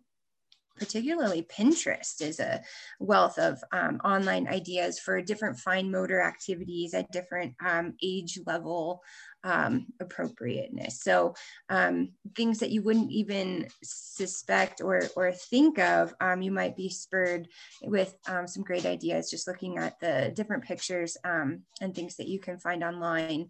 particularly 0.77 1.43
Pinterest 1.43 2.21
is 2.21 2.41
a 2.41 2.63
wealth 3.01 3.39
of 3.39 3.63
um, 3.73 4.01
online 4.05 4.49
ideas 4.49 4.99
for 4.99 5.21
different 5.23 5.59
fine 5.59 5.91
motor 5.91 6.21
activities 6.21 6.95
at 6.95 7.11
different 7.11 7.55
um, 7.65 7.95
age 8.03 8.39
level 8.47 9.03
um, 9.45 9.87
appropriateness. 10.01 11.03
So 11.03 11.35
um, 11.69 12.11
things 12.35 12.59
that 12.59 12.71
you 12.71 12.83
wouldn't 12.83 13.13
even 13.13 13.69
suspect 13.83 14.81
or, 14.81 15.03
or 15.15 15.33
think 15.33 15.79
of, 15.79 16.13
um, 16.21 16.43
you 16.43 16.51
might 16.51 16.77
be 16.77 16.91
spurred 16.91 17.49
with 17.83 18.15
um, 18.29 18.49
some 18.49 18.65
great 18.65 18.87
ideas 18.87 19.31
just 19.31 19.47
looking 19.47 19.79
at 19.79 19.99
the 20.01 20.33
different 20.35 20.65
pictures 20.65 21.17
and 21.25 21.63
things 21.95 22.17
that 22.17 22.29
you 22.29 22.41
can 22.41 22.59
find 22.59 22.83
online. 22.83 23.49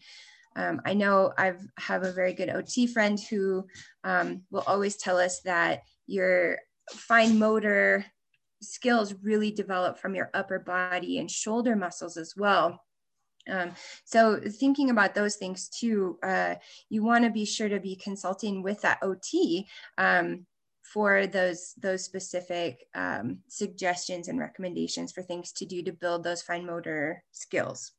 Um, 0.56 0.80
I 0.86 0.94
know 0.94 1.32
I've 1.36 1.60
have 1.78 2.02
a 2.02 2.12
very 2.12 2.32
good 2.32 2.48
OT 2.48 2.86
friend 2.86 3.20
who 3.30 3.66
um, 4.04 4.42
will 4.50 4.64
always 4.66 4.96
tell 4.96 5.18
us 5.18 5.40
that 5.42 5.82
your 6.06 6.58
fine 6.90 7.38
motor 7.38 8.04
skills 8.62 9.14
really 9.22 9.50
develop 9.50 9.98
from 9.98 10.14
your 10.14 10.30
upper 10.34 10.58
body 10.58 11.18
and 11.18 11.30
shoulder 11.30 11.76
muscles 11.76 12.16
as 12.16 12.34
well. 12.36 12.82
Um, 13.48 13.72
so 14.04 14.40
thinking 14.40 14.90
about 14.90 15.14
those 15.14 15.36
things 15.36 15.68
too, 15.68 16.18
uh, 16.22 16.56
you 16.88 17.04
want 17.04 17.24
to 17.24 17.30
be 17.30 17.44
sure 17.44 17.68
to 17.68 17.78
be 17.78 17.96
consulting 17.96 18.62
with 18.62 18.80
that 18.82 18.98
OT 19.02 19.66
um, 19.98 20.46
for 20.82 21.26
those 21.26 21.74
those 21.80 22.04
specific 22.04 22.86
um, 22.94 23.38
suggestions 23.48 24.28
and 24.28 24.38
recommendations 24.38 25.12
for 25.12 25.22
things 25.22 25.52
to 25.52 25.64
do 25.64 25.82
to 25.82 25.92
build 25.92 26.24
those 26.24 26.42
fine 26.42 26.66
motor 26.66 27.22
skills. 27.32 27.92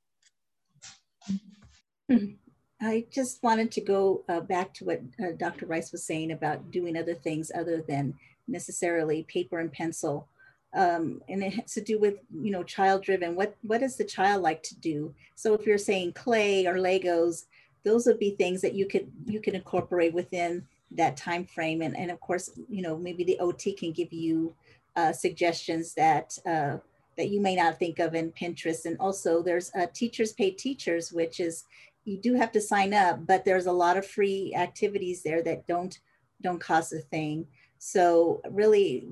I 2.82 3.06
just 3.12 3.42
wanted 3.42 3.72
to 3.72 3.82
go 3.82 4.24
uh, 4.30 4.42
back 4.42 4.74
to 4.76 4.86
what 4.86 5.02
uh, 5.20 5.32
Dr. 5.38 5.66
Rice 5.66 5.92
was 5.92 6.06
saying 6.06 6.32
about 6.32 6.72
doing 6.72 6.96
other 6.96 7.16
things 7.16 7.52
other 7.54 7.84
than 7.88 8.14
necessarily 8.48 9.24
paper 9.24 9.60
and 9.60 9.72
pencil. 9.72 10.28
Um, 10.74 11.22
and 11.30 11.44
it 11.44 11.54
has 11.54 11.74
to 11.74 11.82
do 11.82 12.00
with, 12.00 12.16
you 12.34 12.52
know, 12.52 12.64
child 12.64 13.04
driven. 13.04 13.36
What, 13.36 13.56
what 13.62 13.80
does 13.80 13.96
the 13.96 14.04
child 14.04 14.44
like 14.44 14.62
to 14.64 14.76
do? 14.76 15.14
So 15.36 15.54
if 15.54 15.66
you're 15.66 15.78
saying 15.78 16.14
clay 16.14 16.68
or 16.68 16.76
Legos, 16.76 17.46
those 17.84 18.06
would 18.06 18.20
be 18.20 18.32
things 18.32 18.62
that 18.62 18.76
you 18.76 18.86
could, 18.86 19.10
you 19.26 19.40
can 19.40 19.56
incorporate 19.56 20.14
within 20.14 20.68
that 20.92 21.18
time 21.18 21.46
frame. 21.46 21.82
And, 21.82 21.98
and 21.98 22.12
of 22.12 22.20
course, 22.20 22.52
you 22.70 22.82
know, 22.82 22.98
maybe 22.98 23.24
the 23.24 23.40
OT 23.40 23.74
can 23.74 23.92
give 23.92 24.12
you 24.12 24.54
uh, 24.96 25.14
suggestions 25.14 25.94
that, 25.94 26.38
uh, 26.46 26.78
that 27.18 27.30
you 27.30 27.42
may 27.42 27.56
not 27.56 27.80
think 27.80 28.00
of 28.00 28.14
in 28.14 28.32
Pinterest. 28.32 28.86
And 28.86 28.98
also 29.00 29.42
there's 29.42 29.72
uh, 29.74 29.88
Teachers 29.94 30.34
Pay 30.34 30.52
Teachers, 30.52 31.12
which 31.12 31.40
is, 31.40 31.64
you 32.06 32.18
do 32.18 32.36
have 32.36 32.52
to 32.54 32.62
sign 32.62 32.94
up, 32.94 33.26
but 33.26 33.44
there's 33.44 33.66
a 33.66 33.72
lot 33.72 33.98
of 33.98 34.06
free 34.06 34.54
activities 34.56 35.24
there 35.24 35.42
that 35.44 35.68
don't, 35.68 36.00
don't 36.42 36.60
cost 36.60 36.94
a 36.94 37.00
thing. 37.00 37.46
So 37.80 38.42
really 38.50 39.08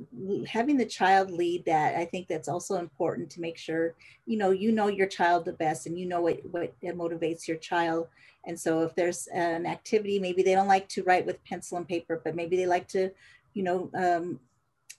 having 0.48 0.78
the 0.78 0.86
child 0.86 1.32
lead 1.32 1.66
that, 1.66 1.96
I 1.96 2.06
think 2.06 2.28
that's 2.28 2.48
also 2.48 2.78
important 2.78 3.30
to 3.32 3.42
make 3.42 3.58
sure, 3.58 3.94
you 4.26 4.38
know, 4.38 4.52
you 4.52 4.72
know 4.72 4.88
your 4.88 5.08
child 5.08 5.46
the 5.46 5.54
best 5.54 5.86
and 5.86 5.98
you 5.98 6.06
know 6.06 6.22
what, 6.22 6.40
what 6.52 6.74
motivates 6.82 7.48
your 7.48 7.58
child. 7.58 8.08
And 8.46 8.60
so 8.60 8.82
if 8.82 8.96
there's 8.96 9.28
an 9.28 9.66
activity, 9.66 10.20
maybe 10.20 10.44
they 10.44 10.54
don't 10.54 10.68
like 10.68 10.88
to 10.90 11.04
write 11.04 11.26
with 11.26 11.44
pencil 11.46 11.78
and 11.78 11.88
paper, 11.88 12.22
but 12.24 12.36
maybe 12.36 12.58
they 12.58 12.66
like 12.66 12.88
to, 12.90 13.12
you 13.54 13.64
know, 13.64 13.90
um, 13.94 14.40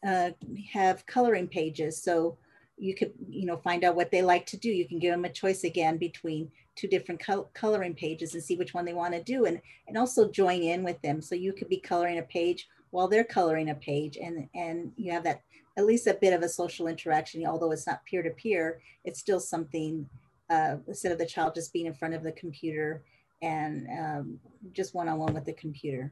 uh, 0.07 0.31
have 0.73 1.07
coloring 1.07 1.49
pages. 1.49 2.01
So 2.03 2.37
you 2.79 2.95
could, 2.95 3.13
you 3.29 3.47
know, 3.47 3.57
find 3.57 3.85
out 3.85 3.97
what 3.97 4.11
they 4.11 4.23
like 4.23 4.47
to 4.47 4.57
do. 4.57 4.69
You 4.69 4.87
can 4.87 4.99
give 4.99 5.13
them 5.13 5.25
a 5.25 5.31
choice 5.31 5.65
again 5.65 5.97
between 5.97 6.51
two 6.77 6.87
different 6.87 7.21
col- 7.25 7.51
coloring 7.55 7.95
pages 7.95 8.35
and 8.35 8.43
see 8.43 8.57
which 8.57 8.75
one 8.75 8.85
they 8.85 8.93
want 8.93 9.15
to 9.15 9.23
do 9.23 9.47
and 9.47 9.61
and 9.89 9.97
also 9.97 10.31
join 10.31 10.63
in 10.63 10.85
with 10.85 11.01
them 11.03 11.21
so 11.21 11.35
you 11.35 11.53
could 11.53 11.69
be 11.69 11.79
coloring 11.79 12.19
a 12.19 12.23
page 12.23 12.69
while 12.97 13.09
they're 13.09 13.25
coloring 13.25 13.69
a 13.69 13.75
page 13.75 14.17
and 14.17 14.49
and 14.55 14.91
you 14.97 15.13
have 15.13 15.23
that 15.23 15.43
at 15.77 15.85
least 15.85 16.07
a 16.07 16.15
bit 16.15 16.33
of 16.33 16.43
a 16.43 16.49
social 16.49 16.87
interaction 16.87 17.47
although 17.47 17.71
it's 17.71 17.87
not 17.87 18.03
peer 18.07 18.23
to 18.23 18.31
peer 18.31 18.81
it's 19.05 19.21
still 19.21 19.39
something 19.39 20.09
uh, 20.49 20.77
instead 20.89 21.13
of 21.13 21.19
the 21.19 21.27
child 21.27 21.55
just 21.55 21.75
being 21.75 21.85
in 21.85 21.93
front 21.93 22.15
of 22.15 22.23
the 22.23 22.33
computer 22.33 23.05
and 23.43 23.87
um, 24.01 24.39
just 24.73 24.95
one-on-one 24.95 25.35
with 25.35 25.45
the 25.45 25.53
computer 25.53 26.11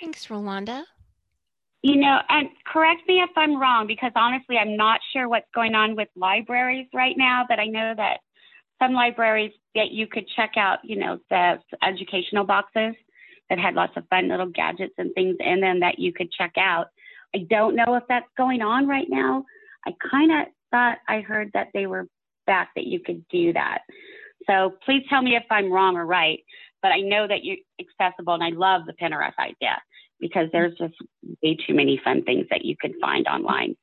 Thanks, 0.00 0.26
Rolanda. 0.26 0.84
You 1.82 1.96
know, 1.96 2.18
and 2.28 2.48
correct 2.66 3.02
me 3.08 3.22
if 3.22 3.30
I'm 3.36 3.58
wrong, 3.58 3.86
because 3.86 4.12
honestly, 4.14 4.58
I'm 4.58 4.76
not 4.76 5.00
sure 5.12 5.26
what's 5.26 5.48
going 5.54 5.74
on 5.74 5.96
with 5.96 6.08
libraries 6.14 6.86
right 6.92 7.14
now, 7.16 7.46
but 7.48 7.58
I 7.58 7.66
know 7.66 7.94
that 7.96 8.18
some 8.82 8.92
libraries 8.92 9.52
that 9.74 9.90
you 9.90 10.06
could 10.06 10.26
check 10.36 10.52
out, 10.58 10.80
you 10.82 10.96
know, 10.96 11.18
the 11.30 11.58
educational 11.82 12.44
boxes 12.44 12.94
that 13.50 13.58
had 13.58 13.74
lots 13.74 13.92
of 13.96 14.08
fun 14.08 14.28
little 14.28 14.46
gadgets 14.46 14.94
and 14.96 15.12
things 15.14 15.36
in 15.40 15.60
them 15.60 15.80
that 15.80 15.98
you 15.98 16.12
could 16.12 16.32
check 16.32 16.52
out. 16.56 16.86
I 17.34 17.46
don't 17.50 17.76
know 17.76 17.94
if 17.96 18.04
that's 18.08 18.26
going 18.36 18.62
on 18.62 18.88
right 18.88 19.08
now. 19.08 19.44
I 19.86 19.92
kind 20.10 20.32
of 20.32 20.46
thought 20.70 20.98
I 21.08 21.20
heard 21.20 21.50
that 21.52 21.68
they 21.74 21.86
were 21.86 22.06
back 22.46 22.70
that 22.76 22.86
you 22.86 23.00
could 23.00 23.26
do 23.28 23.52
that. 23.52 23.80
So 24.46 24.74
please 24.84 25.02
tell 25.10 25.20
me 25.20 25.36
if 25.36 25.44
I'm 25.50 25.70
wrong 25.70 25.96
or 25.96 26.06
right. 26.06 26.40
But 26.82 26.92
I 26.92 27.00
know 27.00 27.28
that 27.28 27.44
you're 27.44 27.58
accessible, 27.78 28.32
and 28.32 28.42
I 28.42 28.50
love 28.50 28.86
the 28.86 28.94
Pinterest 28.94 29.38
idea 29.38 29.82
because 30.18 30.48
there's 30.50 30.76
just 30.78 30.94
way 31.42 31.56
too 31.66 31.74
many 31.74 32.00
fun 32.02 32.22
things 32.24 32.46
that 32.50 32.64
you 32.64 32.74
can 32.80 32.94
find 33.00 33.26
online 33.26 33.76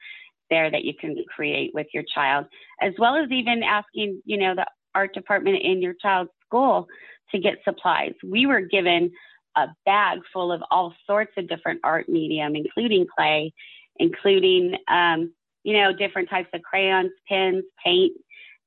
there 0.49 0.71
that 0.71 0.83
you 0.83 0.93
can 0.99 1.15
create 1.35 1.71
with 1.73 1.87
your 1.93 2.03
child, 2.13 2.45
as 2.81 2.93
well 2.97 3.15
as 3.15 3.29
even 3.31 3.63
asking, 3.63 4.21
you 4.25 4.37
know, 4.37 4.55
the 4.55 4.65
art 4.95 5.13
department 5.13 5.57
in 5.61 5.81
your 5.81 5.93
child's 6.01 6.31
school 6.45 6.87
to 7.31 7.39
get 7.39 7.55
supplies. 7.63 8.13
We 8.23 8.45
were 8.45 8.61
given 8.61 9.11
a 9.57 9.67
bag 9.85 10.19
full 10.31 10.51
of 10.51 10.63
all 10.71 10.93
sorts 11.05 11.33
of 11.37 11.49
different 11.49 11.81
art 11.83 12.07
medium, 12.07 12.55
including 12.55 13.07
clay, 13.17 13.51
including, 13.97 14.75
um, 14.87 15.33
you 15.63 15.73
know, 15.73 15.91
different 15.91 16.29
types 16.29 16.49
of 16.53 16.61
crayons, 16.61 17.11
pens, 17.27 17.63
paint 17.83 18.13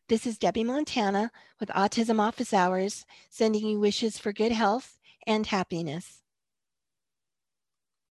This 0.10 0.26
is 0.26 0.40
Debbie 0.40 0.64
Montana 0.64 1.32
with 1.60 1.70
Autism 1.70 2.20
Office 2.20 2.52
Hours, 2.52 3.06
sending 3.30 3.68
you 3.68 3.80
wishes 3.80 4.18
for 4.18 4.34
good 4.34 4.52
health 4.52 4.98
and 5.28 5.46
happiness. 5.46 6.24